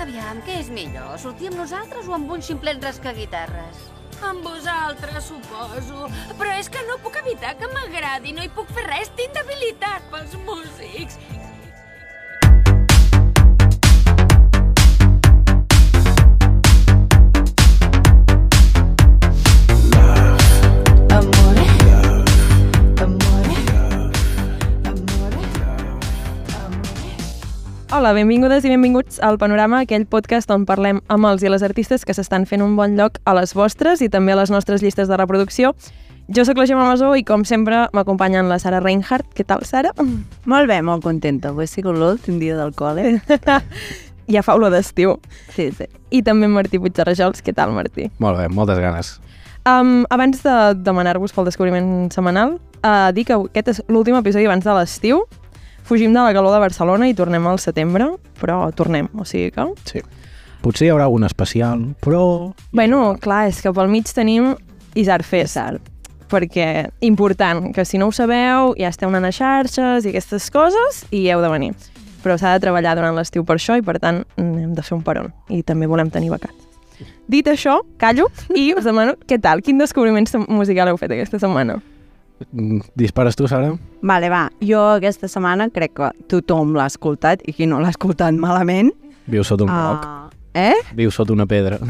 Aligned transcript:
Aviam, 0.00 0.38
què 0.46 0.54
és 0.62 0.68
millor? 0.72 1.18
Sortir 1.20 1.50
amb 1.50 1.58
nosaltres 1.60 2.06
o 2.08 2.14
amb 2.16 2.30
un 2.32 2.40
ximplet 2.40 2.78
rascaguitarres? 2.80 3.82
Amb 4.24 4.46
vosaltres, 4.46 5.26
suposo. 5.28 6.06
Però 6.40 6.54
és 6.56 6.70
que 6.72 6.80
no 6.88 6.96
puc 7.04 7.18
evitar 7.20 7.52
que 7.60 7.68
m'agradi. 7.68 8.32
No 8.32 8.44
hi 8.44 8.48
puc 8.56 8.72
fer 8.76 8.86
res. 8.86 9.12
Tinc 9.18 9.36
debilitat 9.36 10.08
pels 10.12 10.38
músics. 10.46 11.20
Hola, 27.90 28.12
benvingudes 28.14 28.62
i 28.62 28.70
benvinguts 28.70 29.16
al 29.18 29.34
Panorama, 29.34 29.80
aquell 29.82 30.04
podcast 30.06 30.46
on 30.54 30.62
parlem 30.62 31.00
amb 31.10 31.26
els 31.26 31.42
i 31.42 31.50
les 31.50 31.64
artistes 31.66 32.04
que 32.06 32.14
s'estan 32.14 32.44
fent 32.46 32.62
un 32.62 32.76
bon 32.78 32.92
lloc 32.94 33.16
a 33.26 33.34
les 33.34 33.50
vostres 33.50 33.98
i 33.98 34.06
també 34.08 34.30
a 34.30 34.36
les 34.38 34.52
nostres 34.54 34.84
llistes 34.84 35.10
de 35.10 35.18
reproducció. 35.18 35.72
Jo 36.30 36.44
sóc 36.46 36.60
la 36.62 36.68
Gemma 36.70 36.84
Masó 36.86 37.08
i, 37.18 37.24
com 37.26 37.42
sempre, 37.42 37.88
m'acompanyen 37.90 38.46
la 38.46 38.60
Sara 38.62 38.78
Reinhardt. 38.78 39.32
Què 39.34 39.42
tal, 39.42 39.66
Sara? 39.66 39.90
Molt 39.98 40.70
bé, 40.70 40.78
molt 40.86 41.02
contenta. 41.02 41.50
Avui 41.50 41.66
ha 41.66 41.72
sigut 41.72 41.98
l'últim 41.98 42.38
dia 42.38 42.54
del 42.60 42.70
col·le. 42.78 43.18
Ja 44.30 44.44
fa 44.46 44.54
olor 44.54 44.70
d'estiu. 44.70 45.16
Sí, 45.50 45.72
sí. 45.74 45.88
I 46.14 46.20
també 46.22 46.46
Martí 46.46 46.78
Puigderrajols. 46.78 47.42
Què 47.42 47.50
tal, 47.50 47.72
Martí? 47.74 48.06
Molt 48.22 48.38
bé, 48.38 48.46
moltes 48.54 48.78
ganes. 48.78 49.16
Um, 49.66 50.04
abans 50.14 50.44
de 50.46 50.54
demanar-vos 50.86 51.34
pel 51.34 51.50
descobriment 51.50 52.06
setmanal, 52.14 52.60
uh, 52.84 53.10
dir 53.10 53.26
que 53.26 53.34
aquest 53.34 53.74
és 53.74 53.82
l'últim 53.90 54.14
episodi 54.20 54.46
abans 54.46 54.62
de 54.62 54.78
l'estiu. 54.78 55.24
Fugim 55.84 56.14
de 56.14 56.22
la 56.22 56.32
calor 56.36 56.54
de 56.54 56.62
Barcelona 56.62 57.08
i 57.10 57.14
tornem 57.18 57.46
al 57.50 57.58
setembre, 57.58 58.12
però 58.40 58.62
tornem, 58.76 59.08
o 59.18 59.26
sigui 59.26 59.50
que... 59.54 59.66
Sí. 59.88 60.02
Potser 60.60 60.86
hi 60.86 60.90
haurà 60.92 61.08
un 61.08 61.24
especial, 61.24 61.86
però... 62.04 62.52
Bueno, 62.76 63.16
clar, 63.20 63.46
és 63.48 63.62
que 63.64 63.72
pel 63.72 63.88
mig 63.88 64.10
tenim 64.14 64.52
Isar 64.94 65.22
Fest, 65.24 65.80
perquè 66.30 66.90
important, 67.00 67.70
que 67.74 67.84
si 67.84 67.98
no 67.98 68.10
ho 68.10 68.14
sabeu, 68.14 68.74
ja 68.78 68.90
esteu 68.92 69.10
anant 69.10 69.28
a 69.28 69.34
xarxes 69.34 70.06
i 70.06 70.12
aquestes 70.12 70.50
coses 70.54 71.04
i 71.10 71.26
heu 71.28 71.42
de 71.42 71.50
venir. 71.52 71.72
Però 72.20 72.36
s'ha 72.36 72.52
de 72.54 72.62
treballar 72.62 72.94
durant 72.98 73.16
l'estiu 73.16 73.46
per 73.48 73.56
això 73.56 73.78
i, 73.80 73.84
per 73.84 73.96
tant, 73.98 74.22
hem 74.36 74.74
de 74.76 74.84
fer 74.84 74.98
un 74.98 75.04
peron. 75.06 75.32
I 75.48 75.62
també 75.66 75.88
volem 75.90 76.12
tenir 76.12 76.30
vacances. 76.30 76.68
Dit 77.30 77.48
això, 77.48 77.78
callo 77.96 78.26
i 78.52 78.72
us 78.76 78.84
demano 78.84 79.14
què 79.26 79.38
tal, 79.40 79.62
quin 79.64 79.80
descobriment 79.80 80.28
musical 80.50 80.90
heu 80.90 80.98
fet 81.00 81.14
aquesta 81.14 81.40
setmana? 81.40 81.78
Mm, 82.52 82.80
Dispares 82.96 83.36
tu, 83.36 83.46
Sara? 83.48 83.74
Vale, 84.02 84.30
va. 84.32 84.46
Jo 84.64 84.80
aquesta 84.96 85.28
setmana 85.28 85.68
crec 85.72 85.92
que 85.98 86.10
tothom 86.32 86.74
l'ha 86.76 86.86
escoltat 86.90 87.44
i 87.46 87.52
qui 87.56 87.68
no 87.68 87.80
l'ha 87.82 87.92
escoltat 87.92 88.34
malament. 88.40 88.92
Viu 89.30 89.44
sota 89.44 89.66
un 89.66 89.70
roc. 89.70 90.06
Ah, 90.06 90.30
eh? 90.54 90.76
Viu 90.96 91.12
sota 91.14 91.32
una 91.36 91.46
pedra. 91.46 91.78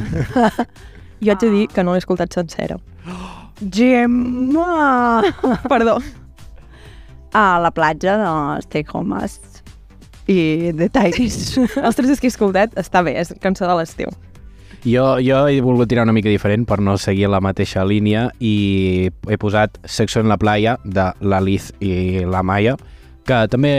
Jo 1.21 1.35
haig 1.35 1.43
de 1.43 1.51
dir 1.53 1.67
que 1.69 1.83
no 1.85 1.93
l'he 1.93 2.01
escoltat 2.01 2.33
sencera. 2.33 2.79
Gemma! 3.61 5.21
Perdó. 5.69 5.99
A 7.37 7.59
la 7.61 7.71
platja 7.77 8.15
de 8.17 8.31
Stay 8.65 8.87
Homes 8.91 9.37
i 10.27 10.73
The 10.79 10.89
Tigers. 10.89 11.59
Ostres, 11.85 12.09
és 12.15 12.23
que 12.23 12.31
he 12.31 12.33
escoltat, 12.33 12.73
està 12.81 13.05
bé, 13.05 13.19
és 13.21 13.35
cançó 13.45 13.69
de 13.69 13.77
l'estiu. 13.77 14.09
Jo, 14.85 15.19
jo 15.21 15.43
he 15.49 15.61
volgut 15.61 15.89
tirar 15.91 16.05
una 16.07 16.13
mica 16.17 16.31
diferent 16.33 16.65
per 16.69 16.79
no 16.81 16.95
seguir 16.99 17.29
la 17.29 17.41
mateixa 17.45 17.83
línia 17.85 18.31
i 18.41 19.11
he 19.29 19.37
posat 19.37 19.77
Sexo 19.85 20.21
en 20.23 20.29
la 20.33 20.39
playa 20.41 20.79
de 20.85 21.11
la 21.21 21.41
Liz 21.45 21.73
i 21.85 22.25
la 22.25 22.41
Maya, 22.43 22.77
que 23.29 23.43
també, 23.53 23.75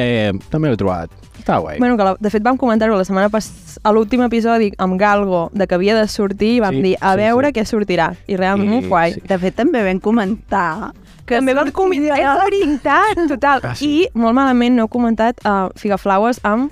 també 0.53 0.69
l'he 0.69 0.77
trobat. 0.77 1.09
Està 1.41 1.55
guai. 1.57 1.79
Bueno, 1.81 1.97
que 1.97 2.05
la, 2.05 2.11
de 2.21 2.29
fet 2.29 2.43
vam 2.45 2.57
comentar-ho 2.61 2.93
la 2.99 3.03
setmana 3.07 3.31
passada, 3.33 3.79
a 3.81 3.91
l'últim 3.95 4.21
episodi 4.21 4.69
amb 4.77 4.99
Galgo, 5.01 5.47
de 5.57 5.65
que 5.65 5.73
havia 5.73 5.95
de 5.97 6.05
sortir, 6.07 6.51
i 6.59 6.61
vam 6.61 6.75
Sí, 6.77 6.81
dir, 6.85 6.95
a 7.01 7.15
sí, 7.15 7.17
veure 7.23 7.49
sí. 7.49 7.55
què 7.57 7.63
sortirà. 7.65 8.11
I 8.29 8.37
realment, 8.37 8.83
I- 8.85 8.87
guai. 8.91 9.15
sí. 9.17 9.23
De 9.25 9.39
fet, 9.41 9.55
també 9.57 9.81
vam 9.87 9.99
comentar 9.99 10.91
que 11.25 11.39
També 11.39 11.55
vam 11.57 11.71
comentar, 11.71 12.19
és 12.21 12.43
veritat, 12.45 13.25
total. 13.27 13.59
Ah, 13.63 13.73
sí. 13.73 13.89
I 14.03 14.07
molt 14.13 14.35
malament 14.37 14.75
no 14.77 14.85
heu 14.85 14.91
comentat 14.93 15.41
uh, 15.47 15.71
Figaflaues 15.81 16.39
amb 16.45 16.69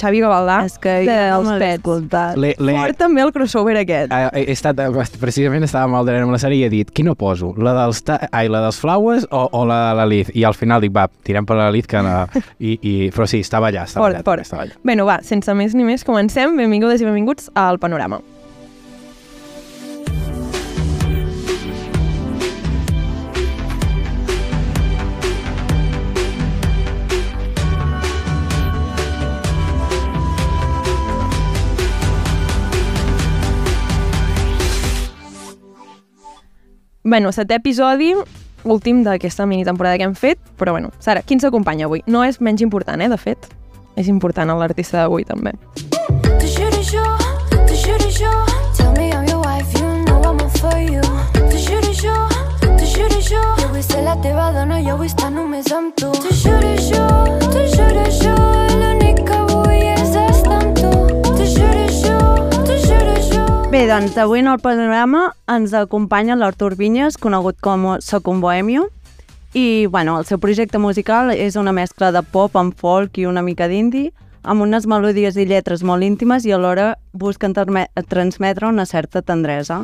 Xavi 0.00 0.20
Gavaldà, 0.20 0.64
És 0.66 0.78
que 0.78 0.94
jo 1.06 1.42
no 1.44 1.58
Pets. 1.58 1.78
escoltat. 1.78 2.36
L'he- 2.36 2.54
l'he- 2.58 2.74
Fort 2.76 2.98
també 2.98 3.22
el 3.22 3.32
crossover 3.32 3.76
aquest. 3.78 4.12
Eh, 4.12 4.28
He, 4.34 4.44
he 4.48 4.52
estat, 4.52 4.76
precisament 5.20 5.64
estava 5.64 5.84
amb 5.84 5.96
el 6.00 6.06
Dren 6.06 6.22
amb 6.26 6.32
la 6.34 6.38
sèrie 6.42 6.58
i 6.62 6.64
he 6.66 6.70
dit, 6.72 6.90
quina 6.90 7.14
poso? 7.14 7.54
La 7.56 7.72
dels, 7.84 8.02
ta... 8.02 8.18
Ai, 8.32 8.48
la 8.48 8.60
dels 8.64 8.78
Flowers 8.80 9.26
o, 9.30 9.48
o 9.52 9.64
la 9.66 9.90
de 9.90 9.96
la 10.00 10.06
Liz? 10.06 10.30
I 10.34 10.44
al 10.44 10.54
final 10.54 10.80
dic, 10.82 10.92
va, 10.94 11.06
tirem 11.22 11.46
per 11.46 11.56
la 11.56 11.70
Liz, 11.70 11.86
que 11.86 12.02
la... 12.02 12.26
I, 12.58 12.78
i... 12.82 12.94
però 13.14 13.26
sí, 13.26 13.40
estava 13.40 13.68
allà, 13.70 13.84
estava 13.84 14.06
Fort, 14.06 14.16
allà. 14.16 14.24
fort. 14.24 14.40
Estava 14.42 14.62
allà. 14.66 14.78
Bueno, 14.82 15.06
va, 15.06 15.20
sense 15.22 15.54
més 15.54 15.74
ni 15.74 15.84
més, 15.84 16.04
comencem. 16.04 16.56
Benvingudes 16.56 17.00
i 17.00 17.04
benvinguts 17.08 17.50
al 17.54 17.78
Panorama. 17.78 18.20
Bueno, 37.06 37.32
setè 37.36 37.58
episodi, 37.60 38.14
últim 38.64 39.02
d'aquesta 39.04 39.44
mini 39.44 39.64
temporada 39.68 39.98
que 40.00 40.06
hem 40.08 40.14
fet, 40.16 40.38
però 40.56 40.72
bueno, 40.72 40.88
Sara, 41.04 41.20
qui 41.20 41.36
ens 41.36 41.44
acompanya 41.44 41.84
avui? 41.84 42.00
No 42.06 42.24
és 42.24 42.40
menys 42.40 42.64
important, 42.64 43.02
eh, 43.02 43.10
de 43.12 43.18
fet. 43.20 43.50
És 43.94 44.08
important 44.08 44.48
l'artista 44.56 45.02
d'avui, 45.02 45.24
també. 45.28 45.52
The 46.40 46.48
shooting 46.48 46.82
show, 46.82 47.16
the 47.66 47.76
shooting 47.76 48.10
show. 48.10 48.44
Bé, 63.74 63.88
doncs 63.88 64.14
avui 64.22 64.38
en 64.38 64.46
el 64.46 64.60
panorama 64.62 65.32
ens 65.50 65.72
acompanya 65.74 66.36
l'Artur 66.38 66.76
Vinyes, 66.78 67.16
conegut 67.18 67.56
com 67.58 67.88
Soc 67.98 68.28
un 68.30 68.38
Bohemio, 68.38 68.84
i 69.50 69.86
bueno, 69.90 70.12
el 70.20 70.26
seu 70.28 70.38
projecte 70.38 70.78
musical 70.78 71.32
és 71.34 71.56
una 71.58 71.72
mescla 71.74 72.12
de 72.14 72.20
pop 72.22 72.54
amb 72.54 72.76
folk 72.78 73.18
i 73.18 73.24
una 73.26 73.42
mica 73.42 73.66
d'indie, 73.66 74.12
amb 74.44 74.62
unes 74.62 74.86
melodies 74.86 75.34
i 75.34 75.46
lletres 75.50 75.82
molt 75.82 76.06
íntimes 76.06 76.46
i 76.46 76.54
alhora 76.54 76.92
busquen 77.10 77.50
transmetre 77.50 78.68
una 78.68 78.84
certa 78.86 79.22
tendresa. 79.22 79.80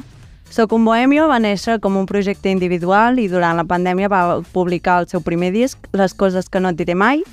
Soc 0.55 0.71
un 0.77 0.87
Bohemio 0.87 1.27
va 1.27 1.41
néixer 1.43 1.81
com 1.83 1.97
un 1.99 2.07
projecte 2.07 2.53
individual 2.55 3.19
i 3.19 3.27
durant 3.27 3.59
la 3.59 3.65
pandèmia 3.67 4.13
va 4.13 4.21
publicar 4.53 5.01
el 5.01 5.09
seu 5.11 5.19
primer 5.19 5.51
disc, 5.51 5.89
Les 5.91 6.15
coses 6.15 6.47
que 6.47 6.61
no 6.61 6.71
et 6.71 6.79
diré 6.79 6.95
mai, 6.95 7.25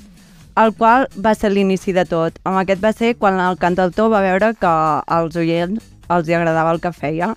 el 0.56 0.74
qual 0.74 1.06
va 1.14 1.36
ser 1.38 1.52
l'inici 1.54 1.94
de 1.94 2.02
tot. 2.02 2.42
Amb 2.42 2.58
aquest 2.64 2.82
va 2.82 2.90
ser 2.90 3.12
quan 3.14 3.38
el 3.38 3.62
cantautor 3.62 4.10
va 4.10 4.24
veure 4.26 4.56
que 4.58 4.74
als 5.06 5.38
oients 5.38 5.94
els 6.08 6.28
hi 6.28 6.36
agradava 6.36 6.74
el 6.74 6.80
que 6.80 6.92
feia. 6.92 7.34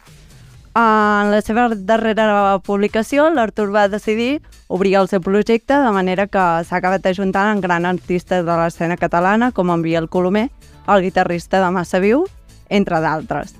En 0.71 1.27
la 1.33 1.41
seva 1.43 1.65
darrera 1.75 2.57
publicació, 2.63 3.25
l'Artur 3.29 3.67
va 3.73 3.89
decidir 3.91 4.39
obrir 4.71 4.93
el 4.95 5.09
seu 5.11 5.19
projecte 5.19 5.75
de 5.75 5.91
manera 5.91 6.29
que 6.31 6.43
s'ha 6.63 6.77
acabat 6.79 7.09
ajuntant 7.11 7.49
amb 7.51 7.65
grans 7.65 7.89
artistes 7.89 8.45
de 8.47 8.55
l'escena 8.55 8.95
catalana 8.95 9.51
com 9.51 9.69
en 9.73 9.83
Biel 9.83 10.07
Colomer, 10.07 10.47
el 10.87 11.03
guitarrista 11.03 11.59
de 11.59 11.73
Massa 11.75 11.99
Viu, 11.99 12.23
entre 12.69 13.01
d'altres. 13.03 13.51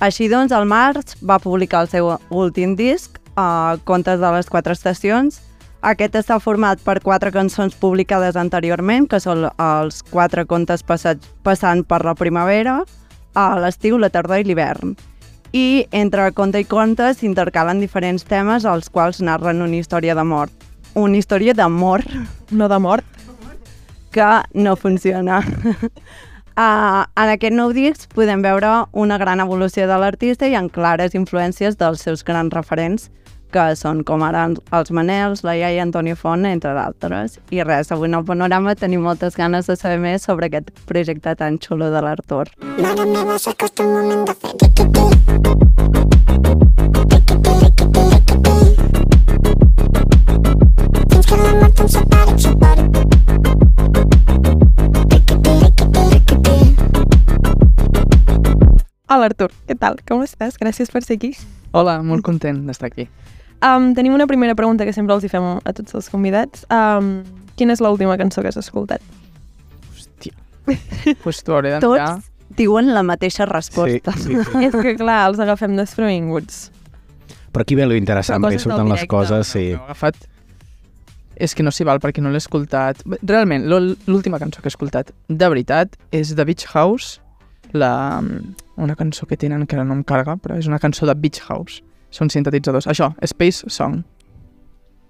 Així 0.00 0.30
doncs, 0.32 0.52
al 0.52 0.64
març 0.64 1.18
va 1.20 1.38
publicar 1.40 1.84
el 1.84 1.92
seu 1.92 2.14
últim 2.30 2.72
disc, 2.76 3.20
uh, 3.36 3.76
Contes 3.84 4.20
de 4.20 4.32
les 4.32 4.48
quatre 4.48 4.72
estacions. 4.72 5.42
Aquest 5.84 6.16
està 6.16 6.40
format 6.40 6.80
per 6.80 7.02
quatre 7.04 7.30
cançons 7.32 7.76
publicades 7.76 8.36
anteriorment, 8.36 9.06
que 9.08 9.20
són 9.20 9.44
els 9.60 10.00
quatre 10.08 10.46
contes 10.48 10.82
passats, 10.82 11.28
passant 11.44 11.84
per 11.84 12.00
la 12.04 12.16
primavera, 12.16 12.80
a 13.36 13.50
l'estiu, 13.60 13.98
la 14.00 14.10
tardor 14.10 14.40
i 14.40 14.46
l'hivern. 14.48 14.96
I 15.52 15.86
entre 15.94 16.30
conte 16.36 16.60
i 16.60 16.66
conte 16.68 17.12
s'intercalen 17.14 17.80
diferents 17.80 18.24
temes 18.26 18.64
als 18.66 18.88
quals 18.90 19.20
narren 19.22 19.62
una 19.62 19.76
història 19.76 20.16
d'amor. 20.16 20.50
Una 20.96 21.20
història 21.20 21.52
d'amor 21.54 22.02
No 22.50 22.68
de 22.68 22.78
mort. 22.78 23.04
que 24.10 24.42
no 24.54 24.76
funciona. 24.76 25.42
Uh, 26.56 27.04
en 27.20 27.30
aquest 27.34 27.52
nou 27.52 27.72
disc 27.76 28.08
podem 28.14 28.40
veure 28.40 28.86
una 28.92 29.18
gran 29.20 29.40
evolució 29.44 29.84
de 29.86 29.98
l'artista 30.00 30.48
i 30.48 30.56
en 30.56 30.70
clares 30.72 31.12
influències 31.12 31.76
dels 31.76 32.00
seus 32.00 32.24
grans 32.24 32.54
referents, 32.54 33.10
que 33.52 33.66
són 33.78 34.02
com 34.06 34.24
ara 34.26 34.46
els 34.48 34.90
Manels, 34.94 35.44
la 35.46 35.56
iaia 35.58 35.82
Antonio 35.84 36.16
Font, 36.16 36.46
entre 36.48 36.74
d'altres. 36.76 37.38
I 37.50 37.62
res, 37.62 37.92
avui 37.92 38.10
en 38.10 38.18
el 38.20 38.24
panorama 38.28 38.74
tenim 38.74 39.04
moltes 39.06 39.36
ganes 39.36 39.70
de 39.70 39.76
saber 39.76 39.98
més 40.02 40.26
sobre 40.26 40.50
aquest 40.50 40.72
projecte 40.86 41.36
tan 41.36 41.58
xulo 41.58 41.90
de 41.94 42.02
l'Artur. 42.04 42.46
Mare 42.78 43.06
meva, 43.06 43.38
s'acosta 43.38 43.86
el 43.86 43.94
moment 43.94 44.26
de 44.28 44.34
fer 44.34 44.56
riquití. 44.56 45.06
Hola, 59.08 59.30
Artur. 59.30 59.52
Què 59.64 59.76
tal? 59.78 60.00
Com 60.04 60.24
estàs? 60.26 60.58
Gràcies 60.60 60.90
per 60.90 61.00
ser 61.06 61.14
aquí. 61.16 61.30
Hola, 61.76 61.98
molt 62.00 62.24
content 62.24 62.62
d'estar 62.64 62.88
aquí. 62.88 63.04
Um, 63.64 63.90
tenim 63.96 64.14
una 64.16 64.26
primera 64.28 64.54
pregunta 64.56 64.86
que 64.88 64.94
sempre 64.96 65.16
els 65.16 65.24
hi 65.26 65.30
fem 65.32 65.44
a 65.44 65.72
tots 65.76 65.96
els 65.98 66.08
convidats. 66.12 66.64
Um, 66.72 67.18
quina 67.56 67.76
és 67.76 67.82
l'última 67.84 68.16
cançó 68.20 68.44
que 68.44 68.52
has 68.52 68.56
escoltat? 68.60 69.04
Hòstia. 69.92 70.32
pues 71.24 71.42
t'ho 71.44 71.56
hauré 71.56 71.74
d'enviar. 71.74 72.06
Tots 72.16 72.56
diuen 72.56 72.92
la 72.94 73.02
mateixa 73.04 73.44
resposta. 73.50 74.14
Sí, 74.16 74.32
sí, 74.32 74.40
sí. 74.40 74.64
és 74.68 74.72
que, 74.76 74.94
clar, 74.96 75.20
els 75.28 75.42
agafem 75.42 75.76
desprevinguts. 75.76 76.66
Però 77.52 77.64
aquí 77.64 77.76
ve 77.76 77.86
lo 77.88 77.96
interessant, 77.96 78.44
perquè 78.44 78.60
surten 78.62 78.88
les 78.92 79.04
coses, 79.10 79.52
sí. 79.52 79.68
M'ho 79.74 79.84
he 79.84 79.92
agafat... 79.92 80.24
És 81.36 81.52
que 81.52 81.64
no 81.64 81.68
s'hi 81.68 81.84
val 81.84 82.00
perquè 82.00 82.22
no 82.24 82.30
l'he 82.32 82.40
escoltat. 82.40 83.02
Realment, 83.20 83.66
l'última 83.68 84.40
cançó 84.40 84.62
que 84.62 84.70
he 84.70 84.72
escoltat, 84.72 85.12
de 85.28 85.48
veritat, 85.52 85.98
és 86.16 86.32
de 86.32 86.46
Beach 86.48 86.64
House, 86.72 87.20
la, 87.76 87.92
una 88.76 88.94
cançó 88.96 89.26
que 89.26 89.36
tenen 89.36 89.66
que 89.66 89.76
ara 89.76 89.84
no 89.84 89.94
em 89.94 90.02
carga, 90.04 90.36
però 90.36 90.56
és 90.58 90.66
una 90.66 90.78
cançó 90.78 91.06
de 91.06 91.14
Beach 91.14 91.40
House. 91.48 91.82
Són 92.10 92.30
sintetitzadors. 92.30 92.86
Això, 92.86 93.14
Space 93.22 93.68
Song. 93.68 94.02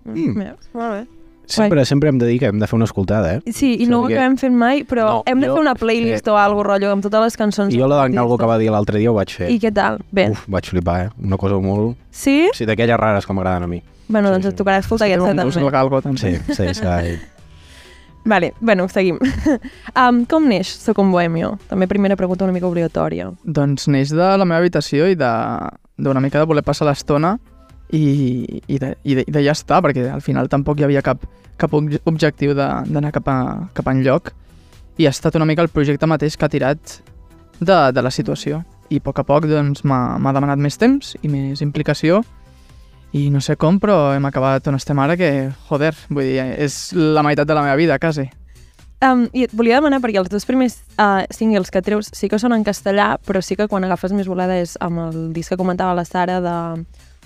Mm. 0.05 0.35
Veus? 0.39 0.69
Molt 0.73 0.93
bé. 0.93 1.07
Sempre, 1.47 1.85
sempre 1.87 2.09
hem 2.11 2.19
de 2.19 2.27
dir 2.27 2.41
que 2.41 2.47
hem 2.51 2.59
de 2.59 2.67
fer 2.67 2.75
una 2.75 2.87
escoltada, 2.89 3.37
eh? 3.37 3.53
Sí, 3.55 3.77
i 3.79 3.87
no 3.87 4.01
ho 4.01 4.07
que- 4.09 4.17
acabem 4.17 4.35
fent 4.37 4.55
mai, 4.59 4.83
però 4.83 5.05
No, 5.07 5.23
hem 5.27 5.39
de 5.41 5.47
jo- 5.47 5.55
fer 5.55 5.61
una 5.63 5.75
playlist 5.77 6.27
eh, 6.27 6.31
o 6.33 6.37
alguna 6.37 6.65
rotllo 6.67 6.91
amb 6.91 7.05
totes 7.05 7.21
les 7.23 7.37
cançons. 7.37 7.73
I 7.73 7.79
jo 7.79 7.87
la 7.87 8.09
Calvo 8.11 8.37
que 8.37 8.47
va 8.47 8.59
dir 8.59 8.69
l'altre 8.73 8.99
dia 8.99 9.13
ho 9.13 9.15
vaig 9.15 9.31
fer. 9.31 9.51
I 9.51 9.61
què 9.61 9.73
tal? 9.73 10.01
Bé. 10.11 10.29
Uf, 10.31 10.43
vaig 10.49 10.67
flipar, 10.67 11.07
eh? 11.07 11.11
Una 11.23 11.37
cosa 11.37 11.61
molt... 11.63 11.97
Sí? 12.11 12.49
Sí, 12.53 12.67
d'aquelles 12.67 12.99
rares 12.99 13.25
que 13.27 13.33
m'agraden 13.33 13.63
a 13.63 13.67
mi. 13.69 13.81
Bueno, 14.09 14.29
Sí, 14.29 14.33
doncs 14.35 14.45
sí. 14.47 14.49
et 14.51 14.57
tocarà 14.59 14.79
escoltar 14.79 15.07
aquesta 15.07 15.47
Us 15.47 15.55
també. 15.55 15.71
galgo, 15.71 16.03
també. 16.03 16.19
Sí, 16.19 16.55
sí, 16.55 16.75
sí. 16.75 17.19
Vale, 18.27 18.53
bueno, 18.61 18.89
seguim. 18.91 19.19
um, 19.95 20.25
com 20.27 20.49
neix 20.51 20.73
Soc 20.75 20.99
un 20.99 21.13
bohemio? 21.15 21.55
També 21.71 21.87
primera 21.87 22.17
pregunta 22.19 22.45
una 22.45 22.53
mica 22.55 22.67
obligatòria. 22.67 23.31
Doncs 23.45 23.87
neix 23.89 24.11
de 24.11 24.31
la 24.37 24.45
meva 24.45 24.59
habitació 24.59 25.07
i 25.07 25.15
d'una 25.17 26.21
mica 26.21 26.43
de 26.43 26.49
voler 26.51 26.65
passar 26.67 26.89
l'estona 26.89 27.37
i, 27.95 28.63
i, 28.67 28.81
de, 28.83 28.97
i, 29.05 29.15
de, 29.15 29.25
i 29.29 29.33
de 29.33 29.45
ja 29.47 29.55
està, 29.55 29.79
perquè 29.85 30.09
al 30.11 30.25
final 30.27 30.51
tampoc 30.51 30.81
hi 30.83 30.89
havia 30.89 31.05
cap, 31.07 31.23
cap 31.57 31.73
obje- 31.79 32.03
objectiu 32.11 32.55
d'anar 32.59 33.13
cap, 33.15 33.31
a, 33.31 33.39
cap 33.73 33.93
enlloc 33.95 34.33
i 34.99 35.07
ha 35.07 35.13
estat 35.15 35.37
una 35.39 35.47
mica 35.47 35.63
el 35.63 35.71
projecte 35.71 36.09
mateix 36.11 36.37
que 36.37 36.49
ha 36.49 36.51
tirat 36.51 36.99
de, 37.61 37.79
de 37.95 38.03
la 38.03 38.11
situació 38.11 38.65
i 38.91 38.99
a 38.99 39.05
poc 39.07 39.23
a 39.23 39.27
poc 39.27 39.47
doncs, 39.47 39.85
m'ha 39.87 40.33
demanat 40.35 40.59
més 40.63 40.79
temps 40.83 41.15
i 41.23 41.31
més 41.31 41.63
implicació 41.63 42.25
i 43.13 43.29
no 43.31 43.41
sé 43.41 43.57
com, 43.57 43.79
però 43.81 44.13
hem 44.17 44.27
acabat 44.29 44.67
on 44.69 44.75
estem 44.77 44.99
ara 45.01 45.17
que, 45.17 45.51
joder, 45.69 45.95
vull 46.11 46.27
dir, 46.27 46.41
és 46.59 46.93
la 46.97 47.23
meitat 47.23 47.47
de 47.49 47.55
la 47.57 47.63
meva 47.65 47.77
vida, 47.79 47.99
quasi. 47.99 48.27
Um, 49.05 49.27
I 49.37 49.45
et 49.45 49.53
volia 49.53 49.77
demanar, 49.77 50.01
perquè 50.01 50.19
els 50.23 50.31
dos 50.33 50.47
primers 50.49 50.79
uh, 50.97 51.23
singles 51.31 51.71
que 51.71 51.83
treus 51.85 52.09
sí 52.17 52.31
que 52.33 52.39
són 52.41 52.55
en 52.57 52.65
castellà, 52.65 53.19
però 53.27 53.43
sí 53.45 53.57
que 53.57 53.69
quan 53.69 53.85
agafes 53.85 54.13
més 54.17 54.27
volada 54.29 54.57
és 54.57 54.77
amb 54.81 55.03
el 55.05 55.19
disc 55.37 55.53
que 55.53 55.59
comentava 55.61 55.95
la 55.95 56.05
Sara 56.09 56.41
de 56.41 56.55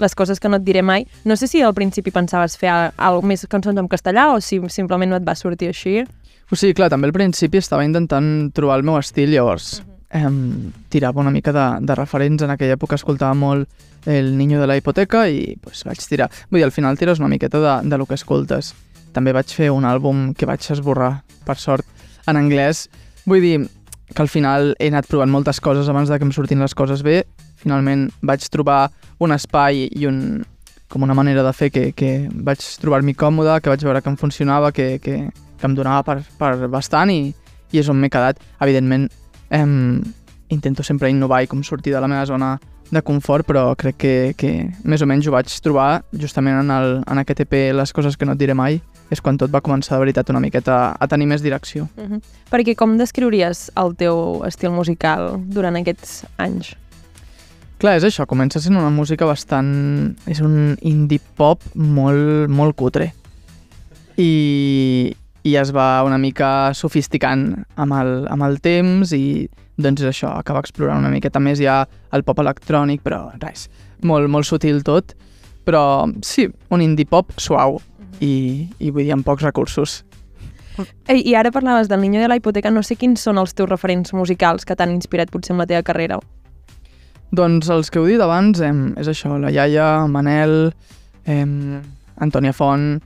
les 0.03 0.15
coses 0.19 0.41
que 0.41 0.49
no 0.51 0.59
et 0.59 0.65
diré 0.67 0.83
mai. 0.83 1.07
No 1.25 1.37
sé 1.39 1.47
si 1.47 1.63
al 1.63 1.75
principi 1.75 2.11
pensaves 2.11 2.57
fer 2.59 2.71
a- 2.73 2.93
algo 2.97 3.23
més 3.23 3.47
cançons 3.47 3.79
en 3.79 3.89
castellà 3.89 4.33
o 4.35 4.41
si 4.41 4.59
simplement 4.69 5.11
no 5.11 5.17
et 5.21 5.27
va 5.27 5.35
sortir 5.39 5.69
així. 5.71 6.01
O 6.51 6.57
sigui, 6.59 6.75
clar, 6.75 6.91
també 6.91 7.07
al 7.07 7.13
principi 7.15 7.59
estava 7.63 7.85
intentant 7.87 8.51
trobar 8.53 8.81
el 8.81 8.83
meu 8.83 8.99
estil, 8.99 9.31
llavors 9.31 9.79
em, 10.11 10.73
tirava 10.89 11.21
una 11.21 11.31
mica 11.31 11.53
de, 11.53 11.87
de 11.87 11.95
referents. 11.95 12.43
En 12.43 12.51
aquella 12.51 12.77
època 12.79 12.99
escoltava 12.99 13.35
molt 13.35 13.69
El 14.07 14.39
niño 14.39 14.61
de 14.61 14.67
la 14.67 14.79
hipoteca 14.79 15.27
i 15.29 15.59
pues, 15.61 15.83
vaig 15.85 16.01
tirar. 16.09 16.31
Vull 16.49 16.61
dir, 16.61 16.65
al 16.65 16.73
final 16.73 16.97
tires 16.97 17.19
una 17.21 17.29
miqueta 17.29 17.61
de, 17.61 17.89
de 17.89 17.99
lo 17.99 18.07
que 18.07 18.17
escoltes. 18.17 18.73
També 19.13 19.35
vaig 19.37 19.53
fer 19.53 19.71
un 19.75 19.85
àlbum 19.85 20.31
que 20.33 20.49
vaig 20.49 20.65
esborrar, 20.73 21.21
per 21.45 21.59
sort, 21.61 21.85
en 22.27 22.39
anglès. 22.41 22.87
Vull 23.27 23.45
dir 23.45 23.59
que 24.15 24.23
al 24.23 24.31
final 24.33 24.73
he 24.79 24.89
anat 24.89 25.07
provant 25.07 25.31
moltes 25.31 25.61
coses 25.61 25.89
abans 25.89 26.09
de 26.09 26.19
que 26.19 26.25
em 26.25 26.33
sortin 26.33 26.65
les 26.65 26.75
coses 26.75 27.05
bé. 27.05 27.25
Finalment 27.61 28.09
vaig 28.25 28.47
trobar 28.49 28.89
un 29.21 29.37
espai 29.37 29.85
i 29.85 30.09
un, 30.09 30.41
com 30.89 31.05
una 31.05 31.15
manera 31.15 31.45
de 31.45 31.53
fer 31.53 31.71
que, 31.71 31.91
que 31.93 32.29
vaig 32.33 32.65
trobar-m'hi 32.81 33.15
còmode, 33.15 33.61
que 33.61 33.71
vaig 33.71 33.85
veure 33.85 34.01
que 34.03 34.11
em 34.11 34.17
funcionava, 34.17 34.73
que, 34.73 34.97
que, 35.05 35.27
que 35.31 35.69
em 35.69 35.77
donava 35.77 36.03
per, 36.07 36.19
per 36.41 36.71
bastant 36.73 37.13
i, 37.13 37.35
i 37.71 37.83
és 37.83 37.93
on 37.93 38.01
m'he 38.01 38.11
quedat. 38.11 38.41
Evidentment, 38.65 39.11
em, 39.51 40.03
intento 40.49 40.83
sempre 40.83 41.11
innovar 41.11 41.43
i 41.45 41.51
com 41.51 41.63
sortir 41.63 41.95
de 41.95 42.01
la 42.01 42.09
meva 42.09 42.27
zona 42.27 42.59
de 42.91 43.03
confort, 43.03 43.47
però 43.47 43.71
crec 43.79 43.97
que, 44.03 44.15
que 44.37 44.51
més 44.83 45.03
o 45.03 45.07
menys 45.07 45.29
ho 45.29 45.35
vaig 45.35 45.51
trobar 45.63 46.03
justament 46.11 46.59
en, 46.59 46.73
el, 46.75 46.97
en 47.07 47.23
aquest 47.23 47.45
EP 47.47 47.55
Les 47.77 47.93
coses 47.95 48.17
que 48.19 48.27
no 48.27 48.35
et 48.35 48.41
diré 48.41 48.55
mai, 48.59 48.81
és 49.11 49.23
quan 49.23 49.39
tot 49.39 49.51
va 49.51 49.63
començar 49.63 49.97
de 49.97 50.03
veritat 50.05 50.31
una 50.31 50.43
miqueta 50.43 50.81
a 50.99 51.09
tenir 51.11 51.27
més 51.31 51.43
direcció. 51.43 51.89
Uh 51.97 52.05
-huh. 52.05 52.21
Perquè 52.51 52.75
com 52.75 52.99
descriuries 52.99 53.71
el 53.77 53.95
teu 53.97 54.43
estil 54.47 54.71
musical 54.71 55.39
durant 55.39 55.77
aquests 55.77 56.25
anys? 56.39 56.75
Clar, 57.79 57.97
és 57.97 58.05
això, 58.05 58.27
comença 58.27 58.61
sent 58.61 58.77
una 58.77 58.91
música 58.91 59.25
bastant... 59.25 60.17
És 60.27 60.41
un 60.41 60.77
indie 60.83 61.21
pop 61.37 61.63
molt, 61.75 62.49
molt 62.49 62.77
cutre. 62.77 63.15
I, 64.17 65.17
i 65.43 65.57
es 65.57 65.73
va 65.73 66.03
una 66.05 66.19
mica 66.21 66.73
sofisticant 66.77 67.53
amb 67.81 67.97
el, 67.97 68.13
amb 68.29 68.45
el 68.45 68.59
temps 68.61 69.15
i 69.17 69.49
doncs 69.81 70.05
això, 70.05 70.35
acaba 70.37 70.61
explorant 70.61 71.01
una 71.01 71.13
miqueta 71.13 71.41
més 71.41 71.61
ja 71.61 71.83
el 72.13 72.25
pop 72.27 72.43
electrònic, 72.43 73.01
però 73.05 73.31
res, 73.41 73.69
molt, 74.05 74.29
molt 74.29 74.49
sutil 74.49 74.83
tot. 74.85 75.15
Però 75.65 76.09
sí, 76.25 76.47
un 76.73 76.83
indie 76.85 77.09
pop 77.09 77.33
suau 77.41 77.79
i, 78.21 78.69
i 78.79 78.91
vull 78.91 79.07
dir 79.07 79.15
amb 79.17 79.25
pocs 79.25 79.45
recursos. 79.47 80.01
Ei, 81.09 81.21
I 81.29 81.35
ara 81.37 81.53
parlaves 81.53 81.89
del 81.89 82.01
Niño 82.01 82.21
de 82.21 82.29
la 82.29 82.37
hipoteca, 82.37 82.71
no 82.71 82.83
sé 82.83 82.97
quins 82.97 83.21
són 83.25 83.41
els 83.41 83.53
teus 83.57 83.69
referents 83.69 84.15
musicals 84.17 84.65
que 84.65 84.77
t'han 84.77 84.93
inspirat 84.95 85.33
potser 85.33 85.55
en 85.55 85.61
la 85.61 85.69
teva 85.69 85.83
carrera. 85.85 86.21
Doncs 87.37 87.69
els 87.71 87.91
que 87.91 88.01
heu 88.01 88.09
dit 88.09 88.21
abans 88.21 88.61
em, 88.65 88.91
és 88.99 89.09
això, 89.11 89.37
la 89.39 89.53
iaia, 89.53 90.07
Manel, 90.11 90.73
em, 91.31 91.81
Antònia 92.21 92.55
Font 92.57 92.99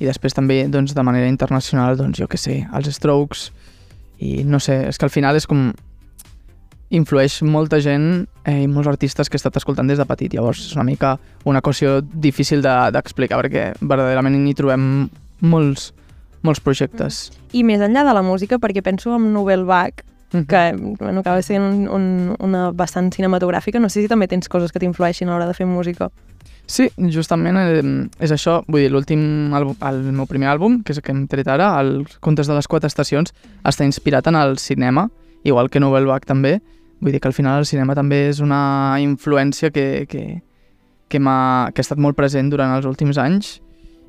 i 0.00 0.06
després 0.08 0.34
també 0.34 0.64
doncs, 0.68 0.94
de 0.94 1.02
manera 1.06 1.28
internacional, 1.30 1.96
doncs 1.96 2.18
jo 2.18 2.26
que 2.28 2.38
sé, 2.40 2.66
els 2.74 2.88
Strokes. 2.96 3.50
I 4.20 4.44
no 4.44 4.58
sé, 4.60 4.88
és 4.88 4.98
que 4.98 5.04
al 5.06 5.10
final 5.14 5.36
és 5.36 5.46
com 5.46 5.72
influeix 6.94 7.40
molta 7.42 7.80
gent 7.82 8.26
eh, 8.46 8.62
i 8.62 8.68
molts 8.70 8.88
artistes 8.90 9.28
que 9.30 9.34
he 9.36 9.40
estat 9.40 9.56
escoltant 9.58 9.88
des 9.90 9.98
de 9.98 10.04
petit, 10.06 10.34
llavors 10.36 10.60
és 10.68 10.74
una 10.76 10.84
mica 10.86 11.16
una 11.48 11.62
qüestió 11.64 12.00
difícil 12.02 12.62
de- 12.62 12.90
d'explicar 12.94 13.40
de, 13.40 13.48
perquè 13.48 13.64
verdaderament 13.80 14.36
n'hi 14.38 14.54
trobem 14.54 15.08
molts, 15.42 15.92
molts 16.46 16.60
projectes. 16.62 17.30
I 17.52 17.64
més 17.66 17.80
enllà 17.82 18.04
de 18.06 18.14
la 18.14 18.22
música, 18.22 18.58
perquè 18.62 18.82
penso 18.84 19.14
en 19.16 19.32
Novel 19.32 19.64
Bach, 19.64 20.04
que 20.34 20.62
bueno, 20.98 21.20
acaba 21.20 21.42
sent 21.42 21.62
un, 21.62 21.88
un, 21.88 22.36
una 22.42 22.70
vessant 22.74 23.10
cinematogràfica, 23.14 23.78
no 23.80 23.88
sé 23.88 24.02
si 24.02 24.08
també 24.10 24.26
tens 24.30 24.48
coses 24.50 24.72
que 24.74 24.80
t'influeixin 24.82 25.28
a 25.28 25.32
l'hora 25.34 25.46
de 25.46 25.54
fer 25.54 25.66
música. 25.66 26.10
Sí, 26.66 26.86
justament 27.12 27.58
eh, 27.60 27.82
és 28.24 28.32
això, 28.32 28.62
vull 28.68 28.86
dir, 28.86 28.92
l'últim 28.92 29.52
àlbum, 29.52 29.76
el 29.84 29.98
meu 30.16 30.28
primer 30.28 30.48
àlbum, 30.54 30.78
que 30.82 30.94
és 30.94 31.00
el 31.00 31.04
que 31.04 31.12
hem 31.12 31.26
tret 31.28 31.48
ara, 31.52 31.74
el 31.82 32.06
Contes 32.24 32.48
de 32.48 32.56
les 32.56 32.68
quatre 32.70 32.88
estacions, 32.88 33.34
està 33.68 33.84
inspirat 33.84 34.30
en 34.30 34.38
el 34.40 34.56
cinema, 34.58 35.10
igual 35.44 35.68
que 35.68 35.82
Novel 35.82 36.08
Bach 36.08 36.24
també, 36.24 36.56
vull 37.04 37.12
dir 37.12 37.20
que 37.20 37.28
al 37.28 37.36
final 37.36 37.60
el 37.60 37.68
cinema 37.68 37.96
també 37.96 38.30
és 38.30 38.40
una 38.40 38.96
influència 39.02 39.68
que, 39.74 40.06
que, 40.08 40.40
que, 41.12 41.20
m'ha 41.20 41.68
que 41.74 41.82
ha 41.82 41.86
estat 41.86 42.00
molt 42.00 42.16
present 42.16 42.48
durant 42.48 42.72
els 42.72 42.88
últims 42.88 43.20
anys. 43.20 43.58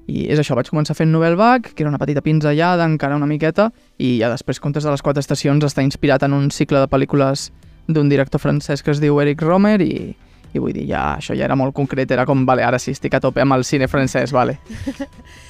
I 0.08 0.30
és 0.32 0.40
això, 0.40 0.56
vaig 0.56 0.70
començar 0.70 0.96
fent 0.96 1.12
Novel 1.12 1.36
Bach, 1.36 1.74
que 1.74 1.84
era 1.84 1.92
una 1.92 2.00
petita 2.00 2.24
pinzellada, 2.24 2.86
encara 2.88 3.18
una 3.20 3.28
miqueta, 3.28 3.72
i 4.00 4.20
ja 4.22 4.32
després 4.32 4.62
Contes 4.64 4.86
de 4.86 4.94
les 4.94 5.04
quatre 5.04 5.20
estacions 5.20 5.66
està 5.68 5.84
inspirat 5.84 6.24
en 6.24 6.38
un 6.38 6.52
cicle 6.56 6.80
de 6.80 6.88
pel·lícules 6.88 7.50
d'un 7.90 8.08
director 8.08 8.40
francès 8.40 8.82
que 8.82 8.94
es 8.94 9.02
diu 9.02 9.20
Eric 9.20 9.44
Romer 9.44 9.82
i, 9.84 10.16
i 10.56 10.60
vull 10.60 10.74
dir, 10.74 10.88
ja, 10.90 11.18
això 11.20 11.36
ja 11.38 11.46
era 11.46 11.56
molt 11.56 11.74
concret, 11.76 12.10
era 12.12 12.26
com, 12.26 12.46
vale, 12.48 12.64
ara 12.64 12.80
sí, 12.80 12.92
estic 12.96 13.14
a 13.14 13.20
tope 13.20 13.42
amb 13.44 13.54
el 13.54 13.64
cine 13.68 13.88
francès, 13.92 14.32
vale. 14.32 14.58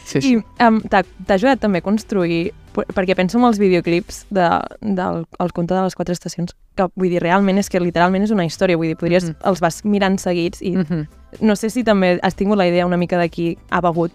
Sí, 0.05 0.21
sí. 0.21 0.33
I 0.35 0.65
um, 0.67 0.81
t'ha 0.89 1.03
ajudat 1.35 1.59
també 1.61 1.79
a 1.79 1.85
construir, 1.85 2.51
per- 2.75 2.85
perquè 2.93 3.15
penso 3.15 3.37
en 3.39 3.45
els 3.45 3.59
videoclips 3.61 4.25
de, 4.33 4.49
del 4.81 5.23
el 5.39 5.51
conte 5.53 5.73
de 5.77 5.81
les 5.85 5.95
quatre 5.95 6.13
estacions, 6.17 6.55
que 6.75 6.87
vull 6.95 7.09
dir, 7.13 7.21
realment 7.23 7.57
és 7.61 7.69
que 7.69 7.79
literalment 7.79 8.23
és 8.25 8.31
una 8.35 8.45
història, 8.45 8.77
vull 8.77 8.87
dir, 8.91 8.97
podries, 8.99 9.29
Mhm. 9.31 9.35
els 9.45 9.61
vas 9.61 9.83
mirant 9.85 10.17
seguits 10.19 10.61
i 10.61 10.75
Mm 10.75 10.85
-hmm. 10.85 11.07
no 11.41 11.55
sé 11.55 11.69
si 11.69 11.83
també 11.83 12.19
has 12.23 12.35
tingut 12.35 12.57
la 12.57 12.67
idea 12.67 12.85
una 12.85 12.97
mica 12.97 13.17
de 13.17 13.29
qui 13.29 13.57
ha 13.69 13.81
begut. 13.81 14.11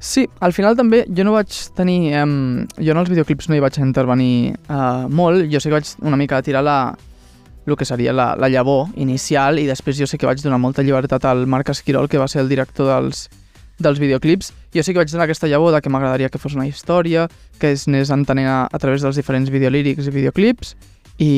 Sí, 0.00 0.28
al 0.40 0.52
final 0.52 0.76
també 0.76 1.06
jo 1.08 1.24
no 1.24 1.32
vaig 1.32 1.48
tenir... 1.74 2.14
Um, 2.22 2.66
jo 2.78 2.92
en 2.92 2.98
els 2.98 3.08
videoclips 3.10 3.48
no 3.48 3.56
hi 3.56 3.60
vaig 3.60 3.78
intervenir 3.78 4.54
uh, 4.70 5.08
molt, 5.10 5.50
jo 5.50 5.58
sí 5.58 5.68
que 5.68 5.74
vaig 5.74 5.86
una 6.02 6.16
mica 6.16 6.40
tirar 6.40 6.62
la, 6.62 6.96
el 7.68 7.76
que 7.76 7.86
seria 7.88 8.12
la, 8.12 8.32
la 8.36 8.48
llavor 8.48 8.88
inicial 8.96 9.58
i 9.58 9.66
després 9.68 9.98
jo 9.98 10.06
sí 10.08 10.18
que 10.18 10.26
vaig 10.28 10.40
donar 10.42 10.60
molta 10.62 10.82
llibertat 10.82 11.24
al 11.28 11.46
Marc 11.46 11.70
Esquirol, 11.74 12.08
que 12.08 12.18
va 12.18 12.28
ser 12.28 12.42
el 12.42 12.48
director 12.48 12.88
dels, 12.88 13.28
dels 13.78 14.00
videoclips. 14.02 14.52
Jo 14.74 14.82
sí 14.82 14.92
que 14.92 15.00
vaig 15.00 15.10
donar 15.10 15.28
aquesta 15.28 15.48
llavor 15.48 15.74
de 15.74 15.80
que 15.82 15.90
m'agradaria 15.90 16.28
que 16.28 16.40
fos 16.40 16.54
una 16.58 16.66
història, 16.66 17.28
que 17.58 17.72
es 17.72 17.86
anés 17.88 18.10
entenent 18.10 18.48
a, 18.48 18.58
a 18.66 18.78
través 18.78 19.02
dels 19.02 19.16
diferents 19.16 19.50
videolírics 19.50 20.08
i 20.08 20.14
videoclips 20.14 20.74
i 21.18 21.32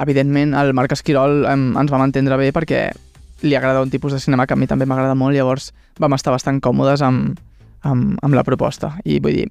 evidentment 0.00 0.54
el 0.54 0.72
Marc 0.76 0.92
Esquirol 0.92 1.44
em, 1.48 1.68
ens 1.78 1.92
vam 1.92 2.04
entendre 2.04 2.38
bé 2.40 2.50
perquè 2.52 2.88
li 3.42 3.54
agrada 3.56 3.82
un 3.84 3.90
tipus 3.90 4.12
de 4.12 4.20
cinema 4.20 4.46
que 4.46 4.54
a 4.54 4.56
mi 4.56 4.68
també 4.68 4.86
m'agrada 4.86 5.14
molt, 5.14 5.36
llavors 5.36 5.72
vam 6.00 6.16
estar 6.16 6.32
bastant 6.34 6.60
còmodes 6.64 7.04
amb, 7.04 7.36
amb, 7.82 8.16
amb 8.22 8.34
la 8.34 8.44
proposta 8.44 8.96
i 9.04 9.20
vull 9.20 9.42
dir, 9.42 9.46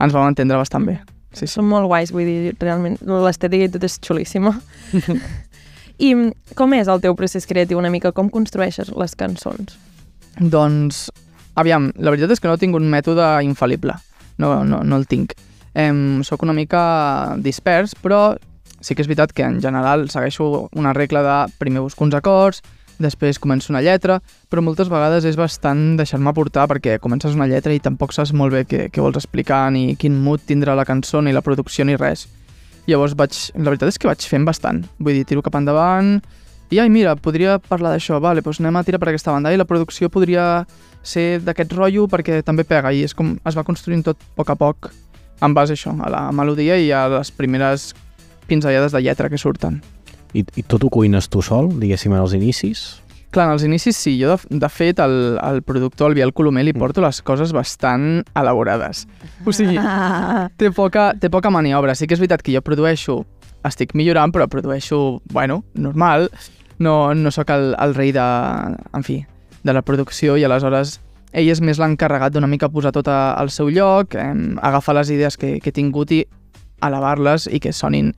ens 0.00 0.14
vam 0.14 0.28
entendre 0.28 0.60
bastant 0.60 0.86
bé. 0.88 1.00
Sí, 1.32 1.46
sí. 1.46 1.54
Són 1.54 1.68
molt 1.68 1.88
guais, 1.88 2.12
vull 2.12 2.28
dir, 2.28 2.52
realment 2.60 2.98
l'estètica 3.08 3.68
i 3.68 3.72
tot 3.72 3.86
és 3.88 3.98
xulíssima. 4.04 4.54
I 6.02 6.12
com 6.58 6.74
és 6.76 6.88
el 6.90 7.02
teu 7.04 7.16
procés 7.16 7.46
creatiu 7.48 7.80
una 7.80 7.90
mica? 7.92 8.12
Com 8.12 8.30
construeixes 8.32 8.90
les 8.98 9.16
cançons? 9.18 9.76
Doncs, 10.40 11.06
aviam, 11.60 11.90
la 11.96 12.12
veritat 12.14 12.32
és 12.34 12.42
que 12.42 12.50
no 12.50 12.58
tinc 12.60 12.76
un 12.76 12.88
mètode 12.90 13.26
infal·lible. 13.46 13.96
No, 14.42 14.62
no, 14.64 14.82
no 14.82 14.98
el 14.98 15.06
tinc. 15.06 15.36
Em, 15.78 16.20
soc 16.26 16.42
una 16.44 16.56
mica 16.56 16.82
dispers, 17.40 17.94
però 17.96 18.34
sí 18.82 18.96
que 18.96 19.04
és 19.04 19.08
veritat 19.08 19.32
que 19.32 19.46
en 19.46 19.60
general 19.62 20.08
segueixo 20.10 20.68
una 20.76 20.92
regla 20.96 21.22
de 21.22 21.36
primer 21.62 21.84
busco 21.84 22.04
uns 22.04 22.16
acords, 22.18 22.62
després 23.02 23.40
començo 23.42 23.72
una 23.72 23.82
lletra, 23.84 24.20
però 24.50 24.62
moltes 24.64 24.90
vegades 24.92 25.26
és 25.28 25.38
bastant 25.38 25.96
deixar-me 25.98 26.32
portar 26.36 26.68
perquè 26.70 26.98
comences 27.02 27.34
una 27.36 27.48
lletra 27.50 27.74
i 27.74 27.82
tampoc 27.82 28.14
saps 28.14 28.32
molt 28.32 28.54
bé 28.54 28.64
què, 28.68 28.84
què 28.92 29.02
vols 29.02 29.18
explicar, 29.20 29.66
ni 29.74 29.96
quin 29.98 30.16
mood 30.22 30.46
tindrà 30.46 30.76
la 30.78 30.86
cançó, 30.88 31.20
ni 31.20 31.34
la 31.34 31.42
producció, 31.42 31.84
ni 31.84 31.98
res. 31.98 32.28
Llavors 32.86 33.14
vaig, 33.18 33.34
la 33.58 33.70
veritat 33.70 33.92
és 33.92 33.98
que 33.98 34.10
vaig 34.10 34.24
fent 34.26 34.46
bastant. 34.46 34.82
Vull 34.98 35.18
dir, 35.18 35.26
tiro 35.28 35.42
cap 35.44 35.58
endavant 35.58 36.16
i 36.72 36.78
ai, 36.80 36.88
mira, 36.88 37.12
podria 37.20 37.58
parlar 37.60 37.90
d'això, 37.92 38.16
vale, 38.16 38.40
doncs 38.40 38.62
anem 38.62 38.78
a 38.80 38.82
tirar 38.86 38.96
per 39.02 39.10
aquesta 39.10 39.34
banda 39.34 39.50
i 39.52 39.58
la 39.60 39.66
producció 39.68 40.08
podria 40.08 40.64
ser 41.04 41.42
d'aquest 41.44 41.74
rotllo 41.76 42.06
perquè 42.08 42.38
també 42.46 42.64
pega 42.64 42.94
i 42.96 43.02
és 43.04 43.12
com 43.12 43.34
es 43.44 43.58
va 43.58 43.64
construint 43.66 44.00
tot 44.06 44.16
a 44.16 44.30
poc 44.38 44.52
a 44.54 44.56
poc 44.56 44.88
en 45.44 45.52
base 45.52 45.74
a 45.74 45.76
això, 45.76 45.92
a 46.00 46.08
la 46.08 46.22
melodia 46.32 46.78
i 46.80 46.88
a 46.96 47.02
les 47.12 47.32
primeres 47.36 47.90
pinzellades 48.48 48.96
de 48.96 49.02
lletra 49.04 49.28
que 49.28 49.36
surten. 49.36 49.82
I, 50.34 50.44
I 50.56 50.62
tot 50.64 50.84
ho 50.84 50.90
cuines 50.90 51.28
tu 51.28 51.42
sol, 51.42 51.68
diguéssim, 51.80 52.12
en 52.14 52.22
els 52.24 52.32
inicis? 52.34 52.84
Clar, 53.32 53.46
en 53.48 53.54
els 53.54 53.62
inicis 53.64 53.96
sí. 53.96 54.14
Jo, 54.20 54.34
de, 54.36 54.58
de 54.60 54.68
fet, 54.68 54.98
el, 55.00 55.38
el 55.40 55.62
productor, 55.62 56.10
el 56.10 56.14
Biel 56.18 56.32
Colomer, 56.36 56.64
li 56.66 56.72
porto 56.76 57.00
les 57.00 57.22
coses 57.24 57.52
bastant 57.56 58.22
elaborades. 58.36 59.06
O 59.48 59.52
sigui, 59.56 59.78
té 60.60 60.70
poca, 60.76 61.12
té 61.20 61.30
poca 61.32 61.50
maniobra. 61.52 61.94
Sí 61.96 62.06
que 62.06 62.14
és 62.16 62.20
veritat 62.20 62.42
que 62.44 62.52
jo 62.52 62.60
produeixo, 62.64 63.22
estic 63.64 63.94
millorant, 63.96 64.32
però 64.34 64.48
produeixo, 64.52 65.20
bueno, 65.32 65.62
normal. 65.74 66.28
No, 66.78 67.14
no 67.14 67.30
sóc 67.30 67.48
el, 67.54 67.72
el 67.80 67.94
rei 67.94 68.12
de, 68.12 68.24
en 68.92 69.04
fi, 69.06 69.22
de 69.62 69.72
la 69.72 69.80
producció 69.86 70.36
i 70.36 70.44
aleshores 70.44 70.98
ell 71.32 71.48
és 71.48 71.60
més 71.64 71.78
l'encarregat 71.80 72.34
d'una 72.34 72.48
mica 72.50 72.68
posar 72.68 72.90
tot 72.92 73.06
a- 73.08 73.32
al 73.40 73.48
seu 73.54 73.70
lloc, 73.72 74.16
eh, 74.20 74.32
agafar 74.60 74.96
les 74.98 75.08
idees 75.14 75.38
que, 75.40 75.54
que 75.64 75.70
he 75.70 75.72
tingut 75.72 76.10
i 76.12 76.24
elevar-les 76.84 77.46
i 77.48 77.60
que 77.62 77.72
sonin. 77.72 78.10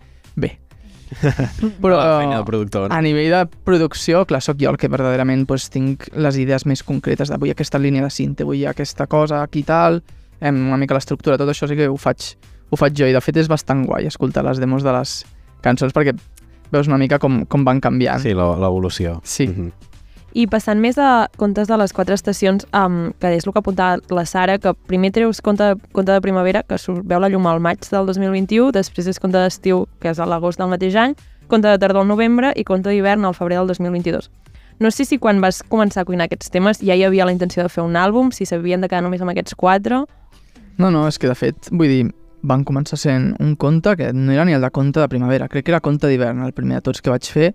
Però 1.83 1.97
la 1.97 2.19
feina 2.21 2.37
del 2.37 2.45
productor. 2.45 2.93
a 2.93 3.01
nivell 3.03 3.31
de 3.33 3.43
producció, 3.65 4.25
clar, 4.27 4.43
sóc 4.43 4.57
jo 4.61 4.71
el 4.71 4.77
que 4.81 4.89
verdaderament 4.89 5.47
pues, 5.47 5.69
tinc 5.71 6.09
les 6.17 6.37
idees 6.39 6.67
més 6.67 6.83
concretes 6.83 7.29
de 7.33 7.39
vull 7.39 7.51
aquesta 7.55 7.79
línia 7.79 8.03
de 8.05 8.11
cinte, 8.11 8.45
vull 8.45 8.65
aquesta 8.67 9.07
cosa 9.07 9.43
aquí 9.43 9.61
i 9.61 9.69
tal, 9.69 10.03
em, 10.41 10.59
una 10.69 10.77
mica 10.81 10.95
l'estructura, 10.95 11.39
tot 11.39 11.49
això 11.49 11.69
sí 11.71 11.77
que 11.77 11.89
ho 11.89 11.97
faig, 11.97 12.35
ho 12.71 12.77
faig 12.77 12.95
jo 12.99 13.07
i 13.07 13.13
de 13.15 13.21
fet 13.21 13.37
és 13.37 13.49
bastant 13.49 13.85
guai 13.87 14.07
escoltar 14.07 14.45
les 14.45 14.59
demos 14.59 14.83
de 14.83 14.93
les 14.93 15.25
cançons 15.63 15.93
perquè 15.95 16.15
veus 16.73 16.89
una 16.89 16.99
mica 16.99 17.19
com, 17.23 17.45
com 17.47 17.65
van 17.65 17.81
canviant. 17.81 18.21
Sí, 18.21 18.35
la- 18.35 18.57
l'evolució. 18.59 19.21
Sí. 19.25 19.47
Mhm. 19.49 19.73
I 20.35 20.49
passant 20.51 20.81
més 20.83 20.97
a 20.99 21.29
contes 21.39 21.69
de 21.71 21.77
les 21.79 21.93
quatre 21.95 22.17
estacions, 22.19 22.65
um, 22.75 23.13
que 23.23 23.31
és 23.37 23.45
el 23.47 23.53
que 23.55 23.61
apuntava 23.61 24.01
la 24.11 24.25
Sara, 24.27 24.57
que 24.59 24.73
primer 24.91 25.13
treus 25.15 25.39
conte, 25.39 25.77
conte 25.95 26.11
de 26.11 26.23
primavera, 26.25 26.65
que 26.67 26.79
surt, 26.79 27.05
veu 27.07 27.21
la 27.23 27.29
llum 27.31 27.47
al 27.47 27.63
maig 27.63 27.87
del 27.87 28.09
2021, 28.11 28.73
després 28.75 29.07
és 29.13 29.21
conte 29.23 29.39
d'estiu, 29.39 29.85
que 30.03 30.11
és 30.11 30.19
a 30.19 30.27
l'agost 30.27 30.59
del 30.59 30.73
mateix 30.73 30.97
any, 30.99 31.15
conte 31.47 31.71
de 31.71 31.79
tardor 31.79 32.03
al 32.03 32.11
novembre 32.11 32.51
i 32.59 32.65
conte 32.67 32.91
d'hivern 32.91 33.29
al 33.29 33.37
febrer 33.39 33.61
del 33.61 33.71
2022. 33.71 34.27
No 34.83 34.91
sé 34.91 35.07
si 35.07 35.21
quan 35.23 35.39
vas 35.39 35.63
començar 35.63 36.03
a 36.03 36.09
cuinar 36.09 36.27
aquests 36.27 36.51
temes 36.51 36.83
ja 36.83 36.97
hi 36.99 37.05
havia 37.07 37.29
la 37.29 37.33
intenció 37.33 37.63
de 37.63 37.71
fer 37.71 37.85
un 37.87 37.95
àlbum, 37.95 38.33
si 38.35 38.43
s'havien 38.43 38.83
de 38.83 38.91
quedar 38.91 39.05
només 39.07 39.23
amb 39.23 39.31
aquests 39.31 39.55
quatre... 39.55 40.03
No, 40.83 40.91
no, 40.91 41.05
és 41.07 41.21
que 41.23 41.31
de 41.31 41.37
fet, 41.39 41.71
vull 41.71 41.87
dir, 41.87 42.09
van 42.43 42.65
començar 42.67 42.99
sent 42.99 43.37
un 43.39 43.55
conte 43.55 43.95
que 43.95 44.11
no 44.11 44.35
era 44.35 44.43
ni 44.45 44.57
el 44.57 44.67
de 44.67 44.73
conte 44.75 44.99
de 44.99 45.07
primavera, 45.09 45.47
crec 45.47 45.69
que 45.69 45.71
era 45.71 45.79
conte 45.79 46.11
d'hivern, 46.11 46.43
el 46.43 46.57
primer 46.57 46.81
de 46.81 46.89
tots 46.91 47.05
que 47.05 47.15
vaig 47.15 47.31
fer, 47.31 47.53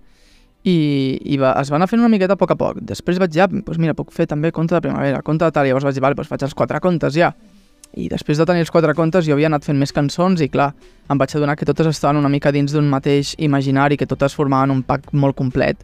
i, 0.64 1.20
i 1.24 1.38
va, 1.40 1.54
es 1.62 1.72
va 1.72 1.78
anar 1.80 1.88
fent 1.88 2.02
una 2.02 2.12
miqueta 2.12 2.36
a 2.36 2.40
poc 2.40 2.52
a 2.52 2.58
poc. 2.60 2.82
Després 2.86 3.20
vaig 3.22 3.34
ja, 3.36 3.48
doncs 3.48 3.80
mira, 3.80 3.96
puc 3.96 4.12
fer 4.16 4.28
també 4.28 4.52
conte 4.56 4.76
de 4.76 4.82
primavera, 4.84 5.22
conte 5.26 5.46
de 5.46 5.56
tal, 5.56 5.68
llavors 5.68 5.88
vaig 5.88 5.96
dir, 5.96 6.04
vale, 6.04 6.18
doncs 6.20 6.32
faig 6.32 6.44
els 6.48 6.56
quatre 6.58 6.82
contes 6.84 7.16
ja. 7.16 7.32
I 7.98 8.06
després 8.12 8.38
de 8.38 8.46
tenir 8.46 8.62
els 8.62 8.70
quatre 8.70 8.94
contes 8.94 9.26
jo 9.26 9.34
havia 9.34 9.48
anat 9.50 9.66
fent 9.66 9.80
més 9.80 9.94
cançons 9.96 10.42
i 10.46 10.50
clar, 10.52 10.74
em 11.10 11.18
vaig 11.18 11.34
adonar 11.36 11.56
que 11.58 11.66
totes 11.66 11.88
estaven 11.90 12.20
una 12.20 12.30
mica 12.30 12.52
dins 12.54 12.76
d'un 12.76 12.90
mateix 12.90 13.34
imaginari, 13.40 13.98
que 13.98 14.06
totes 14.06 14.36
formaven 14.38 14.76
un 14.76 14.84
pack 14.86 15.10
molt 15.14 15.38
complet 15.40 15.82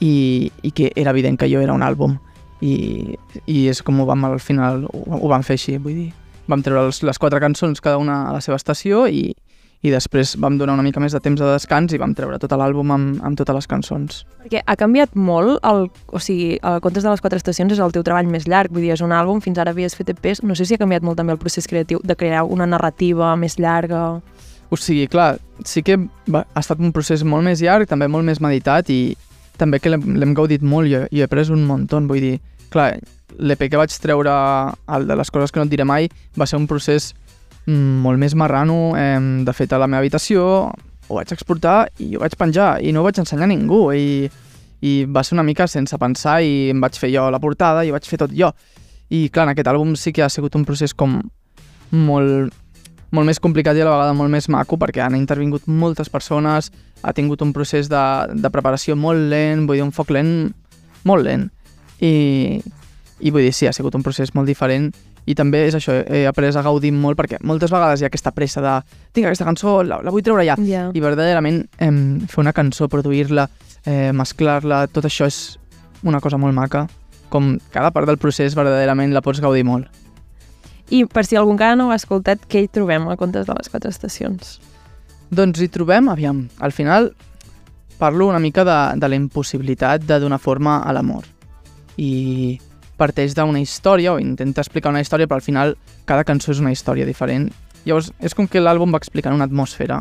i, 0.00 0.50
i 0.62 0.72
que 0.74 0.90
era 0.96 1.12
evident 1.14 1.38
que 1.38 1.48
jo 1.52 1.62
era 1.62 1.76
un 1.76 1.84
àlbum. 1.86 2.18
I, 2.64 3.14
i 3.46 3.66
és 3.68 3.82
com 3.84 4.00
ho 4.00 4.06
vam 4.08 4.24
al 4.26 4.40
final, 4.40 4.86
ho, 4.88 5.20
ho 5.20 5.28
vam 5.30 5.44
fer 5.46 5.58
així, 5.60 5.76
vull 5.76 5.94
dir. 5.94 6.10
Vam 6.50 6.62
treure 6.64 6.86
els, 6.88 7.02
les 7.04 7.18
quatre 7.18 7.38
cançons 7.42 7.82
cada 7.84 8.00
una 8.00 8.24
a 8.30 8.34
la 8.34 8.40
seva 8.42 8.56
estació 8.58 9.04
i, 9.06 9.28
i 9.86 9.92
després 9.92 10.34
vam 10.42 10.56
donar 10.58 10.74
una 10.74 10.84
mica 10.84 11.00
més 11.02 11.14
de 11.14 11.20
temps 11.22 11.38
de 11.38 11.46
descans 11.46 11.92
i 11.94 12.00
vam 12.02 12.14
treure 12.16 12.38
tot 12.42 12.52
l'àlbum 12.58 12.92
amb, 12.94 13.20
amb 13.24 13.38
totes 13.38 13.54
les 13.54 13.68
cançons. 13.70 14.22
Perquè 14.42 14.62
ha 14.66 14.76
canviat 14.78 15.14
molt, 15.14 15.60
el, 15.66 15.86
o 16.06 16.22
sigui, 16.22 16.56
el 16.58 16.80
Contes 16.84 17.06
de 17.06 17.12
les 17.12 17.22
quatre 17.22 17.38
estacions 17.40 17.74
és 17.76 17.82
el 17.82 17.94
teu 17.94 18.04
treball 18.06 18.28
més 18.30 18.48
llarg, 18.50 18.72
vull 18.74 18.84
dir, 18.84 18.94
és 18.96 19.04
un 19.04 19.14
àlbum, 19.14 19.42
fins 19.44 19.60
ara 19.62 19.74
havies 19.74 19.94
fet 19.98 20.10
EPs, 20.14 20.42
no 20.46 20.56
sé 20.58 20.66
si 20.66 20.76
ha 20.76 20.82
canviat 20.82 21.06
molt 21.06 21.20
també 21.20 21.36
el 21.36 21.40
procés 21.42 21.68
creatiu 21.70 22.02
de 22.02 22.18
crear 22.18 22.44
una 22.44 22.66
narrativa 22.66 23.34
més 23.38 23.60
llarga... 23.60 24.20
O 24.66 24.74
sigui, 24.74 25.04
clar, 25.06 25.36
sí 25.62 25.84
que 25.86 25.94
va, 26.26 26.42
ha 26.42 26.62
estat 26.62 26.80
un 26.82 26.90
procés 26.90 27.22
molt 27.22 27.46
més 27.46 27.60
llarg, 27.62 27.86
també 27.86 28.08
molt 28.10 28.26
més 28.26 28.40
meditat 28.42 28.90
i 28.90 29.14
també 29.60 29.78
que 29.78 29.92
l'hem 29.94 30.34
gaudit 30.34 30.64
molt, 30.66 30.90
jo, 30.90 31.04
jo 31.06 31.22
he 31.22 31.26
après 31.26 31.52
un 31.54 31.62
muntó, 31.68 32.00
vull 32.10 32.24
dir, 32.24 32.34
clar, 32.74 32.96
l'EP 33.38 33.68
que 33.70 33.78
vaig 33.78 33.94
treure, 34.02 34.32
el 34.96 35.06
de 35.06 35.16
les 35.16 35.30
coses 35.30 35.52
que 35.52 35.60
no 35.60 35.68
et 35.68 35.72
diré 35.72 35.86
mai, 35.86 36.10
va 36.34 36.48
ser 36.50 36.58
un 36.58 36.66
procés 36.66 37.12
molt 37.66 38.20
més 38.22 38.34
marrano, 38.38 38.94
eh, 38.98 39.18
de 39.44 39.54
fet 39.56 39.72
a 39.72 39.80
la 39.82 39.88
meva 39.90 40.04
habitació, 40.04 40.70
ho 41.08 41.14
vaig 41.18 41.30
exportar 41.32 41.86
i 42.02 42.16
ho 42.16 42.22
vaig 42.22 42.34
penjar 42.38 42.76
i 42.82 42.92
no 42.92 43.02
ho 43.02 43.06
vaig 43.06 43.18
ensenyar 43.22 43.46
a 43.46 43.50
ningú 43.50 43.80
i, 43.94 44.26
i 44.82 44.92
va 45.06 45.22
ser 45.24 45.36
una 45.36 45.44
mica 45.46 45.66
sense 45.70 45.96
pensar 45.98 46.40
i 46.42 46.70
em 46.72 46.82
vaig 46.82 46.98
fer 46.98 47.12
jo 47.14 47.28
la 47.30 47.40
portada 47.42 47.84
i 47.86 47.92
vaig 47.94 48.06
fer 48.06 48.18
tot 48.22 48.34
jo. 48.34 48.50
I 49.10 49.28
clar, 49.30 49.46
en 49.46 49.54
aquest 49.54 49.70
àlbum 49.70 49.94
sí 49.98 50.12
que 50.12 50.24
ha 50.24 50.30
sigut 50.32 50.56
un 50.58 50.64
procés 50.66 50.94
com 50.94 51.20
molt, 51.94 52.54
molt 53.14 53.26
més 53.28 53.40
complicat 53.42 53.78
i 53.78 53.84
a 53.84 53.86
la 53.86 53.94
vegada 53.94 54.16
molt 54.18 54.32
més 54.34 54.48
maco 54.50 54.78
perquè 54.78 55.04
han 55.04 55.18
intervingut 55.18 55.68
moltes 55.70 56.10
persones, 56.10 56.72
ha 57.02 57.14
tingut 57.14 57.42
un 57.42 57.52
procés 57.54 57.90
de, 57.92 58.04
de 58.34 58.50
preparació 58.50 58.96
molt 58.98 59.30
lent, 59.30 59.66
vull 59.68 59.78
dir, 59.78 59.86
un 59.86 59.94
foc 59.94 60.10
lent 60.10 60.32
molt 61.06 61.22
lent. 61.26 61.46
I, 62.02 62.58
I 63.22 63.30
vull 63.30 63.46
dir, 63.46 63.54
sí, 63.54 63.70
ha 63.70 63.74
sigut 63.76 63.94
un 63.94 64.02
procés 64.04 64.34
molt 64.34 64.50
diferent 64.50 64.90
i 65.26 65.34
també 65.34 65.64
és 65.66 65.74
això, 65.74 65.94
he 66.06 66.24
après 66.28 66.54
a 66.54 66.62
gaudir 66.62 66.92
molt 66.94 67.18
perquè 67.18 67.40
moltes 67.42 67.72
vegades 67.74 68.00
hi 68.00 68.06
ha 68.06 68.10
aquesta 68.10 68.32
pressa 68.34 68.62
de 68.62 68.74
tinc 69.12 69.26
aquesta 69.26 69.46
cançó, 69.48 69.80
la, 69.82 69.98
la 70.04 70.14
vull 70.14 70.24
treure 70.24 70.46
ja. 70.46 70.54
Ja. 70.66 70.86
I 70.94 71.02
verdaderament 71.02 71.64
eh, 71.82 71.92
fer 72.30 72.42
una 72.44 72.54
cançó, 72.54 72.88
produir-la, 72.88 73.48
eh, 73.84 74.12
mesclar-la, 74.14 74.86
tot 74.86 75.08
això 75.08 75.26
és 75.26 75.58
una 76.06 76.20
cosa 76.22 76.38
molt 76.38 76.54
maca. 76.54 76.86
Com 77.28 77.56
cada 77.74 77.90
part 77.90 78.06
del 78.06 78.20
procés 78.22 78.54
verdaderament 78.54 79.12
la 79.14 79.22
pots 79.24 79.42
gaudir 79.42 79.64
molt. 79.66 79.90
I 80.94 81.02
per 81.10 81.24
si 81.26 81.34
algú 81.34 81.56
encara 81.56 81.74
no 81.74 81.88
ho 81.88 81.94
ha 81.94 81.98
escoltat, 81.98 82.44
què 82.46 82.62
hi 82.62 82.70
trobem 82.70 83.08
a 83.10 83.16
Contes 83.18 83.48
de 83.48 83.54
les 83.58 83.70
quatre 83.72 83.90
estacions? 83.90 84.60
Doncs 85.34 85.58
hi 85.58 85.66
trobem, 85.74 86.06
aviam, 86.12 86.44
al 86.62 86.70
final 86.70 87.10
parlo 87.98 88.28
una 88.28 88.38
mica 88.38 88.62
de, 88.64 88.78
de 89.00 89.08
la 89.08 89.18
impossibilitat 89.18 90.04
de 90.06 90.20
donar 90.22 90.38
forma 90.38 90.78
a 90.84 90.92
l'amor. 90.94 91.26
I 91.96 92.60
parteix 92.96 93.34
d'una 93.36 93.60
història, 93.60 94.14
o 94.14 94.20
intenta 94.20 94.62
explicar 94.64 94.90
una 94.90 95.00
història, 95.04 95.26
però 95.26 95.36
al 95.40 95.44
final 95.44 95.76
cada 96.04 96.24
cançó 96.24 96.52
és 96.52 96.60
una 96.60 96.72
història 96.72 97.06
diferent. 97.06 97.50
Llavors, 97.84 98.12
és 98.20 98.34
com 98.34 98.48
que 98.48 98.60
l'àlbum 98.60 98.92
va 98.94 98.98
explicant 98.98 99.34
una 99.36 99.44
atmosfera 99.46 100.00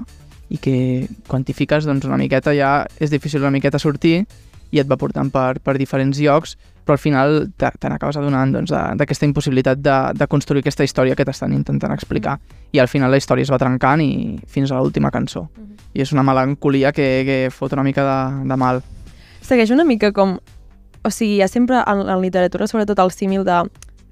i 0.50 0.58
que 0.62 1.08
quantifiques 1.28 1.86
doncs, 1.86 2.06
una 2.06 2.18
miqueta 2.22 2.54
ja 2.54 2.86
és 3.02 3.10
difícil 3.12 3.42
una 3.42 3.52
miqueta 3.54 3.80
sortir 3.82 4.26
i 4.72 4.80
et 4.82 4.88
va 4.90 4.98
portant 4.98 5.30
per, 5.34 5.60
per 5.62 5.76
diferents 5.78 6.18
llocs, 6.20 6.56
però 6.86 6.96
al 6.98 7.02
final 7.02 7.36
te, 7.58 7.70
te 7.80 7.90
n'acabes 7.90 8.18
adonant 8.18 8.52
doncs, 8.54 8.70
de- 8.74 8.98
d'aquesta 9.00 9.26
impossibilitat 9.26 9.80
de, 9.82 9.96
de 10.18 10.28
construir 10.28 10.62
aquesta 10.62 10.84
història 10.86 11.16
que 11.18 11.26
t'estan 11.26 11.54
intentant 11.54 11.94
explicar. 11.94 12.38
I 12.74 12.82
al 12.82 12.90
final 12.90 13.10
la 13.14 13.18
història 13.18 13.46
es 13.46 13.52
va 13.54 13.58
trencant 13.62 14.02
i 14.02 14.38
fins 14.48 14.72
a 14.72 14.82
l'última 14.82 15.10
cançó. 15.14 15.48
I 15.94 16.02
és 16.04 16.12
una 16.14 16.26
melancolia 16.26 16.92
que, 16.94 17.08
que 17.26 17.38
fot 17.54 17.74
una 17.74 17.86
mica 17.86 18.04
de, 18.06 18.48
de 18.50 18.58
mal. 18.58 18.82
Segueix 19.42 19.72
una 19.72 19.86
mica 19.86 20.12
com... 20.12 20.38
O 21.06 21.12
sigui, 21.14 21.38
hi 21.38 21.42
ha 21.46 21.48
sempre 21.52 21.84
en, 21.86 22.02
en 22.10 22.22
literatura 22.24 22.68
sobretot 22.68 23.00
el 23.04 23.12
símil 23.14 23.44
de 23.46 23.64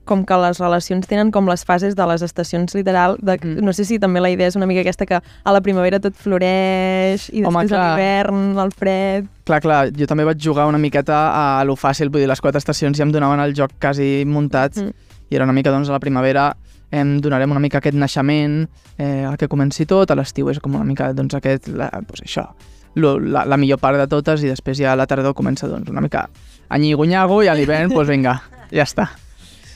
com 0.05 0.25
que 0.27 0.35
les 0.35 0.57
relacions 0.59 1.07
tenen 1.07 1.29
com 1.31 1.47
les 1.47 1.61
fases 1.63 1.93
de 1.95 2.05
les 2.09 2.21
estacions 2.25 2.73
literal, 2.75 3.15
de, 3.23 3.37
Mm. 3.39 3.63
no 3.63 3.71
sé 3.71 3.85
si 3.87 3.99
també 4.03 4.19
la 4.19 4.29
idea 4.29 4.49
és 4.51 4.57
una 4.59 4.65
mica 4.67 4.81
aquesta 4.83 5.05
que 5.07 5.15
a 5.21 5.51
la 5.55 5.61
primavera 5.63 5.99
tot 6.03 6.13
floreix 6.19 7.29
i 7.31 7.39
Home, 7.43 7.63
després 7.63 7.71
a 7.79 7.85
l'hivern, 7.95 8.41
el 8.59 8.71
fred... 8.75 9.29
Clar, 9.47 9.61
clar, 9.63 9.79
jo 9.95 10.05
també 10.07 10.25
vaig 10.27 10.43
jugar 10.43 10.67
una 10.67 10.77
miqueta 10.77 11.21
a 11.31 11.63
lo 11.63 11.77
fàcil, 11.79 12.11
vull 12.11 12.19
dir, 12.25 12.27
les 12.27 12.41
quatre 12.43 12.59
estacions 12.59 12.97
ja 12.99 13.07
em 13.07 13.11
donaven 13.15 13.39
el 13.45 13.55
joc 13.55 13.71
quasi 13.79 14.25
muntat 14.27 14.75
Mm. 14.77 14.91
i 15.31 15.35
era 15.39 15.45
una 15.47 15.53
mica, 15.55 15.71
doncs, 15.71 15.87
a 15.89 15.95
la 15.95 15.99
primavera 16.03 16.49
em 16.91 17.15
donarem 17.23 17.49
una 17.49 17.59
mica 17.63 17.79
aquest 17.79 17.95
naixement, 17.97 18.67
eh, 18.99 19.23
el 19.25 19.37
que 19.37 19.47
comenci 19.47 19.87
tot, 19.87 20.11
a 20.11 20.15
l'estiu 20.19 20.49
és 20.51 20.59
com 20.59 20.75
una 20.75 20.85
mica, 20.85 21.13
doncs, 21.13 21.33
aquest, 21.39 21.71
la, 21.73 21.87
doncs 22.03 22.21
això, 22.27 22.49
lo, 22.95 23.15
la, 23.19 23.45
la 23.49 23.57
millor 23.57 23.79
part 23.81 23.97
de 23.97 24.05
totes 24.07 24.43
i 24.43 24.51
després 24.51 24.77
ja 24.77 24.91
a 24.91 24.95
la 24.99 25.07
tardor 25.07 25.33
comença, 25.33 25.65
doncs, 25.67 25.89
una 25.89 26.01
mica 26.01 26.27
a 26.69 26.79
nyiguinyago 26.79 27.41
i 27.43 27.51
a 27.51 27.57
l'hivern, 27.57 27.93
doncs 27.93 28.09
vinga, 28.09 28.37
ja 28.71 28.85
està. 28.87 29.09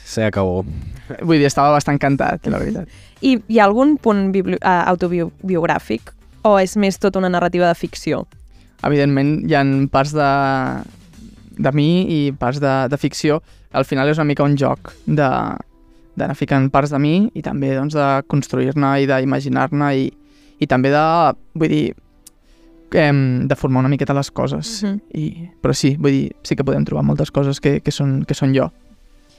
Se 0.08 0.24
acabó. 0.24 0.62
Vull 1.20 1.38
dir, 1.38 1.46
estava 1.48 1.74
bastant 1.76 2.00
cantat, 2.00 2.46
la 2.48 2.60
veritat. 2.60 2.88
I 3.24 3.36
hi 3.48 3.58
ha 3.58 3.66
algun 3.68 3.96
punt 4.00 4.30
eh, 4.36 4.56
autobiogràfic 4.64 6.14
o 6.48 6.56
és 6.60 6.76
més 6.80 7.00
tot 7.00 7.16
una 7.18 7.28
narrativa 7.32 7.68
de 7.68 7.76
ficció? 7.78 8.24
evidentment 8.86 9.48
hi 9.48 9.56
ha 9.56 9.64
parts 9.92 10.12
de, 10.14 10.28
de 11.58 11.72
mi 11.74 11.88
i 12.14 12.18
parts 12.38 12.60
de, 12.62 12.74
de 12.90 12.98
ficció. 13.00 13.40
Al 13.72 13.84
final 13.84 14.08
és 14.08 14.18
una 14.18 14.28
mica 14.28 14.46
un 14.46 14.56
joc 14.56 14.92
de 15.06 15.30
d'anar 16.18 16.34
ficant 16.34 16.64
parts 16.74 16.90
de 16.90 16.98
mi 16.98 17.28
i 17.38 17.44
també 17.46 17.76
doncs, 17.76 17.94
de 17.94 18.06
construir-ne 18.26 18.88
i 18.98 19.06
d'imaginar-ne 19.06 19.90
i, 19.94 20.08
i 20.58 20.66
també 20.66 20.90
de, 20.90 21.02
vull 21.54 21.70
dir, 21.70 21.92
em, 22.92 23.46
de 23.48 23.56
formar 23.56 23.80
una 23.80 23.88
miqueta 23.92 24.14
les 24.14 24.30
coses. 24.30 24.82
Mhm. 24.82 25.00
I, 25.14 25.50
però 25.62 25.74
sí, 25.74 25.96
vull 25.96 26.12
dir, 26.12 26.36
sí 26.42 26.56
que 26.56 26.64
podem 26.64 26.84
trobar 26.84 27.04
moltes 27.04 27.30
coses 27.30 27.60
que, 27.60 27.80
que, 27.80 27.92
són, 27.92 28.24
que 28.24 28.34
són 28.34 28.54
jo, 28.54 28.70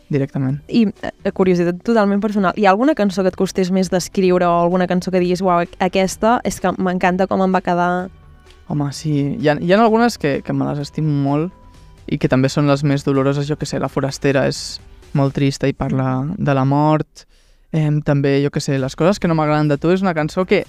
directament. 0.09 0.59
I, 0.67 0.87
eh, 1.01 1.31
curiositat 1.33 1.81
totalment 1.85 2.21
personal, 2.21 2.53
hi 2.57 2.65
ha 2.65 2.73
alguna 2.73 2.95
cançó 2.95 3.23
que 3.23 3.31
et 3.31 3.37
costés 3.37 3.71
més 3.71 3.89
d'escriure 3.89 4.45
o 4.45 4.57
alguna 4.59 4.87
cançó 4.87 5.11
que 5.11 5.21
diguis, 5.21 5.41
uau, 5.41 5.63
aquesta 5.79 6.39
és 6.43 6.59
que 6.59 6.73
m'encanta 6.77 7.27
com 7.27 7.41
em 7.45 7.53
va 7.53 7.61
quedar... 7.61 8.09
Home, 8.69 8.91
sí, 8.93 9.37
hi 9.39 9.49
ha, 9.49 9.57
hi 9.61 9.73
ha 9.73 9.79
algunes 9.81 10.17
que, 10.17 10.41
que 10.45 10.53
me 10.53 10.65
les 10.67 10.79
estimo 10.79 11.09
molt 11.09 11.53
i 12.09 12.17
que 12.17 12.29
també 12.29 12.49
són 12.49 12.67
les 12.69 12.83
més 12.83 13.05
doloroses, 13.05 13.47
jo 13.47 13.57
que 13.57 13.65
sé, 13.69 13.79
La 13.79 13.89
forastera 13.89 14.47
és 14.49 14.79
molt 15.13 15.33
trista 15.33 15.69
i 15.69 15.73
parla 15.73 16.27
de 16.37 16.53
la 16.53 16.65
mort, 16.65 17.25
eh, 17.71 17.89
també, 18.05 18.39
jo 18.43 18.51
que 18.53 18.61
sé, 18.61 18.77
Les 18.79 18.95
coses 18.95 19.19
que 19.19 19.27
no 19.27 19.37
m'agraden 19.37 19.69
de 19.69 19.77
tu 19.77 19.93
és 19.93 20.01
una 20.05 20.13
cançó 20.13 20.45
que 20.45 20.65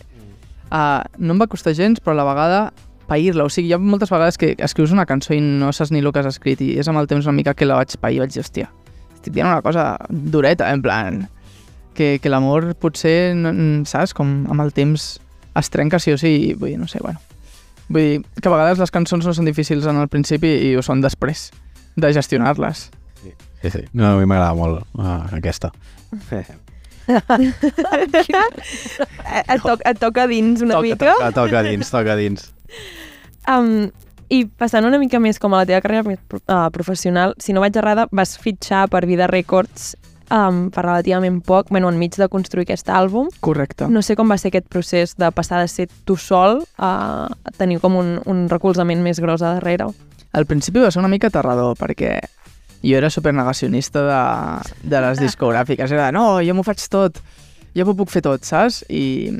uh, 0.70 1.02
no 1.18 1.34
em 1.34 1.42
va 1.42 1.50
costar 1.50 1.74
gens, 1.76 2.00
però 2.00 2.14
a 2.16 2.20
la 2.22 2.28
vegada 2.28 2.60
pair-la, 3.10 3.44
o 3.44 3.50
sigui, 3.50 3.70
hi 3.70 3.74
ha 3.74 3.80
moltes 3.82 4.12
vegades 4.12 4.38
que 4.38 4.54
escrius 4.62 4.94
una 4.94 5.06
cançó 5.06 5.34
i 5.34 5.40
no 5.42 5.72
saps 5.74 5.90
ni 5.90 5.98
el 5.98 6.12
que 6.14 6.22
has 6.22 6.30
escrit 6.30 6.62
i 6.62 6.76
és 6.78 6.88
amb 6.88 7.00
el 7.00 7.10
temps 7.10 7.26
una 7.26 7.34
mica 7.34 7.56
que 7.58 7.66
la 7.66 7.80
vaig 7.80 7.96
pair 7.98 8.20
i 8.20 8.22
vaig 8.22 8.36
dir, 8.36 8.44
hòstia, 8.44 8.70
estic 9.16 9.34
dient 9.34 9.50
una 9.50 9.62
cosa 9.66 9.96
dureta, 10.10 10.70
en 10.70 10.84
plan, 10.84 11.24
que, 11.98 12.18
que 12.22 12.30
l'amor 12.30 12.70
potser, 12.78 13.34
no, 13.34 13.52
saps, 13.88 14.14
com 14.14 14.44
amb 14.50 14.62
el 14.62 14.70
temps 14.76 15.10
es 15.58 15.72
trenca 15.74 15.98
sí 15.98 16.14
o 16.14 16.20
sí, 16.20 16.36
i 16.50 16.54
vull 16.54 16.70
dir, 16.70 16.78
no 16.78 16.86
sé, 16.90 17.02
bueno. 17.02 17.18
Vull 17.90 18.06
dir 18.06 18.22
que 18.38 18.46
a 18.46 18.54
vegades 18.54 18.78
les 18.78 18.94
cançons 18.94 19.26
no 19.26 19.34
són 19.34 19.50
difícils 19.50 19.90
en 19.90 19.98
el 19.98 20.08
principi 20.08 20.54
i 20.70 20.74
ho 20.78 20.86
són 20.86 21.02
després 21.02 21.48
de 21.98 22.14
gestionar-les. 22.14 22.88
Sí, 23.20 23.34
sí. 23.66 23.84
No, 23.92 24.14
a 24.14 24.16
mi 24.16 24.30
m'agrada 24.30 24.54
molt 24.54 24.86
uh, 24.94 25.26
aquesta. 25.34 25.74
et, 29.48 29.62
to 29.62 29.76
et 29.78 29.98
toca 30.00 30.26
dins 30.30 30.62
una 30.62 30.78
toca, 30.78 30.86
mica. 30.86 31.14
Toca, 31.14 31.32
toca 31.40 31.64
dins, 31.66 31.90
toca 31.90 32.16
dins. 32.18 32.50
Um, 33.48 33.90
I 34.30 34.44
passant 34.46 34.86
una 34.86 35.00
mica 35.02 35.18
més 35.18 35.40
com 35.42 35.54
a 35.54 35.62
la 35.62 35.66
teva 35.66 35.80
carrera 35.82 36.14
uh, 36.14 36.70
professional, 36.70 37.34
si 37.42 37.52
no 37.52 37.64
vaig 37.64 37.74
errada, 37.76 38.06
vas 38.14 38.36
fitxar 38.38 38.86
per 38.92 39.02
Vida 39.10 39.26
Records 39.26 39.96
um, 40.30 40.68
fa 40.74 40.84
relativament 40.86 41.40
poc, 41.46 41.70
bueno, 41.70 41.90
enmig 41.90 42.16
de 42.18 42.28
construir 42.30 42.66
aquest 42.68 42.88
àlbum. 42.88 43.30
Correcte. 43.44 43.88
No 43.90 44.02
sé 44.06 44.16
com 44.18 44.30
va 44.30 44.38
ser 44.38 44.52
aquest 44.52 44.68
procés 44.70 45.16
de 45.18 45.30
passar 45.34 45.60
de 45.62 45.68
ser 45.68 45.88
tu 46.06 46.16
sol 46.16 46.62
a 46.78 47.28
tenir 47.58 47.80
com 47.82 47.98
un, 47.98 48.18
un 48.30 48.46
recolzament 48.48 49.02
més 49.02 49.20
gros 49.20 49.42
a 49.42 49.56
darrere. 49.58 49.90
Al 50.32 50.46
principi 50.46 50.78
va 50.78 50.92
ser 50.94 51.02
una 51.02 51.10
mica 51.10 51.26
aterrador, 51.30 51.74
perquè 51.78 52.20
jo 52.82 52.96
era 52.96 53.10
super 53.10 53.34
negacionista 53.34 54.02
de, 54.06 54.20
de 54.88 55.02
les 55.04 55.20
discogràfiques. 55.20 55.92
Era 55.92 56.08
de, 56.08 56.16
no, 56.16 56.40
jo 56.44 56.56
m'ho 56.56 56.64
faig 56.66 56.82
tot, 56.92 57.20
jo 57.76 57.86
m'ho 57.86 57.96
puc 57.98 58.12
fer 58.12 58.24
tot, 58.26 58.46
saps? 58.46 58.82
I, 58.88 59.32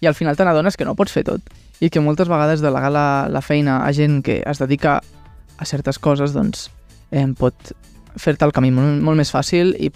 i 0.00 0.10
al 0.10 0.16
final 0.18 0.36
te 0.36 0.46
n'adones 0.46 0.78
que 0.78 0.86
no 0.86 0.96
pots 0.98 1.14
fer 1.14 1.24
tot. 1.26 1.42
I 1.82 1.90
que 1.90 2.02
moltes 2.02 2.30
vegades 2.30 2.62
delegar 2.62 2.92
la, 2.94 3.08
la 3.30 3.42
feina 3.42 3.82
a 3.84 3.90
gent 3.92 4.22
que 4.24 4.40
es 4.46 4.62
dedica 4.62 5.00
a 5.58 5.66
certes 5.66 5.98
coses, 5.98 6.32
doncs, 6.34 6.68
eh, 7.10 7.26
pot 7.38 7.74
fer-te 8.16 8.46
el 8.46 8.54
camí 8.54 8.70
molt, 8.74 9.02
molt 9.02 9.18
més 9.18 9.32
fàcil 9.34 9.74
i 9.74 9.90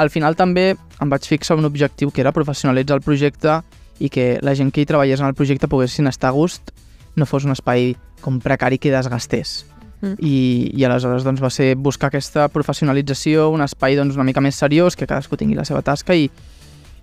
al 0.00 0.10
final 0.10 0.36
també 0.38 0.72
em 0.74 1.10
vaig 1.10 1.26
fixar 1.28 1.58
un 1.58 1.68
objectiu 1.68 2.10
que 2.10 2.22
era 2.22 2.32
professionalitzar 2.32 2.98
el 2.98 3.04
projecte 3.04 3.60
i 4.00 4.08
que 4.08 4.38
la 4.42 4.54
gent 4.56 4.72
que 4.72 4.82
hi 4.82 4.88
treballés 4.88 5.20
en 5.20 5.28
el 5.28 5.36
projecte 5.36 5.68
poguessin 5.68 6.08
estar 6.08 6.30
a 6.30 6.36
gust, 6.36 6.72
no 7.16 7.28
fos 7.28 7.44
un 7.44 7.52
espai 7.52 7.92
com 8.24 8.40
precari 8.40 8.78
que 8.78 8.92
desgastés. 8.94 9.69
Mm. 10.00 10.16
I, 10.24 10.34
i 10.80 10.84
aleshores 10.88 11.26
doncs, 11.26 11.42
va 11.44 11.50
ser 11.52 11.74
buscar 11.76 12.08
aquesta 12.08 12.48
professionalització, 12.52 13.50
un 13.52 13.64
espai 13.64 13.98
doncs, 13.98 14.16
una 14.16 14.24
mica 14.24 14.40
més 14.40 14.56
seriós, 14.56 14.96
que 14.96 15.08
cadascú 15.08 15.36
tingui 15.36 15.58
la 15.58 15.66
seva 15.68 15.82
tasca 15.84 16.16
i, 16.16 16.30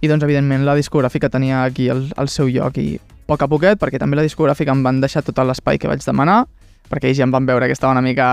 i 0.01 0.09
doncs, 0.09 0.25
evidentment 0.25 0.65
la 0.65 0.75
discogràfica 0.77 1.29
tenia 1.29 1.63
aquí 1.65 1.89
el, 1.93 2.07
el 2.17 2.31
seu 2.33 2.49
lloc 2.49 2.79
i 2.81 2.95
a 2.97 3.03
poc 3.27 3.43
a 3.43 3.49
poquet, 3.51 3.79
perquè 3.79 3.99
també 3.99 4.17
la 4.17 4.25
discogràfica 4.25 4.73
em 4.73 4.81
van 4.85 5.01
deixar 5.03 5.21
tot 5.25 5.37
l'espai 5.45 5.77
que 5.77 5.89
vaig 5.91 6.01
demanar, 6.05 6.45
perquè 6.89 7.11
ells 7.11 7.19
ja 7.19 7.27
em 7.27 7.33
van 7.35 7.45
veure 7.45 7.67
que 7.67 7.77
estava 7.77 7.93
una 7.95 8.05
mica... 8.05 8.29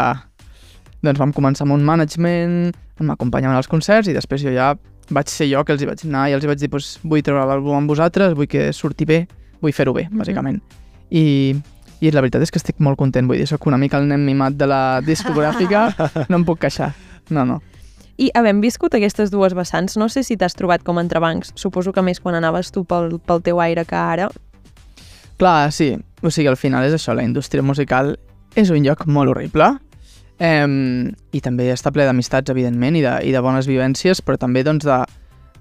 Doncs 1.05 1.19
vam 1.21 1.35
començar 1.37 1.67
amb 1.67 1.75
un 1.75 1.83
management, 1.85 2.71
em 2.97 3.11
acompanyaven 3.13 3.59
als 3.59 3.69
concerts 3.69 4.09
i 4.09 4.15
després 4.17 4.41
jo 4.41 4.55
ja 4.55 4.71
vaig 5.13 5.29
ser 5.29 5.51
jo 5.51 5.61
que 5.67 5.75
els 5.75 5.83
hi 5.83 5.89
vaig 5.91 6.05
anar 6.07 6.29
i 6.31 6.37
els 6.37 6.47
hi 6.47 6.49
vaig 6.49 6.63
dir 6.63 6.71
pues, 6.73 6.95
vull 7.03 7.21
treure 7.21 7.45
l'àlbum 7.45 7.77
amb 7.77 7.91
vosaltres, 7.93 8.33
vull 8.39 8.49
que 8.49 8.71
surti 8.73 9.05
bé, 9.05 9.25
vull 9.61 9.75
fer-ho 9.77 9.93
bé, 9.93 10.07
bàsicament. 10.13 10.63
I, 11.11 11.53
I 12.01 12.11
la 12.11 12.23
veritat 12.25 12.43
és 12.45 12.51
que 12.53 12.61
estic 12.61 12.81
molt 12.83 12.99
content, 13.01 13.29
vull 13.29 13.39
dir, 13.41 13.47
soc 13.49 13.67
una 13.71 13.79
mica 13.81 14.01
el 14.01 14.09
nen 14.11 14.25
mimat 14.27 14.57
de 14.59 14.67
la 14.69 15.01
discogràfica, 15.05 15.87
no 16.31 16.41
em 16.41 16.47
puc 16.47 16.65
queixar. 16.67 16.93
No, 17.31 17.47
no. 17.49 17.61
I 18.21 18.29
havent 18.39 18.61
viscut 18.63 18.95
aquestes 18.95 19.33
dues 19.33 19.55
vessants, 19.59 19.97
no 19.99 20.09
sé 20.13 20.23
si 20.23 20.37
t'has 20.39 20.55
trobat 20.55 20.85
com 20.87 21.01
entrebancs. 21.03 21.51
Suposo 21.59 21.93
que 21.93 22.03
més 22.05 22.21
quan 22.23 22.37
anaves 22.39 22.71
tu 22.75 22.85
pel, 22.87 23.19
pel 23.27 23.43
teu 23.43 23.63
aire 23.63 23.87
que 23.89 23.99
ara. 23.99 24.29
Clar, 25.41 25.73
sí. 25.75 25.95
O 26.23 26.31
sigui, 26.31 26.47
al 26.51 26.59
final 26.61 26.87
és 26.87 26.95
això, 26.95 27.15
la 27.15 27.25
indústria 27.27 27.63
musical 27.63 28.15
és 28.55 28.71
un 28.71 28.85
lloc 28.87 29.07
molt 29.11 29.33
horrible. 29.33 29.73
Um, 30.39 31.11
I 31.35 31.41
també 31.43 31.69
està 31.73 31.91
ple 31.95 32.07
d'amistats, 32.07 32.51
evidentment, 32.55 32.99
i 32.99 33.03
de, 33.03 33.17
i 33.27 33.35
de 33.35 33.43
bones 33.43 33.67
vivències, 33.71 34.23
però 34.23 34.39
també 34.39 34.63
doncs, 34.67 34.87
de, 34.87 35.01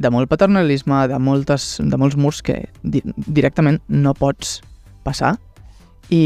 de 0.01 0.13
molt 0.13 0.29
paternalisme, 0.29 1.07
de, 1.09 1.17
moltes, 1.21 1.77
de 1.81 1.97
molts 1.97 2.17
murs 2.17 2.41
que 2.45 2.59
di 2.83 3.01
directament 3.25 3.81
no 3.89 4.13
pots 4.17 4.59
passar. 5.05 5.35
I 6.09 6.23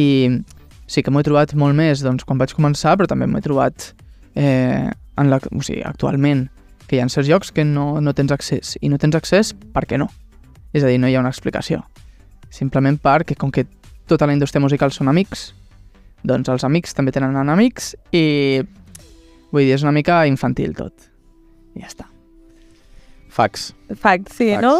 sí 0.88 1.04
que 1.04 1.12
m'ho 1.12 1.22
he 1.22 1.28
trobat 1.28 1.54
molt 1.60 1.76
més 1.78 2.02
doncs, 2.06 2.26
quan 2.26 2.40
vaig 2.40 2.54
començar, 2.56 2.96
però 2.98 3.10
també 3.12 3.28
m'ho 3.28 3.42
he 3.42 3.46
trobat 3.46 3.92
eh, 4.36 4.88
en 4.88 5.30
la, 5.30 5.40
o 5.40 5.62
sigui, 5.66 5.84
actualment, 5.86 6.48
que 6.88 6.98
hi 6.98 7.04
ha 7.04 7.10
certs 7.12 7.28
llocs 7.30 7.52
que 7.52 7.66
no, 7.68 8.00
no 8.02 8.14
tens 8.16 8.32
accés. 8.32 8.78
I 8.82 8.90
no 8.90 9.00
tens 9.02 9.18
accés 9.20 9.54
perquè 9.76 10.00
no. 10.00 10.08
És 10.74 10.84
a 10.84 10.92
dir, 10.92 11.00
no 11.02 11.10
hi 11.10 11.16
ha 11.18 11.24
una 11.24 11.34
explicació. 11.34 11.84
Simplement 12.54 13.00
perquè, 13.04 13.36
com 13.36 13.52
que 13.52 13.66
tota 14.08 14.28
la 14.28 14.36
indústria 14.36 14.64
musical 14.64 14.94
són 14.96 15.12
amics, 15.12 15.52
doncs 16.28 16.50
els 16.50 16.64
amics 16.64 16.96
també 16.96 17.12
tenen 17.16 17.36
enemics 17.36 17.94
i 18.16 18.62
vull 19.52 19.66
dir, 19.66 19.76
és 19.76 19.84
una 19.84 19.96
mica 19.96 20.22
infantil 20.30 20.76
tot. 20.78 21.12
I 21.76 21.84
ja 21.84 21.92
està. 21.92 22.08
Fax. 23.38 23.72
Fact, 23.94 24.32
sí, 24.34 24.54
Fax. 24.56 24.64
no? 24.64 24.80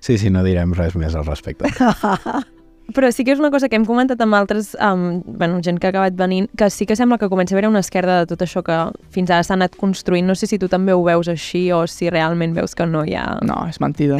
Sí, 0.00 0.16
sí, 0.18 0.32
no 0.32 0.42
direm 0.42 0.72
res 0.74 0.96
més 0.98 1.14
al 1.14 1.28
respecte. 1.28 1.68
Però 2.94 3.10
sí 3.12 3.24
que 3.24 3.34
és 3.34 3.40
una 3.42 3.50
cosa 3.52 3.68
que 3.68 3.76
hem 3.78 3.84
comentat 3.86 4.20
amb 4.24 4.34
altres, 4.34 4.72
um, 4.82 5.20
bueno, 5.26 5.60
gent 5.62 5.78
que 5.78 5.88
ha 5.88 5.92
acabat 5.92 6.16
venint, 6.18 6.48
que 6.58 6.70
sí 6.70 6.86
que 6.86 6.96
sembla 6.96 7.18
que 7.18 7.28
comença 7.28 7.54
a 7.54 7.58
haver 7.58 7.68
una 7.68 7.82
esquerda 7.84 8.20
de 8.20 8.30
tot 8.30 8.42
això 8.42 8.62
que 8.66 8.76
fins 9.14 9.30
ara 9.30 9.44
s'ha 9.46 9.54
anat 9.54 9.76
construint. 9.78 10.26
No 10.26 10.34
sé 10.34 10.48
si 10.50 10.58
tu 10.58 10.68
també 10.68 10.94
ho 10.96 11.02
veus 11.04 11.28
així 11.28 11.70
o 11.72 11.86
si 11.86 12.10
realment 12.10 12.54
veus 12.56 12.74
que 12.74 12.86
no 12.86 13.04
hi 13.04 13.14
ha... 13.14 13.26
No, 13.46 13.62
és 13.68 13.80
mentida. 13.80 14.18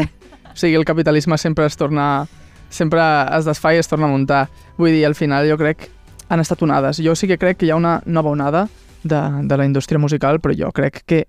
o 0.53 0.57
sigui, 0.57 0.77
el 0.77 0.85
capitalisme 0.85 1.39
sempre 1.39 1.67
es 1.67 1.77
torna... 1.77 2.27
sempre 2.71 3.03
es 3.37 3.49
desfà 3.49 3.75
i 3.75 3.81
es 3.83 3.89
torna 3.91 4.07
a 4.07 4.13
muntar. 4.13 4.45
Vull 4.79 4.95
dir, 4.95 5.05
al 5.07 5.17
final 5.19 5.49
jo 5.51 5.59
crec 5.59 5.89
han 6.31 6.41
estat 6.41 6.63
onades. 6.63 7.03
Jo 7.03 7.17
sí 7.19 7.27
que 7.27 7.39
crec 7.39 7.59
que 7.59 7.67
hi 7.67 7.73
ha 7.75 7.77
una 7.77 8.01
nova 8.07 8.31
onada 8.31 8.69
de, 9.03 9.21
de 9.43 9.57
la 9.57 9.67
indústria 9.67 9.99
musical, 9.99 10.39
però 10.41 10.55
jo 10.55 10.71
crec 10.73 11.03
que, 11.05 11.25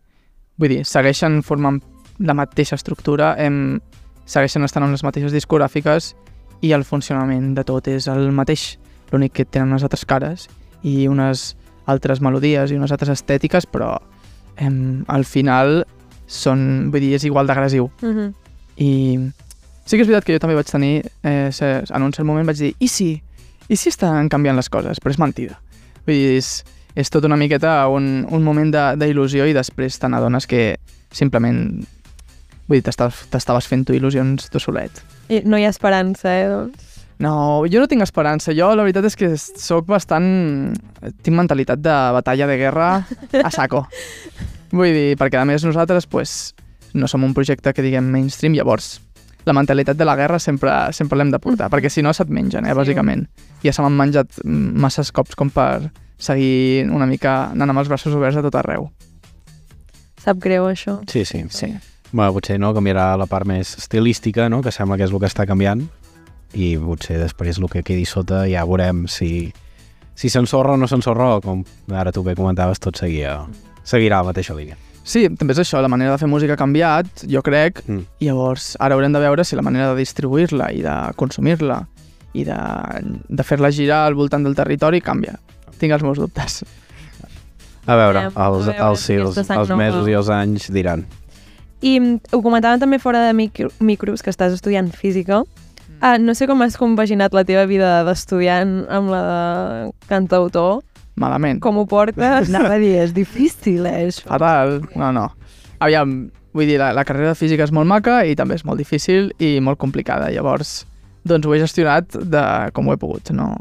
vull 0.61 0.69
dir, 0.69 0.83
segueixen 0.85 1.41
formant 1.43 1.81
la 2.21 2.35
mateixa 2.37 2.77
estructura, 2.77 3.33
em, 3.41 3.79
segueixen 4.29 4.63
estant 4.63 4.85
amb 4.85 4.93
les 4.93 5.03
mateixes 5.03 5.33
discogràfiques 5.33 6.13
i 6.61 6.71
el 6.73 6.83
funcionament 6.85 7.53
de 7.55 7.63
tot 7.63 7.87
és 7.87 8.07
el 8.07 8.31
mateix. 8.31 8.77
L'únic 9.11 9.33
que 9.33 9.45
tenen 9.45 9.73
unes 9.73 9.83
altres 9.83 10.05
cares 10.05 10.47
i 10.83 11.07
unes 11.07 11.55
altres 11.85 12.21
melodies 12.21 12.71
i 12.71 12.77
unes 12.77 12.91
altres 12.93 13.09
estètiques, 13.09 13.65
però 13.67 13.97
em, 14.57 15.03
al 15.07 15.25
final 15.25 15.83
són, 16.27 16.91
vull 16.91 17.01
dir, 17.03 17.15
és 17.17 17.25
igual 17.27 17.47
d'agressiu. 17.47 17.89
Mm 18.01 18.13
-hmm. 18.15 18.33
I 18.77 19.19
sí 19.85 19.97
que 19.97 20.01
és 20.03 20.07
veritat 20.07 20.23
que 20.25 20.33
jo 20.33 20.39
també 20.39 20.55
vaig 20.55 20.69
tenir, 20.71 21.03
eh, 21.23 21.49
en 21.89 22.01
un 22.03 22.13
cert 22.13 22.25
moment 22.25 22.45
vaig 22.47 22.57
dir, 22.57 22.73
i 22.79 22.87
si, 22.87 23.21
i 23.67 23.75
si 23.75 23.89
estan 23.89 24.29
canviant 24.29 24.55
les 24.55 24.69
coses? 24.69 24.99
Però 25.01 25.09
és 25.11 25.19
mentida. 25.19 25.59
Vull 26.05 26.15
dir, 26.15 26.37
és, 26.37 26.63
és 26.95 27.09
tot 27.09 27.25
una 27.25 27.35
miqueta 27.37 27.87
un, 27.87 28.25
un 28.29 28.43
moment 28.43 28.71
de- 28.71 28.95
d'il·lusió 28.97 29.45
i 29.45 29.53
després 29.53 29.99
te 29.99 30.07
n'adones 30.07 30.47
que 30.47 30.77
simplement, 31.11 31.85
vull 32.67 32.79
dir, 32.79 32.83
t'estaves 32.85 33.67
fent 33.67 33.85
tu 33.87 33.93
il·lusions 33.97 34.49
tu 34.51 34.59
solet. 34.59 35.01
I 35.29 35.41
no 35.45 35.57
hi 35.57 35.65
ha 35.65 35.73
esperança, 35.73 36.31
eh? 36.33 36.47
Doncs. 36.49 36.87
No, 37.21 37.63
jo 37.69 37.79
no 37.83 37.87
tinc 37.87 38.01
esperança. 38.01 38.53
Jo 38.57 38.71
la 38.73 38.81
veritat 38.83 39.05
és 39.05 39.15
que 39.15 39.29
sóc 39.37 39.85
bastant... 39.85 40.73
Tinc 41.21 41.35
mentalitat 41.37 41.79
de 41.83 41.93
batalla 42.15 42.47
de 42.49 42.57
guerra 42.57 42.89
a 43.43 43.51
saco. 43.53 43.85
Vull 44.71 44.89
dir, 44.95 45.15
perquè 45.19 45.37
a 45.37 45.45
més 45.45 45.63
nosaltres 45.67 46.07
pues, 46.09 46.53
no 46.93 47.07
som 47.11 47.23
un 47.27 47.35
projecte 47.37 47.73
que 47.75 47.83
diguem 47.85 48.07
mainstream, 48.09 48.55
llavors 48.57 48.99
la 49.45 49.53
mentalitat 49.57 49.97
de 49.97 50.05
la 50.05 50.15
guerra 50.15 50.37
sempre, 50.39 50.71
sempre 50.93 51.17
l'hem 51.17 51.31
de 51.33 51.39
portar, 51.41 51.69
perquè 51.73 51.89
si 51.89 52.03
no 52.05 52.11
se't 52.13 52.29
mengen, 52.29 52.65
eh, 52.65 52.73
Sí. 52.73 52.77
bàsicament. 52.77 53.23
Ja 53.63 53.73
se 53.73 53.81
m'han 53.81 53.97
menjat 53.97 54.37
masses 54.45 55.11
cops 55.11 55.35
com 55.35 55.49
per 55.49 55.89
seguir 56.21 56.85
una 56.93 57.07
mica 57.09 57.49
anant 57.51 57.69
amb 57.73 57.79
els 57.81 57.89
braços 57.89 58.13
oberts 58.13 58.37
a 58.37 58.43
tot 58.45 58.55
arreu. 58.55 58.91
Sap 60.21 60.37
greu, 60.37 60.67
això. 60.69 60.99
Sí, 61.09 61.25
sí. 61.25 61.43
Sí. 61.49 61.71
Bueno, 62.11 62.33
potser 62.35 62.59
no, 62.59 62.73
canviarà 62.75 63.15
la 63.17 63.25
part 63.25 63.47
més 63.47 63.77
estilística, 63.79 64.49
no? 64.51 64.61
que 64.61 64.71
sembla 64.71 64.97
que 64.99 65.05
és 65.07 65.11
el 65.13 65.19
que 65.19 65.29
està 65.31 65.45
canviant, 65.47 65.85
i 66.53 66.73
potser 66.77 67.19
després 67.21 67.57
el 67.61 67.69
que 67.71 67.83
quedi 67.87 68.03
sota 68.05 68.43
ja 68.51 68.65
veurem 68.67 69.05
si 69.07 69.51
si 70.21 70.29
s'ensorra 70.29 70.75
o 70.75 70.77
no 70.77 70.85
s'ensorra, 70.91 71.39
com 71.41 71.63
ara 71.97 72.11
tu 72.13 72.21
bé 72.21 72.35
comentaves, 72.37 72.79
tot 72.83 72.99
seguia, 72.99 73.39
seguirà 73.87 74.19
la 74.21 74.27
mateixa 74.29 74.53
línia. 74.53 74.75
Sí, 75.01 75.23
també 75.33 75.55
és 75.55 75.61
això, 75.63 75.79
la 75.81 75.89
manera 75.89 76.11
de 76.13 76.19
fer 76.21 76.27
música 76.29 76.53
ha 76.53 76.59
canviat, 76.59 77.23
jo 77.31 77.41
crec, 77.41 77.81
Mm. 77.87 78.03
i 78.19 78.27
llavors 78.27 78.75
ara 78.79 78.93
haurem 78.93 79.13
de 79.15 79.19
veure 79.23 79.43
si 79.43 79.55
la 79.55 79.63
manera 79.65 79.87
de 79.89 79.97
distribuir-la 79.97 80.71
i 80.73 80.83
de 80.83 80.93
consumir-la 81.15 81.79
i 82.33 82.43
de, 82.45 82.59
de 83.29 83.43
fer-la 83.43 83.71
girar 83.71 84.05
al 84.05 84.13
voltant 84.13 84.43
del 84.43 84.53
territori 84.55 85.01
canvia. 85.01 85.39
Tinc 85.79 85.93
els 85.93 86.03
meus 86.03 86.19
dubtes. 86.19 86.61
A 87.87 87.95
veure, 87.97 88.27
els, 88.29 88.67
els, 88.67 89.09
els, 89.09 89.49
els 89.49 89.69
mesos 89.73 90.07
i 90.07 90.13
els 90.13 90.29
anys 90.29 90.69
diran. 90.69 91.07
I 91.81 91.97
mm, 91.99 92.35
ho 92.35 92.41
comentàvem 92.45 92.81
també 92.81 92.99
fora 93.01 93.25
de 93.25 93.33
micro, 93.37 93.71
micros, 93.81 94.21
que 94.21 94.31
estàs 94.33 94.53
estudiant 94.53 94.91
física. 94.93 95.41
Ah, 96.01 96.17
no 96.17 96.33
sé 96.33 96.47
com 96.49 96.61
has 96.65 96.77
compaginat 96.81 97.33
la 97.37 97.43
teva 97.45 97.67
vida 97.69 98.01
d'estudiant 98.07 98.85
amb 98.89 99.11
la 99.13 99.21
de 99.27 99.91
cantautor. 100.09 100.81
Malament. 101.21 101.59
Com 101.61 101.77
ho 101.77 101.85
portes? 101.89 102.47
Anava 102.49 102.75
a 102.77 102.81
dir, 102.81 102.95
és 103.03 103.13
difícil, 103.13 103.85
eh, 103.85 104.07
això. 104.07 104.29
Fatal. 104.29 104.79
No, 104.97 105.11
no. 105.13 105.27
Aviam, 105.81 106.31
vull 106.57 106.69
dir, 106.69 106.79
la, 106.81 106.91
la 106.97 107.05
carrera 107.05 107.33
de 107.33 107.37
física 107.37 107.65
és 107.67 107.73
molt 107.73 107.89
maca 107.89 108.21
i 108.25 108.33
també 108.37 108.57
és 108.57 108.65
molt 108.65 108.81
difícil 108.81 109.29
i 109.41 109.59
molt 109.61 109.81
complicada. 109.81 110.31
Llavors, 110.33 110.81
doncs 111.27 111.45
ho 111.45 111.53
he 111.53 111.61
gestionat 111.61 112.17
de 112.17 112.45
com 112.73 112.89
ho 112.89 112.95
he 112.95 113.01
pogut. 113.01 113.33
No, 113.37 113.53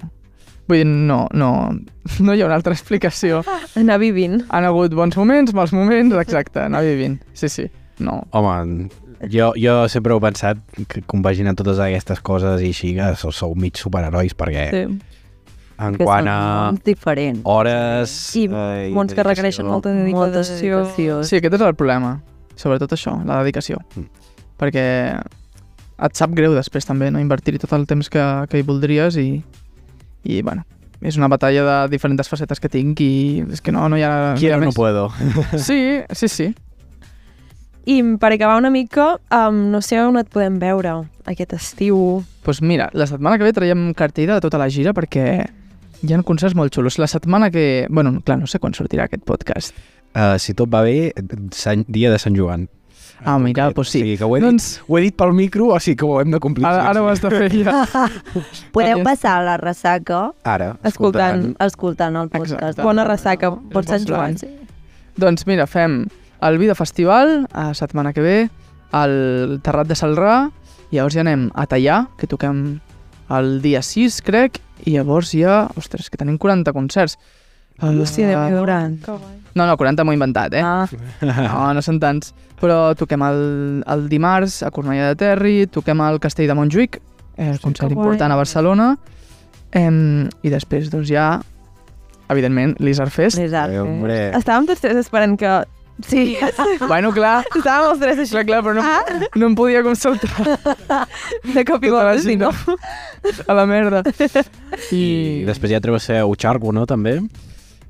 vull 0.69 0.81
dir, 0.81 0.89
no, 0.89 1.27
no, 1.37 1.51
no 2.25 2.37
hi 2.37 2.45
ha 2.45 2.49
una 2.49 2.57
altra 2.61 2.77
explicació. 2.77 3.43
Anar 3.81 4.01
vivint. 4.01 4.41
Han 4.49 4.69
hagut 4.69 4.97
bons 4.97 5.17
moments, 5.21 5.53
mals 5.57 5.77
moments, 5.77 6.17
exacte, 6.25 6.65
anar 6.69 6.85
vivint. 6.89 7.21
Sí, 7.35 7.53
sí. 7.53 7.69
No. 8.01 8.23
Home, 8.33 8.89
jo, 9.31 9.53
jo 9.61 9.77
sempre 9.93 10.15
he 10.17 10.21
pensat 10.25 10.59
que 10.89 11.03
compaginant 11.07 11.57
totes 11.59 11.79
aquestes 11.85 12.21
coses 12.25 12.63
i 12.65 12.71
així, 12.73 12.95
que 12.97 13.11
sou, 13.21 13.33
sou 13.33 13.55
mig 13.55 13.77
superherois, 13.77 14.35
perquè 14.37 14.67
Sí. 14.73 14.85
en 15.81 15.97
Que 15.97 16.05
quant 16.05 16.29
a 16.29 16.73
diferents. 16.85 17.41
hores... 17.45 18.15
I 18.37 18.47
eh, 18.51 18.91
mons 18.93 19.15
que 19.15 19.23
requereixen 19.25 19.67
molta 19.67 19.93
Molta 19.93 20.41
dedicació. 20.41 20.83
dedicació. 20.85 21.21
Sí, 21.25 21.37
aquest 21.41 21.55
és 21.55 21.61
el 21.69 21.75
problema. 21.77 22.19
Sobretot 22.57 22.93
això, 22.93 23.15
la 23.25 23.39
dedicació. 23.43 23.79
Mm. 23.97 24.09
Perquè 24.61 24.85
et 26.01 26.17
sap 26.17 26.33
greu 26.37 26.53
després 26.57 26.85
també 26.89 27.11
no 27.13 27.21
invertir-hi 27.21 27.59
tot 27.61 27.73
el 27.77 27.87
temps 27.89 28.09
que, 28.13 28.25
que 28.49 28.59
hi 28.61 28.63
voldries 28.65 29.17
i, 29.21 29.43
i 30.25 30.43
bueno, 30.43 30.65
és 31.01 31.17
una 31.17 31.29
batalla 31.33 31.63
de 31.65 31.77
diferents 31.93 32.29
facetes 32.29 32.61
que 32.61 32.69
tinc 32.69 33.01
i 33.01 33.45
és 33.53 33.61
que 33.65 33.73
no, 33.73 33.87
no 33.89 33.97
hi 33.97 34.03
ha, 34.05 34.35
Quiero 34.39 34.61
no 34.61 34.73
puedo. 34.73 35.09
Sí, 35.57 36.01
sí, 36.13 36.29
sí. 36.29 36.55
I 37.87 38.03
per 38.21 38.33
acabar 38.35 38.59
una 38.61 38.71
mica, 38.71 39.15
um, 39.33 39.71
no 39.73 39.81
sé 39.83 39.99
on 40.03 40.19
et 40.21 40.29
podem 40.29 40.59
veure 40.61 40.99
aquest 41.27 41.53
estiu. 41.57 42.25
pues 42.43 42.61
mira, 42.63 42.91
la 42.93 43.07
setmana 43.07 43.39
que 43.39 43.45
ve 43.45 43.53
traiem 43.53 43.93
cartella 43.95 44.35
de 44.35 44.41
tota 44.41 44.59
la 44.59 44.69
gira 44.69 44.93
perquè 44.93 45.47
hi 46.03 46.13
ha 46.13 46.23
concerts 46.23 46.55
molt 46.57 46.73
xulos. 46.75 46.99
La 46.99 47.07
setmana 47.07 47.51
que... 47.51 47.87
Bueno, 47.91 48.21
clar, 48.25 48.39
no 48.39 48.47
sé 48.47 48.59
quan 48.59 48.73
sortirà 48.75 49.05
aquest 49.05 49.25
podcast. 49.25 49.75
Uh, 50.15 50.39
si 50.39 50.55
tot 50.55 50.69
va 50.73 50.83
bé, 50.83 51.13
Sant, 51.53 51.85
dia 51.89 52.11
de 52.11 52.19
Sant 52.19 52.37
Joan. 52.37 52.69
Ah, 53.23 53.39
mira, 53.39 53.67
doncs 53.71 53.91
sí. 53.93 53.99
O 54.01 54.03
sigui, 54.03 54.17
que 54.17 54.25
ho 54.25 54.37
he, 54.37 54.41
Doncs 54.41 54.67
dit, 54.79 54.85
ho 54.89 54.97
he 54.97 55.03
dit 55.03 55.15
pel 55.15 55.35
micro, 55.37 55.67
o 55.75 55.79
sigui 55.79 55.97
que 56.01 56.07
ho 56.09 56.21
hem 56.23 56.31
de 56.33 56.41
complir. 56.41 56.65
ara, 56.67 56.87
ara 56.89 57.03
ho 57.03 57.09
has 57.11 57.21
de 57.21 57.29
fer 57.31 57.51
ja. 57.53 57.83
Podeu 58.73 59.03
passar 59.05 59.43
la 59.45 59.59
ressaca 59.61 60.31
Ara, 60.43 60.71
Escoltant. 60.89 61.51
escoltant 61.61 62.17
el 62.17 62.31
podcast. 62.33 62.57
Exacte. 62.63 62.83
Bona 62.83 63.05
ressaca, 63.05 63.53
És 63.77 63.87
Sant 63.93 64.07
Joan. 64.09 64.37
plan. 64.41 64.57
Doncs 65.21 65.45
mira, 65.47 65.67
fem 65.69 66.07
el 66.43 66.59
Vida 66.59 66.75
Festival, 66.75 67.47
a 67.53 67.73
setmana 67.75 68.13
que 68.13 68.21
ve, 68.25 68.39
al 68.93 69.61
Terrat 69.63 69.87
de 69.91 69.95
Salrà, 69.99 70.51
i 70.91 70.97
llavors 70.99 71.15
ja 71.15 71.23
anem 71.25 71.49
a 71.55 71.67
Tallà, 71.71 72.07
que 72.19 72.27
toquem 72.27 72.81
el 73.31 73.61
dia 73.63 73.83
6, 73.83 74.21
crec, 74.27 74.59
i 74.87 74.97
llavors 74.97 75.31
ja... 75.37 75.69
Ostres, 75.79 76.09
que 76.11 76.19
tenim 76.19 76.39
40 76.39 76.73
concerts. 76.75 77.19
Hòstia, 77.81 78.27
Uh, 78.27 78.51
Déu-n'hi-do. 78.51 78.65
no, 79.55 79.67
no, 79.67 79.77
40 79.77 80.05
m'ho 80.05 80.13
he 80.13 80.17
inventat, 80.19 80.53
eh? 80.59 80.63
Ah, 80.65 80.87
No, 81.23 81.73
no 81.75 81.81
són 81.83 82.01
tants. 82.03 82.35
Però 82.61 82.91
toquem 82.99 83.23
el, 83.25 83.39
el 83.89 84.03
dimarts 84.11 84.59
a 84.67 84.69
Cornellà 84.75 85.13
de 85.15 85.17
Terri, 85.17 85.55
toquem 85.73 86.01
al 86.05 86.19
Castell 86.21 86.51
de 86.51 86.57
Montjuïc, 86.59 86.99
eh, 87.39 87.55
concert 87.63 87.89
que 87.89 87.95
guai. 87.95 88.05
important 88.05 88.33
a 88.35 88.37
Barcelona, 88.37 88.91
em, 89.73 90.29
i 90.43 90.51
després, 90.53 90.91
doncs 90.93 91.09
ja, 91.09 91.41
evidentment, 92.29 92.75
l'Isar 92.85 93.09
Fest. 93.11 93.39
Eh, 93.39 93.81
hombre, 93.81 94.19
Estàvem 94.37 94.67
tots 94.69 94.81
tres 94.85 94.97
esperant 95.01 95.39
que... 95.41 95.55
Sí, 96.07 96.37
Bueno, 96.91 97.11
clar, 97.13 97.43
estàvem 97.51 97.91
els 97.93 98.01
tres 98.01 98.19
així. 98.25 98.33
clar, 98.33 98.45
clar, 98.49 98.63
però 98.65 98.75
no, 98.79 99.29
no 99.37 99.51
em 99.51 99.55
podia 99.59 99.83
consultar 99.83 100.31
De 101.55 101.65
cop 101.69 101.83
i 101.85 101.91
tota 101.91 102.07
volta, 102.07 102.19
sí, 102.23 102.37
gira 102.37 102.51
no? 102.51 102.79
a 103.47 103.57
la 103.59 103.67
merda. 103.69 104.03
I 104.97 105.01
I, 105.01 105.45
després 105.49 105.73
ja 105.75 105.81
travesseu 105.85 106.35
Xargo, 106.39 106.73
no, 106.73 106.87
també? 106.89 107.19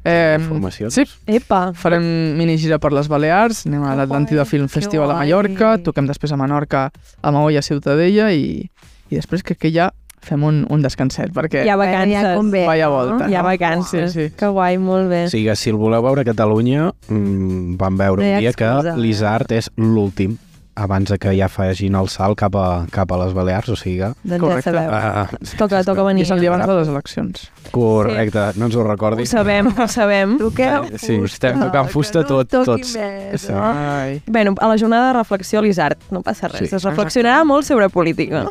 eh, 0.05 0.39
Formacions. 0.49 0.95
sí, 0.97 1.05
Epa, 1.29 1.73
farem 1.77 2.03
minigira 2.39 2.79
per 2.81 2.93
les 2.97 3.09
Balears, 3.13 3.67
anem 3.69 3.83
a 3.85 3.95
l'Atlàntida 3.99 4.47
Film 4.49 4.69
Festival 4.73 5.13
a. 5.13 5.19
Mallorca, 5.21 5.75
toquem 5.85 6.09
després 6.09 6.33
a 6.33 6.39
Menorca, 6.41 6.87
a 7.21 7.33
Maó 7.35 7.51
i 7.53 7.59
a 7.61 7.63
Ciutadella, 7.63 8.31
i, 8.33 8.65
i 9.11 9.19
després 9.19 9.45
crec 9.45 9.61
que 9.67 9.73
ja 9.75 9.91
fem 10.23 10.43
un, 10.45 10.67
un 10.69 10.83
descanset, 10.83 11.33
perquè 11.33 11.65
hi 11.65 11.71
ha 11.73 11.77
vacances. 11.81 12.23
Ja 12.23 12.35
convé. 12.37 12.67
vaya 12.67 12.89
volta. 12.93 13.29
Hi 13.31 13.35
ha 13.35 13.43
no? 13.43 13.49
vacances. 13.49 14.13
Sí, 14.13 14.29
sí. 14.29 14.35
Que 14.37 14.47
guai, 14.53 14.77
molt 14.79 15.09
bé. 15.09 15.25
O 15.27 15.33
sigui 15.33 15.47
que 15.49 15.57
si 15.57 15.71
el 15.71 15.77
voleu 15.81 16.03
veure 16.05 16.23
a 16.23 16.29
Catalunya, 16.29 16.91
mmm, 17.09 17.77
vam 17.81 17.97
veure 17.97 18.23
No 18.23 18.37
un 18.37 18.39
dia 18.45 18.53
que 18.53 18.65
excusa. 18.69 18.97
l'Isart 18.97 19.53
és 19.53 19.71
l'últim 19.77 20.37
abans 20.81 21.11
de 21.11 21.19
que 21.21 21.33
ja 21.37 21.49
facin 21.51 21.97
el 21.99 22.07
salt 22.09 22.39
cap 22.41 22.55
a, 22.57 22.87
cap 22.95 23.11
a 23.13 23.17
les 23.25 23.35
Balears, 23.37 23.69
o 23.69 23.77
sigui 23.77 23.99
que... 23.99 24.13
Doncs 24.23 24.41
Correcte. 24.41 24.71
ja 24.71 24.85
sabeu. 24.87 25.27
Uh, 25.43 25.57
Toca, 25.59 25.81
toca 25.85 26.01
I 26.01 26.07
venir. 26.07 26.23
és 26.25 26.31
el 26.31 26.41
dia 26.41 26.49
abans 26.49 26.65
de 26.71 26.77
les 26.79 26.89
eleccions. 26.89 27.43
correcte, 27.75 28.45
no 28.57 28.67
ens 28.71 28.77
ho 28.77 28.81
Ho 28.81 28.87
recordis. 28.87 29.29
sabem, 29.29 29.67
ho 29.77 29.89
sabem. 29.89 30.39
Toqueu 30.39 30.87
Sí, 30.97 31.19
estem 31.27 31.61
tocant 31.61 31.91
fusta 31.93 32.23
tot, 32.25 32.49
tots. 32.49 32.95
Més, 32.97 33.43
Sí. 33.43 33.53
no? 33.53 33.61
Ai. 33.63 34.23
Bueno, 34.27 34.55
a 34.59 34.69
la 34.69 34.79
jornada 34.79 35.09
de 35.09 35.19
reflexió 35.19 35.59
a 35.59 35.63
l'Isart, 35.63 35.99
no 36.13 36.23
passa 36.23 36.49
res. 36.49 36.71
Sí. 36.71 36.77
Es 36.77 36.85
reflexionarà 36.85 37.45
molt 37.45 37.67
sobre 37.67 37.91
política. 37.91 38.47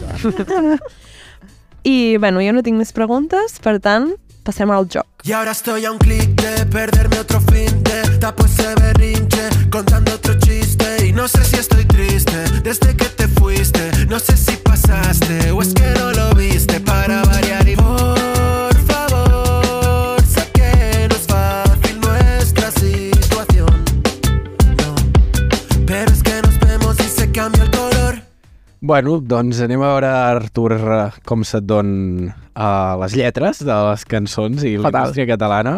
I, 1.84 2.18
bueno, 2.18 2.42
jo 2.42 2.54
no 2.54 2.64
tinc 2.64 2.78
més 2.78 2.92
preguntes, 2.96 3.60
per 3.64 3.80
tant, 3.80 4.12
passem 4.44 4.72
al 4.72 4.88
joc. 4.92 5.08
Y 5.24 5.32
ahora 5.34 5.52
estoy 5.52 5.86
a 5.86 5.92
un 5.92 5.98
clic 5.98 6.30
de 6.42 6.66
perderme 6.66 7.20
otro 7.20 7.42
fin 7.42 7.84
de 7.84 8.18
Tapo 8.20 8.46
ese 8.46 8.74
berrinche 8.76 9.50
contando 9.70 10.14
otro 10.14 10.34
chiste 10.40 11.06
Y 11.06 11.12
no 11.12 11.28
sé 11.28 11.44
si 11.44 11.58
estoy 11.58 11.84
triste 11.86 12.38
desde 12.64 12.96
que 12.96 13.06
te 13.06 13.28
fuiste 13.28 14.06
No 14.08 14.18
sé 14.20 14.38
si 14.38 14.59
Bueno, 29.00 29.22
doncs 29.24 29.62
anem 29.64 29.80
a 29.80 29.94
veure, 29.94 30.08
Artur, 30.12 30.74
eh, 30.76 31.04
com 31.24 31.46
se't 31.48 31.64
don 31.64 31.92
uh, 32.28 32.98
les 33.00 33.14
lletres 33.16 33.62
de 33.64 33.78
les 33.88 34.02
cançons 34.04 34.66
i 34.68 34.74
la 34.76 34.90
indústria 34.92 35.24
catalana. 35.30 35.78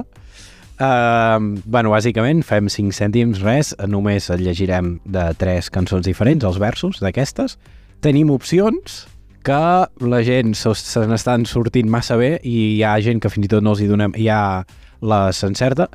Uh, 0.82 1.60
bueno, 1.70 1.92
bàsicament 1.94 2.42
fem 2.42 2.66
5 2.66 2.98
cèntims, 2.98 3.44
res, 3.46 3.76
només 3.86 4.32
et 4.34 4.42
llegirem 4.42 4.96
de 5.06 5.28
tres 5.38 5.70
cançons 5.70 6.02
diferents, 6.02 6.48
els 6.50 6.58
versos 6.58 6.98
d'aquestes. 7.06 7.60
Tenim 8.02 8.34
opcions 8.34 9.04
que 9.46 9.62
la 10.02 10.24
gent 10.26 10.58
se, 10.58 10.74
se 10.74 11.06
n'estan 11.06 11.46
sortint 11.46 11.94
massa 11.94 12.18
bé 12.18 12.40
i 12.42 12.58
hi 12.72 12.82
ha 12.82 12.98
gent 13.06 13.22
que 13.22 13.30
fins 13.30 13.46
i 13.46 13.54
tot 13.54 13.62
no 13.62 13.76
els 13.76 13.86
hi 13.86 13.92
donem, 13.92 14.18
ja 14.18 14.64
les 14.98 15.46
encerta. 15.46 15.92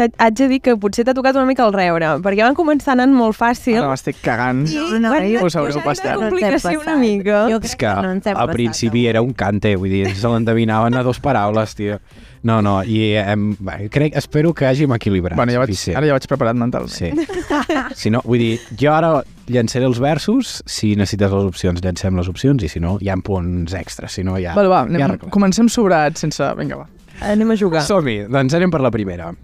Haig 0.00 0.34
de 0.38 0.48
dir 0.48 0.60
que 0.64 0.76
potser 0.80 1.04
t'ha 1.04 1.14
tocat 1.16 1.36
una 1.36 1.46
mica 1.48 1.66
el 1.66 1.74
reure, 1.74 2.14
perquè 2.24 2.44
van 2.46 2.56
començar 2.58 2.94
anant 2.96 3.12
molt 3.14 3.36
fàcil. 3.36 3.78
Ara 3.82 3.90
m'estic 3.92 4.20
cagant. 4.24 4.64
No, 4.70 4.98
no, 5.02 5.12
jo- 5.20 5.44
Us 5.46 5.56
haureu 5.56 5.76
de 5.76 6.14
complicació 6.16 6.80
una 6.80 6.96
mica. 6.96 7.44
Jo 7.50 7.60
És 7.60 7.74
crec 7.76 7.78
que 7.84 7.94
no 8.00 8.14
passat, 8.20 8.52
principi 8.56 9.06
era 9.06 9.22
un 9.22 9.32
cante, 9.34 9.74
vull 9.76 9.90
dir, 9.92 10.14
se 10.14 10.28
l'endevinaven 10.28 10.94
a 10.96 11.02
dos 11.02 11.20
paraules, 11.20 11.74
tio. 11.74 12.00
No, 12.42 12.62
no, 12.64 12.78
i 12.82 13.12
hem, 13.20 13.50
bé, 13.60 13.90
crec, 13.92 14.14
espero 14.16 14.54
que 14.56 14.64
hàgim 14.64 14.94
equilibrat. 14.96 15.36
Bueno, 15.36 15.52
ja 15.52 15.58
vaig, 15.60 15.74
suficient. 15.74 15.98
ara 15.98 16.06
ja 16.08 16.14
vaig 16.16 16.26
preparat 16.26 16.56
mentalment. 16.56 16.90
Sí. 16.92 17.10
Si 18.00 18.08
no, 18.10 18.22
vull 18.24 18.38
dir, 18.40 18.54
jo 18.80 18.92
ara 18.94 19.10
llançaré 19.50 19.84
els 19.84 19.98
versos, 20.00 20.62
si 20.66 20.94
necessites 20.96 21.30
les 21.30 21.44
opcions, 21.50 21.82
llancem 21.84 22.16
les 22.16 22.28
opcions, 22.32 22.62
i 22.64 22.68
si 22.72 22.80
no, 22.80 22.96
hi 23.02 23.10
ha 23.12 23.16
punts 23.20 23.74
extras, 23.76 24.12
si 24.16 24.24
no 24.24 24.38
ja... 24.40 24.54
Vale, 24.56 24.70
va, 24.72 24.80
anem, 24.86 25.18
ja 25.18 25.30
comencem 25.30 25.68
sobrats 25.68 26.24
sense... 26.24 26.48
Vinga, 26.58 26.80
va. 26.80 26.88
Anem 27.20 27.50
a 27.52 27.56
jugar. 27.60 27.82
Som-hi, 27.84 28.22
doncs 28.32 28.54
anem 28.56 28.72
per 28.72 28.80
la 28.80 28.90
primera. 28.94 29.34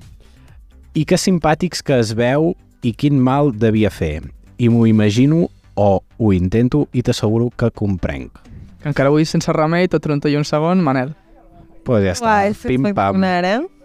I 0.96 1.04
que 1.04 1.18
simpàtics 1.20 1.82
que 1.84 1.98
es 2.00 2.14
veu 2.16 2.54
i 2.80 2.94
quin 2.96 3.18
mal 3.20 3.50
devia 3.52 3.90
fer. 3.92 4.22
I 4.56 4.70
m'ho 4.72 4.86
imagino 4.88 5.50
o 5.76 6.00
ho 6.00 6.32
intento 6.32 6.86
i 6.96 7.02
t'asseguro 7.04 7.50
que 7.52 7.68
comprenc. 7.68 8.40
Que 8.80 8.88
encara 8.88 9.12
avui 9.12 9.26
sense 9.28 9.52
remei, 9.52 9.90
tot 9.92 10.00
tronto 10.00 10.30
i 10.32 10.38
un 10.40 10.46
segon, 10.48 10.80
Manel. 10.80 11.12
Pues 11.84 12.00
ja 12.06 12.14
està. 12.16 12.38
Pim-pam. 12.64 12.88
espectacular, 12.88 13.44
eh? 13.44 13.75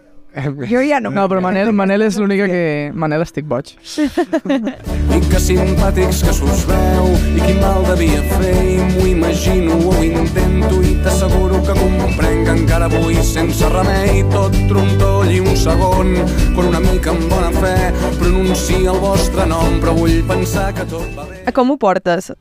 Jo 0.70 0.80
ja 0.80 1.00
no. 1.00 1.10
No, 1.12 1.26
però 1.28 1.42
Manel, 1.44 1.72
Manel 1.76 2.06
és 2.06 2.16
l'única 2.20 2.46
que... 2.48 2.90
Manel 2.96 3.24
estic 3.24 3.44
boig. 3.48 3.74
I 3.76 5.18
que 5.28 5.40
simpàtics 5.42 6.22
que 6.24 6.32
s'us 6.36 6.62
veu 6.68 7.10
i 7.36 7.40
quin 7.42 7.58
mal 7.60 7.84
devia 7.90 8.22
fer 8.38 8.54
i 8.64 8.78
m'ho 8.94 9.06
imagino 9.10 9.76
o 9.76 9.92
ho 9.92 10.04
intento 10.06 10.80
i 10.80 10.94
t'asseguro 11.04 11.60
que 11.66 11.76
comprenc 11.76 12.46
que 12.48 12.54
encara 12.56 12.88
avui 12.88 13.18
sense 13.26 13.68
remei 13.74 14.22
tot 14.32 14.56
trontoll 14.70 15.32
i 15.32 15.42
un 15.42 15.56
segon 15.58 16.14
quan 16.54 16.70
una 16.70 16.80
mica 16.84 17.12
amb 17.12 17.28
bona 17.32 17.52
fe 17.58 17.76
pronuncia 18.20 18.94
el 18.94 19.02
vostre 19.04 19.46
nom 19.50 19.80
però 19.82 19.96
vull 19.98 20.22
pensar 20.28 20.70
que 20.76 20.88
tot 20.88 21.12
va 21.18 21.28
bé 21.28 21.44
Com 21.52 21.74
ho 21.74 21.76
portes? 21.76 22.32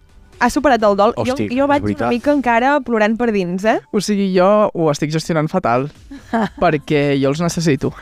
Has 0.42 0.56
superat 0.58 0.82
el 0.82 0.98
dol? 0.98 1.14
Hosti, 1.22 1.46
jo, 1.52 1.62
jo 1.62 1.70
vaig 1.70 1.86
una 1.86 2.10
mica 2.10 2.34
encara 2.34 2.74
plorant 2.82 3.14
per 3.20 3.30
dins, 3.36 3.66
eh? 3.70 3.78
O 3.94 4.02
sigui, 4.02 4.32
jo 4.34 4.50
ho 4.74 4.90
estic 4.90 5.14
gestionant 5.14 5.52
fatal, 5.52 5.88
perquè 6.64 7.12
jo 7.22 7.30
els 7.30 7.44
necessito. 7.46 7.94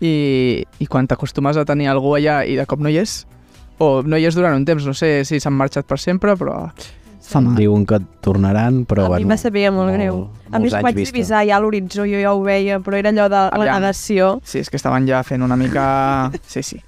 I, 0.00 0.64
i 0.80 0.88
quan 0.90 1.06
t'acostumes 1.08 1.60
a 1.60 1.66
tenir 1.68 1.90
algú 1.92 2.16
allà 2.16 2.42
i 2.48 2.56
de 2.56 2.64
cop 2.68 2.80
no 2.80 2.88
hi 2.88 2.98
és, 3.04 3.22
o 3.76 4.00
no 4.06 4.16
hi 4.16 4.24
és 4.28 4.36
durant 4.36 4.56
un 4.56 4.64
temps, 4.64 4.88
no 4.88 4.96
sé 4.96 5.18
si 5.28 5.40
s'han 5.40 5.56
marxat 5.56 5.88
per 5.88 6.00
sempre, 6.00 6.36
però 6.40 6.58
fa 7.24 7.40
mal. 7.40 7.56
Diuen 7.56 7.84
que 7.88 8.00
tornaran, 8.24 8.84
però... 8.88 9.06
a 9.06 9.08
mi 9.08 9.14
bueno, 9.16 9.28
me 9.32 9.38
sabia 9.40 9.72
molt, 9.72 9.92
greu. 9.96 10.24
A 10.50 10.58
anys 10.58 10.76
vaig 10.76 10.96
vista. 10.96 11.12
divisar 11.12 11.44
ja 11.48 11.56
a 11.56 11.60
l'horitzó, 11.60 12.04
jo 12.08 12.20
ja 12.20 12.34
ho 12.34 12.42
veia, 12.44 12.80
però 12.84 13.00
era 13.00 13.12
allò 13.12 13.28
de 13.32 13.44
la 13.64 13.78
negació. 13.78 14.38
Sí, 14.44 14.60
és 14.60 14.70
que 14.70 14.80
estaven 14.80 15.08
ja 15.08 15.22
fent 15.24 15.44
una 15.44 15.56
mica... 15.60 16.30
Sí, 16.46 16.62
sí. 16.62 16.80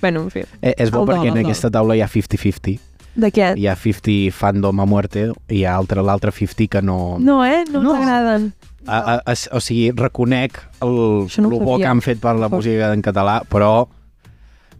Bueno, 0.00 0.22
en 0.22 0.30
fi. 0.30 0.44
Eh, 0.60 0.74
és 0.76 0.90
bo 0.92 1.02
El 1.02 1.06
dol, 1.06 1.14
perquè 1.16 1.32
en 1.32 1.42
aquesta 1.44 1.70
taula 1.72 1.96
hi 1.96 2.02
ha 2.04 2.08
50-50. 2.10 2.78
Què? 3.16 3.52
Hi 3.60 3.66
ha 3.68 3.74
50 3.76 4.30
fandom 4.32 4.80
a 4.80 4.86
muerte 4.88 5.26
i 5.48 5.58
hi 5.60 5.64
ha 5.68 5.74
altre- 5.76 6.02
l'altre 6.04 6.32
50 6.32 6.68
que 6.72 6.82
no... 6.82 7.18
No, 7.20 7.42
eh? 7.44 7.64
No, 7.70 7.82
No. 7.82 7.92
t'agraden. 7.98 8.52
A, 8.86 8.96
a, 8.98 9.16
a, 9.30 9.34
o 9.54 9.60
sigui, 9.62 9.92
reconec 9.94 10.56
el, 10.82 10.96
Això 11.28 11.42
no 11.44 11.52
el 11.52 11.60
bo 11.62 11.76
que 11.78 11.86
han 11.86 12.00
fet 12.02 12.18
per 12.18 12.32
la 12.34 12.48
música 12.50 12.88
en 12.96 13.02
català, 13.04 13.42
però 13.46 13.86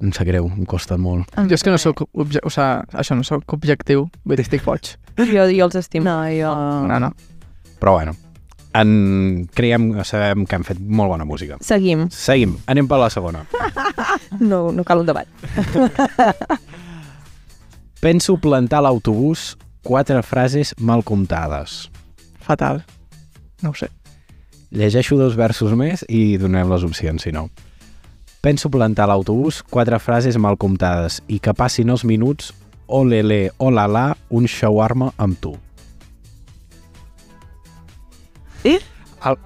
em 0.03 0.11
sap 0.11 0.27
greu, 0.27 0.49
em 0.51 0.65
costa 0.67 0.97
molt. 0.99 1.29
Jo 1.37 1.55
és 1.55 1.63
que 1.63 1.71
no 1.71 1.79
sóc... 1.79 2.03
Obje... 2.19 2.41
O 2.43 2.51
sigui, 2.51 2.83
això, 2.99 3.15
no 3.15 3.23
sóc 3.23 3.53
objectiu. 3.55 4.09
Vull 4.25 4.35
dir, 4.41 4.43
estic 4.49 4.65
boig. 4.67 4.97
Jo, 5.21 5.45
jo 5.47 5.69
els 5.69 5.77
estimo. 5.79 6.09
No, 6.09 6.17
jo... 6.35 6.51
No, 6.91 6.99
no. 7.05 7.13
Però 7.79 7.93
bueno, 8.01 8.17
en... 8.75 9.47
creiem, 9.55 9.93
sabem 10.09 10.47
que 10.51 10.57
han 10.59 10.65
fet 10.67 10.81
molt 10.83 11.13
bona 11.15 11.25
música. 11.29 11.61
Seguim. 11.63 12.09
Seguim, 12.11 12.57
anem 12.67 12.89
per 12.91 12.99
la 13.05 13.11
segona. 13.13 13.45
No, 14.41 14.73
no 14.73 14.83
cal 14.83 15.03
un 15.05 15.07
debat. 15.07 15.29
Penso 18.03 18.35
plantar 18.35 18.81
l'autobús 18.83 19.53
quatre 19.87 20.25
frases 20.27 20.73
mal 20.75 21.05
comptades. 21.07 21.87
Fatal. 22.43 22.81
No 23.63 23.71
ho 23.71 23.77
sé. 23.79 23.87
Llegeixo 24.75 25.15
dos 25.15 25.37
versos 25.39 25.71
més 25.79 26.03
i 26.11 26.35
donem 26.35 26.67
les 26.73 26.83
opcions, 26.83 27.23
si 27.23 27.31
no. 27.31 27.45
Penso 28.43 28.73
plantar 28.75 29.07
l'autobús 29.07 29.61
quatre 29.63 30.01
frases 30.03 30.35
mal 30.35 30.59
comptades 30.59 31.21
i 31.31 31.39
que 31.39 31.55
passin 31.55 31.95
els 31.95 32.03
minuts 32.03 32.51
olele, 32.91 33.53
olala, 33.63 34.17
un 34.35 34.51
shawarma 34.51 35.13
amb 35.15 35.39
tu. 35.39 35.55
I? 38.67 38.81
El... 39.23 39.39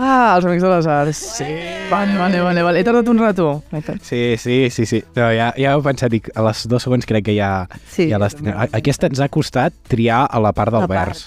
Ah, 0.00 0.36
els 0.38 0.46
amics 0.48 0.62
de 0.64 0.68
les 0.72 0.86
arts. 0.88 1.18
Sí. 1.36 1.44
Vale, 1.90 2.14
vale, 2.16 2.40
vale, 2.40 2.62
vale. 2.64 2.80
He 2.80 2.84
tardat 2.86 3.08
un 3.12 3.18
rato. 3.20 3.62
Sí, 4.00 4.36
sí, 4.40 4.70
sí, 4.70 4.86
sí. 4.86 5.02
No, 5.16 5.26
ja, 5.36 5.50
ja 5.58 5.74
ho 5.76 5.82
he 5.82 5.84
pensat, 5.84 6.10
dic, 6.14 6.30
a 6.34 6.44
les 6.46 6.62
dos 6.70 6.86
segons 6.86 7.04
crec 7.04 7.26
que 7.26 7.34
ja, 7.36 7.66
Sí, 7.90 8.08
ja 8.08 8.18
les... 8.22 8.36
A- 8.54 8.70
Aquesta 8.80 9.10
ens 9.10 9.20
ha 9.20 9.28
costat 9.28 9.76
triar 9.92 10.22
a 10.30 10.40
la 10.40 10.54
part 10.56 10.72
del 10.72 10.86
La 10.86 10.88
part. 10.88 11.12
vers. 11.12 11.26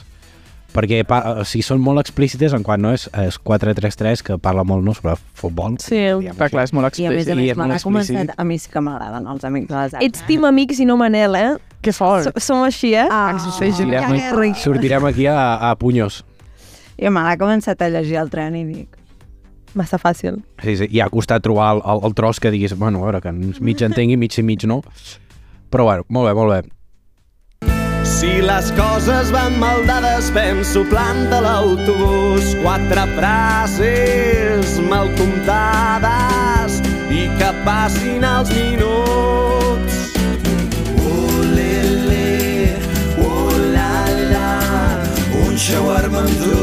Perquè 0.73 1.03
pa, 1.05 1.19
o 1.37 1.43
sigui, 1.45 1.61
són 1.61 1.83
molt 1.85 2.01
explícites 2.01 2.55
en 2.57 2.63
quan 2.65 2.81
no 2.81 2.95
és, 2.97 3.03
és 3.21 3.35
4-3-3 3.45 4.23
que 4.25 4.39
parla 4.41 4.63
molt 4.65 4.81
no, 4.81 4.95
sobre 4.97 5.13
futbol. 5.37 5.75
Sí. 5.77 5.99
diguem 6.17 6.33
Clar, 6.39 6.63
és 6.65 6.73
molt 6.73 6.87
I 6.97 7.05
a 7.05 7.11
explícit. 7.13 7.13
més 7.13 7.29
a 7.29 7.35
més 7.37 7.51
és 7.51 7.57
m'ha 7.61 7.77
començat... 7.83 8.15
explícit. 8.17 8.39
A 8.41 8.43
mi 8.49 8.57
sí 8.57 8.71
que 8.73 8.81
m'agraden 8.81 9.27
els 9.35 9.45
amics 9.45 9.69
de 9.69 9.75
les 9.77 9.93
arts. 9.93 10.05
Ets 10.07 10.25
team 10.25 10.47
amics 10.49 10.81
i 10.81 10.87
no 10.89 10.97
Manel, 10.97 11.37
eh? 11.37 11.51
Que 11.83 11.93
fort. 11.93 12.33
Som 12.41 12.63
així, 12.65 12.95
eh? 12.97 13.05
Ah, 13.05 13.35
Sortirem, 13.37 14.55
sortirem 14.57 15.05
aquí 15.05 15.27
a, 15.29 15.69
a 15.69 15.75
punyos. 15.77 16.23
I 16.97 17.09
me 17.09 17.23
l'ha 17.25 17.37
començat 17.41 17.81
a 17.81 17.89
llegir 17.93 18.19
al 18.21 18.31
tren 18.33 18.57
i 18.59 18.65
dic... 18.67 18.99
Massa 19.73 19.97
fàcil. 19.97 20.35
Sí, 20.61 20.75
sí, 20.77 20.85
i 20.93 20.99
ha 21.01 21.07
costat 21.09 21.41
trobar 21.41 21.71
el, 21.73 21.79
el, 21.89 22.03
el 22.05 22.13
tros 22.13 22.37
que 22.37 22.51
diguis, 22.53 22.75
bueno, 22.77 23.01
a 23.01 23.07
veure, 23.07 23.23
que 23.23 23.31
mig 23.33 23.81
entengui, 23.81 24.19
mig 24.21 24.35
sí, 24.35 24.43
mig 24.45 24.61
no. 24.69 24.83
Però 25.73 25.87
bueno, 25.89 26.05
molt 26.13 26.29
bé, 26.29 26.33
molt 26.37 26.53
bé. 26.53 26.61
Si 28.05 28.41
les 28.45 28.69
coses 28.77 29.31
van 29.33 29.57
mal 29.59 29.81
dades, 29.89 30.29
penso 30.35 30.85
planta 30.91 31.41
l'autobús. 31.41 32.53
Quatre 32.61 33.07
frases 33.17 34.77
mal 34.85 35.09
comptades 35.17 36.79
i 37.09 37.27
que 37.41 37.51
passin 37.65 38.23
els 38.23 38.53
minuts. 38.53 39.62
Un 45.53 45.59
shawarma 45.61 46.23
amb 46.23 46.37
tu 46.41 46.53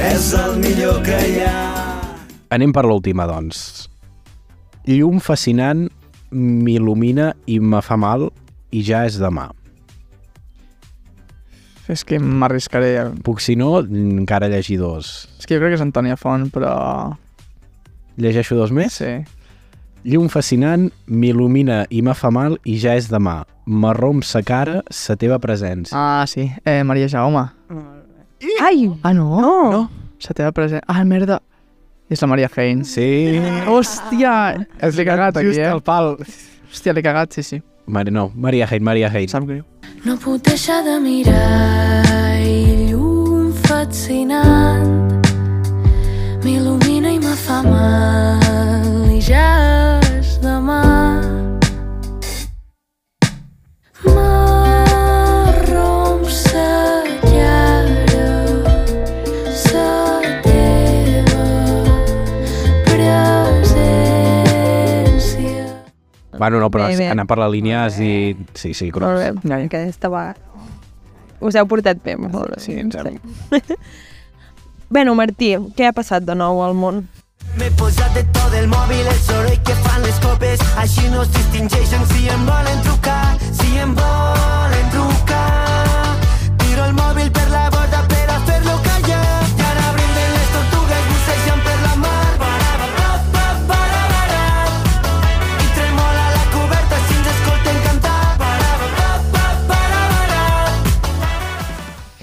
és 0.00 0.30
el 0.38 0.54
millor 0.56 1.02
que 1.04 1.16
hi 1.28 1.42
ha. 1.44 1.58
Anem 2.56 2.72
per 2.72 2.86
l'última, 2.88 3.26
doncs. 3.28 3.58
Llum 4.88 5.18
fascinant 5.20 5.82
m'il·lumina 6.32 7.34
i 7.52 7.58
me 7.60 7.82
fa 7.84 7.98
mal 8.00 8.30
i 8.72 8.80
ja 8.86 9.02
és 9.04 9.18
demà. 9.20 9.50
És 11.92 12.00
que 12.08 12.16
m'arriscaré. 12.16 12.94
Puc, 13.26 13.42
si 13.44 13.58
no, 13.60 13.82
encara 13.84 14.48
llegir 14.48 14.78
dos. 14.80 15.10
És 15.36 15.44
que 15.44 15.58
jo 15.58 15.60
crec 15.60 15.74
que 15.74 15.80
és 15.82 15.84
Antònia 15.84 16.16
Font, 16.16 16.46
però... 16.54 16.72
Llegeixo 18.16 18.56
dos 18.56 18.72
més? 18.72 19.02
Sí. 19.02 19.18
Llum 20.08 20.30
fascinant 20.32 20.86
m'il·lumina 21.12 21.82
i 21.92 22.00
me 22.00 22.16
fa 22.16 22.32
mal 22.32 22.56
i 22.64 22.78
ja 22.80 22.96
és 22.96 23.10
demà. 23.12 23.42
M'arromp 23.68 24.24
sa 24.24 24.40
cara 24.40 24.80
sa 24.88 25.18
teva 25.20 25.36
presència. 25.44 25.92
Ah, 25.92 26.24
sí. 26.30 26.48
Eh, 26.64 26.80
Maria 26.88 27.10
Jaume. 27.12 27.44
Ai! 28.62 28.90
Ah, 29.02 29.12
no? 29.12 29.40
No. 29.40 29.70
no. 29.70 29.82
La 30.24 30.34
teva 30.34 30.52
present... 30.56 30.82
Ah, 30.88 31.04
merda. 31.04 31.40
És 32.10 32.20
la 32.20 32.28
Maria 32.28 32.48
Haynes. 32.54 32.94
Sí. 32.96 33.40
Hòstia! 33.68 34.32
És 34.80 34.96
l'he 34.96 35.04
cagat 35.08 35.36
aquí, 35.40 35.52
Just 35.52 35.60
eh? 35.60 35.70
el 35.72 35.80
pal. 35.84 36.14
Hòstia, 36.70 36.92
l'he 36.96 37.04
cagat, 37.04 37.32
sí, 37.36 37.42
sí. 37.42 37.60
Mari, 37.86 38.10
no, 38.10 38.30
Maria 38.34 38.66
Hein, 38.70 38.82
Maria 38.84 39.10
Hein. 39.12 39.28
Sap 39.28 39.44
greu. 39.48 39.64
No 40.04 40.16
puc 40.20 40.42
deixar 40.44 40.82
de 40.84 40.98
mirar 41.00 42.40
i 42.44 42.90
llum 42.90 43.52
fascinant 43.64 45.20
m'il·lumina 46.44 47.12
i 47.14 47.18
me 47.20 47.32
fa 47.40 47.62
mal 47.64 49.08
i 49.12 49.20
ja 49.24 50.00
és 50.12 50.36
demà 50.44 50.82
Bueno, 66.38 66.60
no, 66.60 66.70
però 66.70 66.86
Bé, 66.88 66.96
bé. 66.98 67.08
anar 67.12 67.26
per 67.30 67.38
la 67.38 67.48
línia 67.48 67.86
és 67.86 67.98
dir... 67.98 68.36
Sí, 68.54 68.74
sí, 68.74 68.90
Molt 68.92 68.96
gros. 68.96 69.18
bé. 69.20 69.32
Ja, 69.48 69.58
ja. 69.58 69.64
Aquesta 69.66 70.08
va... 70.12 70.24
Us 71.44 71.56
heu 71.58 71.66
portat 71.68 71.98
bé, 72.04 72.16
molt 72.16 72.54
bé. 72.54 72.60
Sí, 72.62 72.72
ens 72.80 72.94
hem... 72.96 73.18
Bueno, 74.94 75.14
Martí, 75.18 75.54
què 75.76 75.88
ha 75.88 75.92
passat 75.96 76.22
de 76.28 76.34
nou 76.38 76.60
al 76.62 76.74
món? 76.78 77.00
M'he 77.58 77.70
posat 77.78 78.14
de 78.14 78.22
tot 78.36 78.52
el 78.54 78.68
mòbil, 78.70 79.00
el 79.10 79.18
soroll 79.26 79.56
que 79.66 79.74
fan 79.82 80.02
les 80.04 80.18
copes, 80.22 80.60
així 80.78 81.08
no 81.10 81.22
es 81.24 81.30
distingeixen 81.34 82.04
si 82.12 82.28
em 82.30 82.44
volen 82.46 82.82
trucar, 82.86 83.34
si 83.58 83.74
em 83.82 83.94
volen 83.98 84.90
trucar. 84.94 86.18
Tiro 86.62 86.84
el 86.90 86.94
mòbil 86.98 87.30
per 87.34 87.46
la 87.50 87.64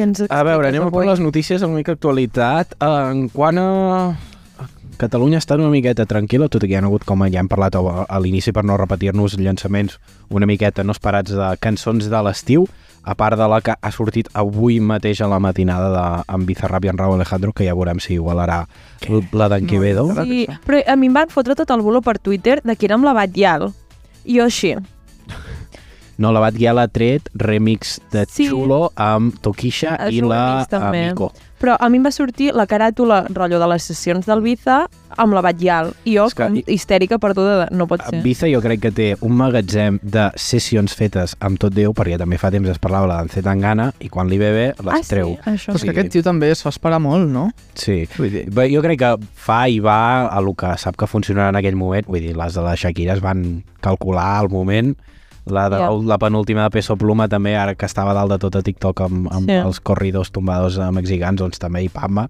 Que 0.01 0.09
ens 0.09 0.23
A 0.27 0.41
veure, 0.43 0.67
anem 0.73 0.81
a 0.81 0.89
expliques 0.89 0.97
per 0.97 1.07
les 1.13 1.21
notícies, 1.23 1.61
una 1.61 1.77
mica 1.77 1.93
actualitat. 1.93 2.73
En 2.81 3.27
quant 3.29 3.61
a... 3.61 3.69
Catalunya 5.01 5.39
està 5.41 5.55
una 5.57 5.71
miqueta 5.73 6.05
tranquil·la, 6.05 6.45
tot 6.51 6.61
i 6.61 6.67
que 6.69 6.75
hi 6.75 6.77
ha 6.77 6.83
hagut, 6.85 7.01
com 7.09 7.23
ja 7.25 7.39
hem 7.41 7.47
parlat 7.49 7.73
a, 7.79 7.81
a 8.05 8.19
l'inici 8.21 8.51
per 8.53 8.61
no 8.67 8.75
repetir-nos, 8.77 9.33
llançaments 9.41 9.95
una 10.29 10.45
miqueta 10.45 10.83
no 10.85 10.93
esperats 10.93 11.33
de 11.33 11.47
cançons 11.63 12.05
de 12.11 12.19
l'estiu, 12.21 12.67
a 13.01 13.15
part 13.17 13.33
de 13.39 13.47
la 13.49 13.57
que 13.65 13.73
ha 13.73 13.89
sortit 13.95 14.27
avui 14.37 14.77
mateix 14.79 15.23
a 15.25 15.29
la 15.31 15.39
matinada 15.41 15.87
de, 15.95 16.03
amb 16.29 16.45
Bizarrap 16.45 16.85
i 16.85 16.91
en 16.93 16.99
Raúl 17.01 17.15
Alejandro, 17.17 17.49
que 17.51 17.65
ja 17.65 17.73
veurem 17.73 17.97
si 18.03 18.13
igualarà 18.19 18.59
l- 19.09 19.23
la 19.33 19.47
d'en 19.49 19.65
Quevedo. 19.65 20.05
Sí, 20.21 20.43
però 20.67 20.83
a 20.85 20.95
mi 21.01 21.09
em 21.09 21.17
van 21.17 21.33
fotre 21.33 21.57
tot 21.57 21.73
el 21.73 21.81
bolo 21.81 22.03
per 22.05 22.19
Twitter 22.19 22.59
de 22.61 22.75
que 22.77 22.85
era 22.85 22.99
amb 22.99 23.09
la 23.09 23.15
Batllal. 23.17 23.71
I 24.25 24.37
jo 24.37 24.45
així. 24.45 24.75
No, 26.17 26.31
la 26.31 26.39
Bat 26.43 26.53
Guial 26.55 26.77
ha 26.79 26.87
tret 26.87 27.29
remix 27.33 27.99
de 28.11 28.25
Sí. 28.29 28.47
Chulo 28.49 28.91
amb 28.95 29.39
Tokisha 29.41 29.97
i 30.11 30.21
la 30.21 30.65
també. 30.69 31.07
Amico. 31.09 31.31
Però 31.61 31.75
a 31.79 31.89
mi 31.89 31.97
em 31.97 32.05
va 32.07 32.09
sortir 32.11 32.55
la 32.57 32.65
caràtula, 32.65 33.27
rotllo 33.29 33.59
de 33.61 33.67
les 33.69 33.83
sessions 33.83 34.25
del 34.25 34.41
Biza, 34.41 34.87
amb 35.15 35.33
la 35.33 35.41
Batllal. 35.45 35.91
I 36.05 36.15
jo, 36.17 36.25
És 36.25 36.33
que- 36.33 36.43
com 36.47 36.55
histèrica 36.65 37.19
perduda, 37.19 37.65
de... 37.69 37.75
no 37.77 37.85
pot 37.85 38.01
ser. 38.01 38.17
Ibiza 38.19 38.47
jo 38.49 38.61
crec 38.61 38.79
que 38.81 38.91
té 38.91 39.15
un 39.21 39.33
magatzem 39.37 39.99
de 40.01 40.31
sessions 40.35 40.95
fetes 40.95 41.35
amb 41.39 41.59
tot 41.59 41.71
Déu, 41.73 41.93
perquè 41.93 42.17
també 42.17 42.39
fa 42.41 42.49
temps 42.49 42.67
es 42.67 42.79
parlava 42.79 43.05
la 43.07 43.23
d'en 43.23 43.43
Tangana, 43.43 43.93
i 43.99 44.09
quan 44.09 44.27
li 44.27 44.39
ve 44.39 44.51
bé 44.51 44.65
les 44.83 44.93
Ah, 44.95 45.03
sí? 45.03 45.09
treu. 45.09 45.37
Això 45.45 45.71
Però 45.71 45.75
és 45.75 45.83
que 45.83 45.89
aquest 45.91 46.09
tio 46.11 46.23
també 46.23 46.49
es 46.49 46.63
fa 46.63 46.69
esperar 46.69 46.99
molt, 46.99 47.29
no? 47.29 47.51
Sí. 47.75 48.07
Vull 48.17 48.31
dir, 48.31 48.49
Bé, 48.49 48.67
jo 48.73 48.81
crec 48.81 48.97
que 48.99 49.15
fa 49.35 49.67
i 49.69 49.77
va 49.79 50.25
a 50.27 50.41
lo 50.41 50.55
que 50.55 50.75
sap 50.77 50.95
que 50.97 51.05
funcionarà 51.05 51.49
en 51.49 51.55
aquell 51.57 51.75
moment. 51.75 52.07
Vull 52.07 52.21
dir, 52.21 52.35
les 52.35 52.53
de 52.55 52.61
la 52.61 52.73
Shakira 52.75 53.13
es 53.13 53.21
van 53.21 53.63
calcular 53.81 54.39
al 54.39 54.49
moment. 54.49 54.97
La, 55.45 55.69
de, 55.69 55.77
Ja. 55.79 55.89
la 55.91 56.17
penúltima 56.17 56.63
de 56.63 56.69
Peso 56.69 56.95
Pluma 56.97 57.27
també, 57.27 57.55
ara 57.57 57.73
que 57.75 57.85
estava 57.85 58.13
dalt 58.13 58.31
de 58.31 58.37
tot 58.37 58.55
a 58.55 58.61
TikTok 58.61 59.01
amb, 59.01 59.27
amb 59.33 59.49
Sí. 59.49 59.55
els 59.57 59.79
corridors 59.79 60.31
tombados 60.31 60.77
eh, 60.77 60.91
mexicans, 60.91 61.39
doncs 61.41 61.57
també 61.59 61.83
hi 61.83 61.89
pamba. 61.89 62.27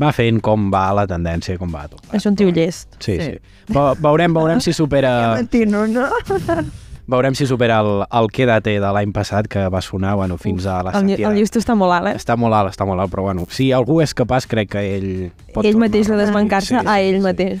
Va 0.00 0.10
fent 0.12 0.40
com 0.40 0.70
va 0.72 0.92
la 0.94 1.06
tendència, 1.06 1.58
com 1.58 1.72
va 1.72 1.86
tot. 1.88 2.00
És 2.12 2.24
un 2.26 2.36
tio 2.36 2.48
llest. 2.50 2.88
Sí, 2.98 3.18
sí. 3.20 3.38
Ve- 3.68 3.94
Veurem, 4.00 4.32
veurem 4.34 4.60
si 4.60 4.72
supera... 4.72 5.34
Mentino, 5.36 5.86
no? 5.86 6.06
Veurem 7.12 7.34
si 7.34 7.46
supera 7.46 7.80
el, 7.80 8.04
el 8.14 8.28
Quédate 8.30 8.76
de 8.80 8.92
l'any 8.94 9.10
passat, 9.12 9.48
que 9.50 9.66
va 9.68 9.80
sonar 9.82 10.14
bueno, 10.14 10.36
fins 10.38 10.64
a 10.66 10.82
la 10.86 10.92
El, 10.94 11.08
Shakira. 11.08 11.28
el 11.32 11.36
llisto 11.36 11.58
està 11.58 11.74
molt 11.76 11.92
alt, 11.92 12.12
eh? 12.12 12.16
Està 12.16 12.36
molt 12.38 12.54
alt, 12.54 12.70
està 12.70 12.86
molt 12.86 13.00
alt, 13.02 13.10
però 13.12 13.24
bueno, 13.26 13.44
si 13.50 13.72
algú 13.74 14.00
és 14.00 14.14
capaç, 14.14 14.46
crec 14.46 14.70
que 14.70 14.84
ell 14.96 15.32
pot 15.52 15.64
ell 15.66 15.72
tornar. 15.74 15.88
mateix 15.88 16.06
de 16.08 16.16
desbancar-se 16.16 16.76
a 16.78 17.00
ell 17.02 17.20
mateix. 17.20 17.60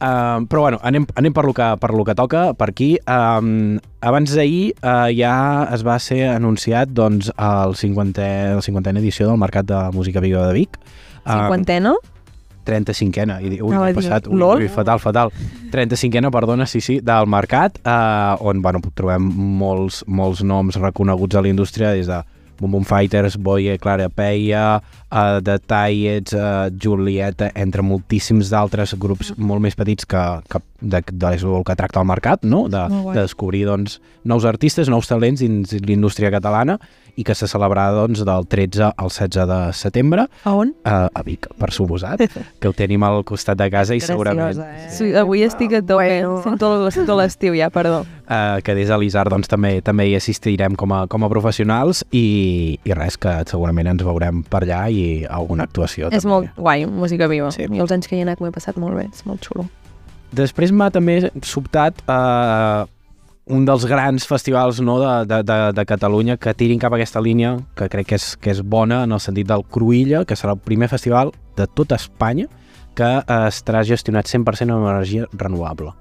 Uh, 0.00 0.46
però 0.48 0.62
bueno, 0.64 0.78
anem, 0.80 1.04
anem 1.20 1.34
per, 1.36 1.44
lo 1.44 1.52
que, 1.52 1.66
per 1.76 1.90
lo 1.92 2.06
que 2.08 2.14
toca, 2.16 2.50
per 2.56 2.70
aquí. 2.72 2.94
Um, 3.04 3.76
abans 4.00 4.32
d'ahir 4.32 4.72
uh, 4.80 5.10
ja 5.12 5.34
es 5.74 5.84
va 5.84 5.98
ser 6.00 6.22
anunciat 6.32 6.94
doncs, 6.96 7.28
el 7.36 7.76
50è, 7.76 8.30
la 8.56 8.64
50a 8.64 8.96
edició 9.02 9.28
del 9.28 9.42
Mercat 9.42 9.68
de 9.68 9.82
Música 9.92 10.24
Viva 10.24 10.46
de 10.48 10.56
Vic. 10.56 10.80
Uh, 11.20 11.36
Cinquantena? 11.36 11.94
35a, 12.64 13.38
i 13.40 13.58
ui, 13.58 13.72
Anava 13.72 13.86
m'he 13.86 13.90
a 13.90 13.92
dir, 13.92 14.00
passat, 14.00 14.28
ui, 14.30 14.42
ui, 14.64 14.68
fatal, 14.72 15.00
fatal. 15.02 15.32
35a, 15.72 16.30
perdona, 16.32 16.66
sí, 16.68 16.82
sí, 16.84 16.98
del 17.04 17.28
mercat, 17.30 17.80
eh, 17.84 18.34
on 18.46 18.60
bueno, 18.62 18.82
trobem 18.94 19.26
molts, 19.60 20.02
molts 20.06 20.44
noms 20.46 20.78
reconeguts 20.80 21.36
a 21.36 21.44
la 21.44 21.50
indústria, 21.52 21.94
des 21.96 22.10
de 22.10 22.20
Boom 22.60 22.76
Boom 22.76 22.84
Fighters, 22.84 23.36
Boye, 23.40 23.78
Clara 23.78 24.08
Peia, 24.12 24.80
uh, 25.10 25.40
The 25.42 25.58
Tiets, 25.58 26.34
uh, 26.36 26.68
Julieta, 26.70 27.50
entre 27.56 27.82
moltíssims 27.82 28.52
d'altres 28.52 28.94
grups 29.00 29.32
molt 29.36 29.64
més 29.64 29.76
petits 29.78 30.06
que, 30.06 30.24
que 30.50 30.62
de, 30.80 31.02
de, 31.10 31.34
el 31.40 31.64
que 31.66 31.76
tracta 31.76 32.00
el 32.00 32.08
mercat, 32.08 32.44
no? 32.44 32.66
de, 32.68 32.84
de 33.10 33.20
descobrir 33.22 33.64
doncs, 33.68 33.98
nous 34.24 34.46
artistes, 34.48 34.92
nous 34.92 35.08
talents 35.08 35.40
dins 35.40 35.76
l'indústria 35.80 36.30
catalana 36.32 36.78
i 37.16 37.24
que 37.24 37.34
se 37.34 37.48
celebrarà 37.50 37.90
doncs, 37.96 38.24
del 38.26 38.46
13 38.46 38.90
al 38.96 39.10
16 39.10 39.46
de 39.50 39.58
setembre 39.76 40.26
A 40.44 40.52
on? 40.54 40.74
a, 40.84 41.08
a 41.12 41.22
Vic, 41.26 41.48
per 41.58 41.70
suposat, 41.72 42.20
que 42.60 42.68
ho 42.68 42.72
tenim 42.76 43.02
al 43.06 43.22
costat 43.24 43.58
de 43.58 43.70
casa 43.72 43.94
i 43.96 44.00
segurament 44.00 44.58
eh? 44.60 44.88
Sí, 44.94 45.10
avui 45.16 45.42
estic 45.46 45.72
a 45.78 45.82
tope. 45.82 46.00
Bueno. 46.00 46.42
Sento 46.44 46.90
sento 46.90 47.16
l'estiu 47.18 47.54
ja, 47.58 47.70
perdó. 47.70 48.04
eh, 48.28 48.60
que 48.64 48.74
des 48.74 48.88
de 48.88 48.98
l'Isar 48.98 49.28
doncs, 49.28 49.48
també 49.48 49.80
també 49.82 50.06
hi 50.10 50.14
assistirem 50.16 50.74
com 50.76 50.92
a, 50.92 51.06
com 51.10 51.24
a 51.24 51.28
professionals 51.32 52.04
i, 52.10 52.78
i 52.84 52.92
res, 52.96 53.16
que 53.20 53.32
segurament 53.50 53.86
ens 53.94 54.02
veurem 54.06 54.42
per 54.42 54.62
allà 54.64 54.84
i 54.90 55.24
alguna 55.28 55.64
actuació. 55.68 56.08
És 56.10 56.22
també. 56.24 56.32
molt 56.34 56.56
guai, 56.56 56.86
música 56.86 57.26
viva. 57.30 57.50
Sí. 57.54 57.66
Sí. 57.66 57.76
I 57.76 57.80
els 57.82 57.92
anys 57.92 58.08
que 58.08 58.16
hi 58.16 58.20
he 58.22 58.24
anat 58.24 58.40
m'ho 58.40 58.48
he 58.48 58.54
passat 58.54 58.78
molt 58.80 58.96
bé, 58.96 59.08
és 59.12 59.26
molt 59.28 59.44
xulo. 59.44 59.66
Després 60.32 60.70
m'ha 60.72 60.86
també 60.94 61.18
sobtat 61.42 61.98
eh, 62.06 62.84
un 63.50 63.66
dels 63.66 63.84
grans 63.90 64.26
festivals 64.30 64.80
no, 64.80 64.96
de, 65.02 65.26
de, 65.26 65.42
de, 65.42 65.58
de 65.76 65.84
Catalunya 65.86 66.38
que 66.40 66.54
tirin 66.54 66.80
cap 66.80 66.94
a 66.94 67.00
aquesta 67.00 67.22
línia, 67.22 67.56
que 67.76 67.90
crec 67.90 68.12
que 68.12 68.18
és, 68.20 68.32
que 68.40 68.54
és 68.54 68.62
bona 68.62 69.02
en 69.06 69.16
el 69.16 69.20
sentit 69.22 69.48
del 69.50 69.66
Cruïlla, 69.66 70.24
que 70.24 70.38
serà 70.38 70.54
el 70.56 70.62
primer 70.62 70.88
festival 70.92 71.34
de 71.58 71.66
tota 71.66 71.98
Espanya 71.98 72.46
que 72.98 73.10
eh, 73.20 73.42
estarà 73.48 73.82
gestionat 73.86 74.30
100% 74.30 74.74
amb 74.74 74.88
energia 74.88 75.28
renovable. 75.34 75.92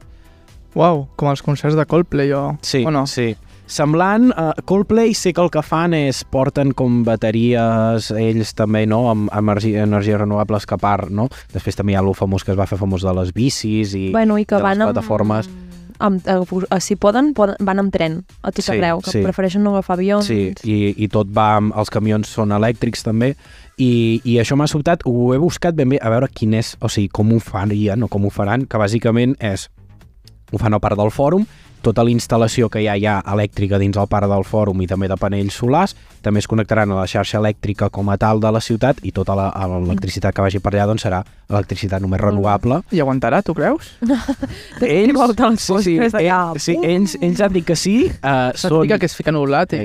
Uau, 0.77 1.07
com 1.17 1.29
els 1.31 1.41
concerts 1.41 1.77
de 1.77 1.85
Coldplay 1.89 2.33
o... 2.37 2.43
Sí, 2.61 2.83
o 2.85 2.93
no? 2.93 3.05
sí. 3.09 3.33
Semblant, 3.69 4.31
uh, 4.33 4.49
Coldplay 4.65 5.13
sé 5.13 5.29
que 5.29 5.43
el 5.43 5.51
que 5.53 5.61
fan 5.61 5.93
és 5.93 6.23
porten 6.25 6.71
com 6.73 7.03
bateries, 7.05 8.09
ells 8.17 8.55
també, 8.57 8.87
no?, 8.89 9.03
amb, 9.11 9.29
amb 9.29 9.53
energia, 9.53 9.83
energies 9.85 10.17
renovables 10.17 10.65
que 10.65 10.77
part, 10.81 11.13
no? 11.13 11.27
Després 11.53 11.77
també 11.77 11.93
hi 11.93 11.99
ha 11.99 12.01
el 12.01 12.15
famós 12.17 12.45
que 12.45 12.55
es 12.55 12.57
va 12.57 12.65
fer 12.69 12.79
famós 12.81 13.05
de 13.05 13.13
les 13.13 13.29
bicis 13.35 13.93
i 13.93 14.07
bueno, 14.15 14.39
i 14.41 14.47
que 14.49 14.57
de 14.57 14.63
les 14.63 14.71
van 14.71 14.81
amb... 14.87 14.89
plataformes. 14.89 15.51
Amb, 15.53 15.68
eh, 15.99 16.35
eh, 16.35 16.79
si 16.81 16.95
poden, 16.95 17.33
poden, 17.37 17.55
van 17.59 17.79
amb 17.83 17.93
tren 17.93 18.21
a 18.41 18.51
tot 18.51 18.65
Sí, 18.65 18.75
arreu, 18.75 19.01
que 19.03 19.11
sí. 19.11 19.23
prefereixen 19.23 19.63
no 19.63 19.75
agafar 19.75 19.97
avions. 19.97 20.27
Sí, 20.29 20.53
i, 20.63 20.93
i 20.97 21.09
tot 21.11 21.31
va 21.35 21.55
amb... 21.57 21.73
Els 21.79 21.91
camions 21.93 22.27
són 22.27 22.51
elèctrics 22.55 23.03
també, 23.05 23.33
i, 23.79 24.19
i 24.27 24.37
això 24.41 24.57
m'ha 24.59 24.67
sobtat, 24.67 25.05
ho 25.07 25.33
he 25.33 25.39
buscat 25.39 25.77
ben 25.77 25.89
bé 25.89 25.99
a 26.01 26.11
veure 26.11 26.27
quin 26.33 26.53
és, 26.59 26.75
o 26.83 26.89
sigui, 26.91 27.07
com 27.13 27.31
ho 27.31 27.39
farien 27.39 28.03
o 28.03 28.09
com 28.11 28.25
ho 28.27 28.31
faran, 28.33 28.65
que 28.67 28.81
bàsicament 28.81 29.37
és 29.39 29.69
ho 30.51 30.57
fan 30.57 30.73
al 30.73 30.81
parc 30.83 30.97
del 30.99 31.11
fòrum, 31.13 31.45
tota 31.81 32.03
la 32.03 32.11
instal·lació 32.11 32.69
que 32.69 32.81
hi 32.83 32.87
ha 32.91 32.95
ja 32.99 33.15
elèctrica 33.33 33.79
dins 33.79 33.97
el 33.97 34.07
parc 34.11 34.27
del 34.29 34.43
fòrum 34.43 34.81
i 34.83 34.87
també 34.87 35.07
de 35.07 35.15
panells 35.19 35.55
solars, 35.61 35.95
també 36.21 36.41
es 36.43 36.47
connectaran 36.51 36.91
a 36.91 36.99
la 37.01 37.07
xarxa 37.07 37.39
elèctrica 37.39 37.89
com 37.89 38.09
a 38.11 38.17
tal 38.19 38.41
de 38.43 38.51
la 38.51 38.59
ciutat 38.61 38.99
i 39.03 39.11
tota 39.15 39.35
la- 39.35 39.51
l'electricitat 39.71 40.35
que 40.35 40.41
vagi 40.41 40.59
per 40.59 40.73
allà 40.73 40.87
doncs 40.89 41.05
serà 41.07 41.23
electricitat 41.49 42.01
només 42.01 42.19
renovable. 42.21 42.81
I 42.91 42.99
aguantarà, 42.99 43.41
tu 43.43 43.53
creus? 43.55 43.93
Ells, 44.81 45.13
volta 45.15 45.49
les 45.49 45.61
sí, 45.61 45.79
sí, 45.83 45.95
ell, 45.97 46.59
sí, 46.59 46.75
ells, 46.83 47.15
ells 47.21 47.41
han 47.41 47.53
dit 47.53 47.65
que 47.65 47.75
sí, 47.75 47.95
uh, 48.23 48.51
són, 48.55 48.87
que 48.87 49.05
es 49.07 49.15
fica 49.15 49.31
nul·lat 49.31 49.73
i... 49.77 49.83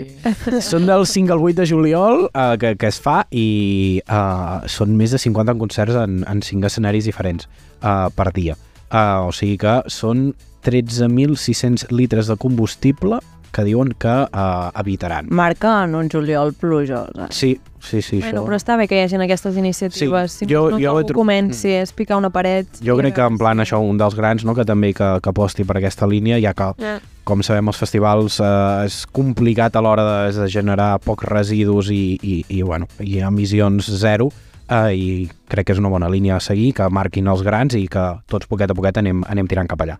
són 0.64 0.86
del 0.88 1.06
5 1.06 1.32
al 1.34 1.42
8 1.42 1.60
de 1.62 1.66
juliol 1.68 2.26
uh, 2.28 2.54
que, 2.60 2.74
que 2.80 2.90
es 2.90 3.00
fa 3.00 3.22
i 3.30 4.00
uh, 4.08 4.66
són 4.70 4.96
més 4.98 5.14
de 5.14 5.18
50 5.22 5.56
concerts 5.60 5.98
en, 6.02 6.22
en 6.28 6.42
5 6.42 6.70
escenaris 6.70 7.08
diferents 7.08 7.48
uh, 7.82 8.10
per 8.14 8.32
dia. 8.34 8.56
Uh, 8.94 9.26
o 9.26 9.32
sigui 9.34 9.56
que 9.58 9.80
són 9.90 10.28
13.600 10.64 11.90
litres 11.90 12.28
de 12.30 12.36
combustible 12.38 13.18
que 13.54 13.62
diuen 13.62 13.92
que 13.98 14.10
uh, 14.10 14.70
evitaran. 14.80 15.28
Marca 15.30 15.84
en 15.84 15.94
un 15.94 16.08
juliol 16.10 16.52
plujós. 16.58 17.08
Eh? 17.14 17.26
Sí, 17.30 17.60
sí, 17.78 18.00
sí, 18.02 18.18
Bueno, 18.18 18.40
això. 18.42 18.46
però 18.48 18.56
està 18.58 18.76
bé 18.76 18.88
que 18.90 18.96
hi 18.98 19.04
hagi 19.04 19.14
aquestes 19.22 19.56
iniciatives. 19.56 20.32
Sí, 20.32 20.46
si 20.46 20.48
jo- 20.52 20.72
no, 20.72 20.78
jo 20.82 20.96
he 20.98 21.04
tro- 21.06 21.14
comenci 21.20 21.76
a 21.78 21.84
picar 21.94 22.16
una 22.18 22.30
paret. 22.34 22.66
Jo 22.82 22.96
crec 22.98 23.14
que 23.14 23.22
en 23.22 23.38
plan 23.38 23.58
això, 23.62 23.78
un 23.78 23.96
dels 23.98 24.16
grans 24.18 24.44
no, 24.44 24.56
que 24.58 24.64
també 24.66 24.90
que, 24.92 25.06
que 25.22 25.30
aposti 25.30 25.62
per 25.64 25.76
aquesta 25.78 26.06
línia, 26.10 26.40
ja 26.42 26.52
que, 26.52 26.72
Ja. 26.82 26.96
com 27.24 27.42
sabem, 27.46 27.68
els 27.70 27.78
festivals 27.78 28.40
eh, 28.40 28.86
és 28.86 29.06
complicat 29.06 29.76
a 29.76 29.80
l'hora 29.80 30.02
de, 30.26 30.32
de 30.40 30.48
generar 30.50 30.98
pocs 30.98 31.24
residus 31.30 31.90
i, 31.90 32.18
i, 32.22 32.44
i, 32.48 32.62
bueno, 32.62 32.88
i 33.00 33.20
emissions 33.20 33.86
zero, 34.02 34.32
eh, 34.68 34.94
i 34.94 35.08
crec 35.50 35.68
que 35.68 35.76
és 35.76 35.82
una 35.82 35.92
bona 35.92 36.10
línia 36.10 36.36
a 36.36 36.44
seguir, 36.44 36.72
que 36.76 36.88
marquin 36.90 37.28
els 37.28 37.44
grans 37.46 37.76
i 37.78 37.86
que 37.90 38.06
tots 38.30 38.48
poquet 38.50 38.70
a 38.70 38.76
poquet 38.76 39.00
anem, 39.02 39.24
anem 39.28 39.50
tirant 39.50 39.70
cap 39.70 39.82
allà. 39.84 39.98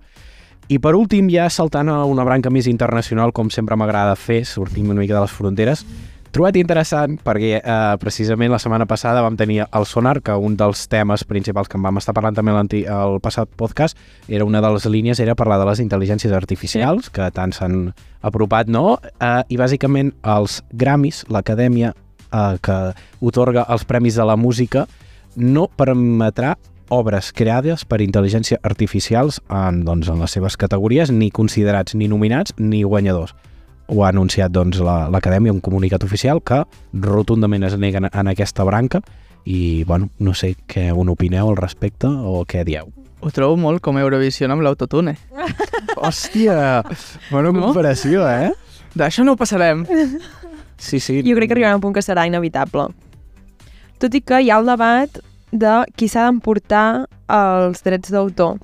I 0.72 0.78
per 0.80 0.94
últim, 0.96 1.28
ja 1.28 1.50
saltant 1.52 1.90
a 1.92 1.98
una 2.08 2.24
branca 2.24 2.48
més 2.50 2.66
internacional, 2.70 3.34
com 3.36 3.50
sempre 3.52 3.76
m'agrada 3.76 4.16
fer, 4.16 4.44
sortim 4.48 4.88
una 4.88 5.02
mica 5.02 5.18
de 5.18 5.24
les 5.26 5.32
fronteres, 5.32 5.84
trobat 6.34 6.56
interessant 6.58 7.18
perquè 7.22 7.60
eh, 7.60 7.74
precisament 8.02 8.50
la 8.50 8.58
setmana 8.58 8.88
passada 8.90 9.22
vam 9.22 9.36
tenir 9.38 9.60
el 9.64 9.86
Sonar, 9.86 10.16
que 10.24 10.34
un 10.34 10.56
dels 10.58 10.86
temes 10.90 11.22
principals 11.28 11.68
que 11.68 11.78
en 11.78 11.84
vam 11.84 12.00
estar 12.00 12.14
parlant 12.16 12.34
també 12.34 12.54
el 12.80 13.20
passat 13.22 13.50
podcast, 13.60 13.98
era 14.26 14.44
una 14.48 14.62
de 14.64 14.72
les 14.74 14.86
línies, 14.86 15.20
era 15.20 15.36
parlar 15.38 15.60
de 15.60 15.68
les 15.68 15.84
intel·ligències 15.84 16.32
artificials, 16.32 17.10
que 17.10 17.28
tant 17.30 17.52
s'han 17.52 17.92
apropat, 18.22 18.72
no? 18.72 18.98
Eh, 19.20 19.42
I 19.48 19.60
bàsicament 19.60 20.14
els 20.24 20.62
Grammys, 20.72 21.26
l'acadèmia 21.28 21.92
eh, 22.34 22.58
que 22.60 22.76
otorga 23.22 23.64
els 23.70 23.86
premis 23.86 24.18
de 24.18 24.26
la 24.26 24.34
música, 24.36 24.88
no 25.36 25.68
permetrà 25.70 26.56
obres 26.94 27.30
creades 27.32 27.86
per 27.88 28.02
intel·ligència 28.04 28.58
artificials 28.62 29.40
en, 29.48 29.80
doncs, 29.86 30.10
en 30.12 30.20
les 30.20 30.30
seves 30.36 30.58
categories, 30.60 31.10
ni 31.10 31.30
considerats 31.30 31.94
ni 31.94 32.06
nominats 32.12 32.52
ni 32.58 32.82
guanyadors. 32.84 33.32
Ho 33.88 34.04
ha 34.04 34.08
anunciat 34.12 34.52
doncs, 34.52 34.78
la- 34.84 35.08
l'Acadèmia, 35.12 35.52
un 35.52 35.60
comunicat 35.64 36.04
oficial 36.04 36.40
que 36.42 36.62
rotundament 36.92 37.64
es 37.64 37.78
neguen 37.78 38.06
en 38.12 38.28
aquesta 38.30 38.64
branca 38.64 39.00
i, 39.44 39.82
bueno, 39.84 40.08
no 40.18 40.32
sé 40.34 40.54
què 40.68 40.90
on 40.96 41.08
opineu 41.12 41.48
al 41.50 41.56
respecte 41.56 42.06
o 42.08 42.44
què 42.48 42.62
dieu. 42.64 42.92
Ho 43.20 43.30
trobo 43.32 43.56
molt 43.56 43.80
com 43.84 43.96
Eurovision 43.98 44.52
amb 44.52 44.62
l'autotune. 44.64 45.16
Hòstia, 45.96 46.82
bona 47.30 47.50
No? 47.52 47.60
comparació, 47.68 48.24
eh? 48.28 48.52
D'això 48.94 49.24
no 49.24 49.32
ho 49.34 49.36
passarem. 49.40 49.84
Sí, 50.78 51.00
sí. 51.00 51.20
Jo 51.22 51.36
crec 51.36 51.48
que 51.50 51.54
arribarà 51.58 51.74
un 51.76 51.80
punt 51.84 51.94
que 51.94 52.02
serà 52.04 52.26
inevitable. 52.26 52.88
Tot 54.02 54.14
i 54.14 54.20
que 54.20 54.40
hi 54.42 54.50
ha 54.50 54.58
el 54.60 54.66
debat 54.66 55.20
de 55.54 55.74
qui 55.96 56.08
s'ha 56.10 56.26
d'emportar 56.28 57.06
els 57.30 57.82
drets 57.86 58.10
d'autor. 58.12 58.58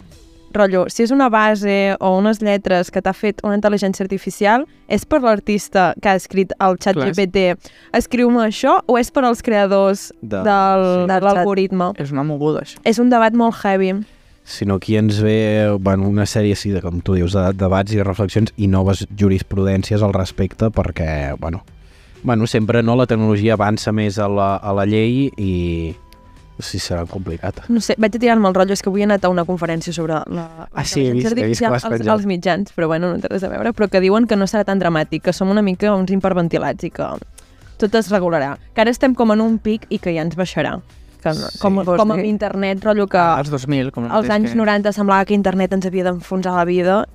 Rotllo, 0.53 0.89
si 0.91 1.05
és 1.05 1.13
una 1.15 1.29
base 1.31 1.95
o 2.03 2.17
unes 2.19 2.41
lletres 2.43 2.89
que 2.91 2.99
t'ha 3.01 3.13
fet 3.15 3.39
una 3.47 3.55
intel·ligència 3.55 4.03
artificial, 4.03 4.65
és 4.91 5.05
per 5.07 5.21
l'artista 5.23 5.93
que 6.03 6.11
ha 6.11 6.17
escrit 6.19 6.51
el 6.59 6.75
xat 6.83 6.97
Clar. 6.99 7.13
GPT 7.13 7.55
escriu-me 7.95 8.43
això 8.49 8.81
o 8.91 8.97
és 8.99 9.13
per 9.15 9.23
als 9.29 9.45
creadors 9.47 10.09
De- 10.21 10.43
del, 10.43 10.83
sí. 11.05 11.07
de 11.13 11.21
l'algoritme? 11.23 11.93
És 12.03 12.11
una 12.11 12.25
moguda, 12.27 12.65
això. 12.67 12.83
És 12.83 12.99
un 12.99 13.09
debat 13.15 13.33
molt 13.33 13.55
heavy. 13.63 13.93
sinó 14.43 14.75
aquí 14.81 14.97
ens 14.97 15.21
ve 15.23 15.71
bueno, 15.79 16.09
una 16.09 16.25
sèrie 16.27 16.57
així 16.57 16.71
de, 16.75 16.81
com 16.83 16.99
tu 17.01 17.15
dius, 17.15 17.33
de 17.33 17.53
debats 17.55 17.93
i 17.95 18.03
reflexions 18.03 18.51
i 18.57 18.67
noves 18.67 19.07
jurisprudències 19.17 20.03
al 20.03 20.13
respecte 20.13 20.73
perquè, 20.75 21.37
bueno, 21.39 21.63
bueno, 22.23 22.47
sempre 22.47 22.83
no 22.83 22.97
la 22.97 23.07
tecnologia 23.07 23.55
avança 23.55 23.93
més 23.93 24.19
a 24.19 24.29
la, 24.29 24.57
a 24.57 24.73
la 24.77 24.85
llei 24.87 25.31
i 25.37 25.95
sí, 26.61 26.77
serà 26.79 27.07
complicat. 27.09 27.63
No 27.73 27.81
sé, 27.81 27.95
vaig 27.97 28.15
a 28.17 28.19
tirar-me 28.21 28.47
el 28.51 28.55
rotllo, 28.55 28.75
és 28.77 28.83
que 28.85 28.91
avui 28.91 29.01
he 29.01 29.07
anat 29.09 29.25
a 29.25 29.31
una 29.33 29.47
conferència 29.49 29.95
sobre 29.97 30.19
la 30.29 30.69
Ah, 30.75 30.85
sí, 30.85 31.07
he 31.07 31.13
vist- 31.15 31.33
he 31.33 31.47
vist 31.49 31.61
que 31.63 31.67
als, 31.71 31.87
penjar. 31.89 32.13
als 32.13 32.27
mitjans, 32.29 32.75
però 32.77 32.87
bueno, 32.87 33.15
no 33.15 33.19
té 33.19 33.29
res 33.33 33.43
a 33.45 33.49
veure, 33.49 33.73
però 33.73 33.89
que 33.89 34.01
diuen 34.01 34.27
que 34.29 34.37
no 34.37 34.45
serà 34.45 34.65
tan 34.69 34.79
dramàtic, 34.79 35.23
que 35.23 35.33
som 35.33 35.49
una 35.49 35.63
mica 35.63 35.95
uns 35.97 36.11
hiperventilats 36.13 36.85
i 36.85 36.91
que 36.91 37.07
tot 37.79 37.95
es 37.95 38.11
regularà. 38.13 38.59
Que 38.75 38.83
ara 38.83 38.91
estem 38.91 39.15
com 39.15 39.33
en 39.33 39.41
un 39.41 39.57
pic 39.59 39.87
i 39.89 39.99
que 39.99 40.13
ja 40.13 40.21
ens 40.21 40.37
baixarà. 40.37 40.83
Que, 41.23 41.33
Sí. 41.35 41.59
com, 41.61 41.83
com 41.85 42.11
amb 42.13 42.25
internet, 42.25 42.85
rotllo 42.85 43.07
que 43.07 43.19
Als 43.19 43.49
2000, 43.51 43.91
com 43.93 44.11
als 44.11 44.29
anys 44.29 44.55
90 44.55 44.93
semblava 44.93 45.25
que 45.25 45.35
internet 45.35 45.73
ens 45.73 45.85
havia 45.87 46.05
d'enfonsar 46.05 46.53
la 46.57 46.65
vida, 46.65 47.07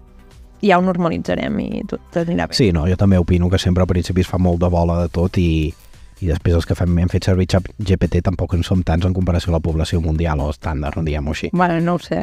ja 0.66 0.80
ho 0.80 0.86
normalitzarem 0.86 1.58
i 1.64 1.82
tot 1.90 2.20
anirà 2.22 2.50
bé. 2.50 2.58
Sí, 2.58 2.72
no, 2.76 2.86
jo 2.90 2.98
també 3.00 3.20
opino 3.22 3.50
que 3.52 3.62
sempre 3.62 3.86
al 3.86 3.92
principi 3.92 4.26
es 4.26 4.30
fa 4.30 4.40
molt 4.42 4.62
de 4.64 4.70
bola 4.74 5.00
de 5.04 5.10
tot 5.14 5.40
i, 5.42 5.74
i 6.22 6.30
després 6.30 6.58
els 6.58 6.68
que 6.68 6.78
fem, 6.78 6.94
hem 7.02 7.12
fet 7.12 7.28
servir 7.30 7.48
xap 7.52 7.68
GPT 7.80 8.24
tampoc 8.26 8.56
en 8.58 8.64
som 8.68 8.84
tants 8.84 9.08
en 9.08 9.16
comparació 9.16 9.54
a 9.54 9.60
la 9.60 9.64
població 9.64 10.02
mundial 10.04 10.42
o 10.44 10.52
estàndard, 10.54 11.04
diguem-ho 11.06 11.36
així. 11.36 11.52
Bueno, 11.54 11.80
no 11.82 11.98
ho 11.98 12.02
sé. 12.02 12.22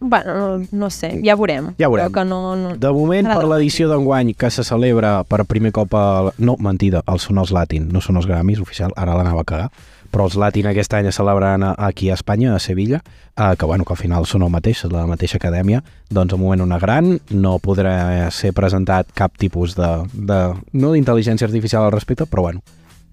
Bueno, 0.00 0.34
no, 0.38 0.66
no 0.70 0.90
sé, 0.94 1.10
ja 1.26 1.34
veurem. 1.34 1.72
Ja 1.78 1.88
veurem. 1.90 2.06
Però 2.06 2.14
que 2.14 2.24
no, 2.28 2.54
no... 2.54 2.76
De 2.78 2.90
moment, 2.94 3.26
per 3.32 3.48
l'edició 3.50 3.88
d'enguany 3.90 4.30
que 4.38 4.50
se 4.54 4.62
celebra 4.62 5.24
per 5.26 5.42
primer 5.50 5.72
cop 5.74 5.94
a... 5.98 6.04
No, 6.38 6.54
mentida, 6.62 7.02
els 7.10 7.26
són 7.26 7.40
els 7.42 7.50
Latin, 7.54 7.88
no 7.90 8.02
són 8.04 8.20
els 8.20 8.28
Grammys, 8.30 8.62
oficial, 8.62 8.94
ara 8.94 9.16
l'anava 9.18 9.42
a 9.42 9.48
cagar, 9.48 9.72
però 10.10 10.26
els 10.28 10.36
Latin 10.40 10.68
aquest 10.70 10.94
any 10.96 11.08
es 11.10 11.18
celebraran 11.18 11.64
aquí 11.76 12.10
a 12.10 12.16
Espanya, 12.16 12.54
a 12.54 12.58
Sevilla, 12.58 13.02
eh, 13.36 13.54
que 13.58 13.66
bueno, 13.66 13.84
que 13.84 13.92
al 13.92 14.00
final 14.00 14.26
són 14.26 14.42
el 14.46 14.50
mateix, 14.50 14.84
la 14.92 15.06
mateixa 15.06 15.38
acadèmia, 15.38 15.82
doncs 16.10 16.34
en 16.34 16.40
moment 16.40 16.64
una 16.64 16.78
gran, 16.78 17.18
no 17.30 17.58
podrà 17.58 18.30
ser 18.30 18.54
presentat 18.56 19.12
cap 19.14 19.36
tipus 19.38 19.76
de... 19.76 19.90
de 20.14 20.40
no 20.72 20.92
d'intel·ligència 20.94 21.48
artificial 21.48 21.84
al 21.84 21.92
respecte, 21.92 22.26
però 22.26 22.48
bueno, 22.48 22.64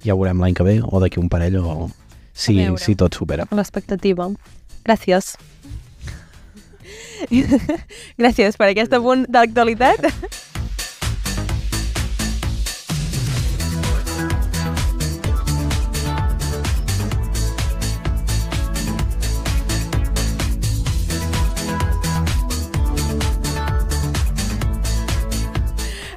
ja 0.06 0.16
veurem 0.16 0.42
l'any 0.42 0.56
que 0.56 0.66
ve 0.68 0.80
o 0.84 1.04
d'aquí 1.04 1.20
un 1.20 1.30
parell 1.30 1.60
o 1.62 1.90
si, 2.34 2.60
si 2.78 2.96
tot 2.96 3.16
supera. 3.16 3.48
L'expectativa. 3.52 4.30
Gràcies. 4.86 5.36
Gràcies 8.22 8.60
per 8.60 8.70
aquest 8.72 8.94
apunt 8.94 9.26
d'actualitat. 9.32 10.12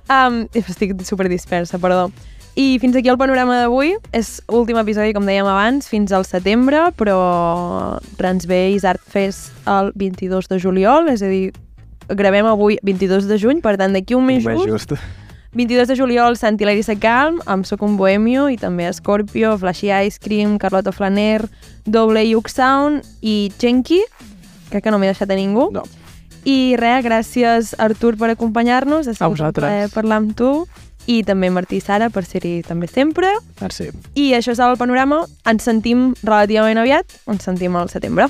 Um, 0.09 0.47
estic 0.59 0.97
super 1.05 1.29
dispersa, 1.29 1.79
perdó. 1.79 2.09
I 2.59 2.79
fins 2.83 2.97
aquí 2.99 3.07
el 3.09 3.19
panorama 3.21 3.61
d'avui. 3.61 3.95
És 4.17 4.41
últim 4.51 4.81
episodi, 4.81 5.15
com 5.15 5.29
dèiem 5.29 5.47
abans, 5.47 5.87
fins 5.87 6.11
al 6.11 6.27
setembre, 6.27 6.89
però 6.99 7.19
ens 8.27 8.49
ve 8.51 8.65
Isart 8.75 9.05
Fest 9.07 9.55
el 9.71 9.93
22 9.95 10.51
de 10.51 10.59
juliol, 10.59 11.07
és 11.13 11.23
a 11.23 11.31
dir, 11.31 11.53
gravem 12.09 12.49
avui 12.51 12.81
22 12.83 13.29
de 13.31 13.39
juny, 13.39 13.63
per 13.63 13.77
tant, 13.79 13.95
d'aquí 13.95 14.17
un 14.19 14.27
mes 14.27 14.43
Un 14.43 14.57
mes 14.57 14.67
just, 14.67 14.91
just. 14.97 15.27
22 15.59 15.89
de 15.89 15.97
juliol, 15.97 16.37
Sant 16.37 16.59
Hilari 16.61 16.83
Calm, 17.01 17.41
amb 17.47 17.65
Soc 17.65 17.83
un 17.83 17.97
Bohemio, 17.97 18.49
i 18.51 18.57
també 18.57 18.93
Scorpio, 18.93 19.57
Flashy 19.59 19.89
Ice 20.07 20.19
Cream, 20.21 20.59
Carlota 20.59 20.93
Flaner, 20.93 21.49
Doble 21.87 22.25
Yuk 22.27 22.49
Sound 22.49 23.03
i 23.23 23.51
Chenki, 23.59 24.03
crec 24.71 24.85
que 24.85 24.91
no 24.91 24.99
m'he 24.99 25.09
deixat 25.09 25.31
a 25.31 25.39
ningú. 25.39 25.71
No. 25.73 25.87
I 26.45 26.77
res, 26.79 27.05
gràcies 27.05 27.75
Artur 27.79 28.17
per 28.17 28.31
acompanyar-nos, 28.31 29.09
ha 29.09 29.15
sigut 29.15 29.27
un 29.27 29.37
vosaltres. 29.37 29.93
parlar 29.95 30.21
amb 30.23 30.37
tu, 30.37 30.67
i 31.09 31.23
també 31.25 31.49
Martí 31.51 31.79
i 31.81 31.81
Sara 31.81 32.11
per 32.11 32.25
ser-hi 32.29 32.63
també 32.67 32.87
sempre. 32.87 33.31
Merci. 33.63 33.89
I 34.15 34.35
això 34.37 34.53
és 34.53 34.61
el 34.61 34.77
panorama, 34.77 35.25
ens 35.49 35.65
sentim 35.65 36.13
relativament 36.23 36.79
aviat, 36.79 37.07
ens 37.27 37.49
sentim 37.49 37.77
al 37.77 37.89
setembre. 37.89 38.29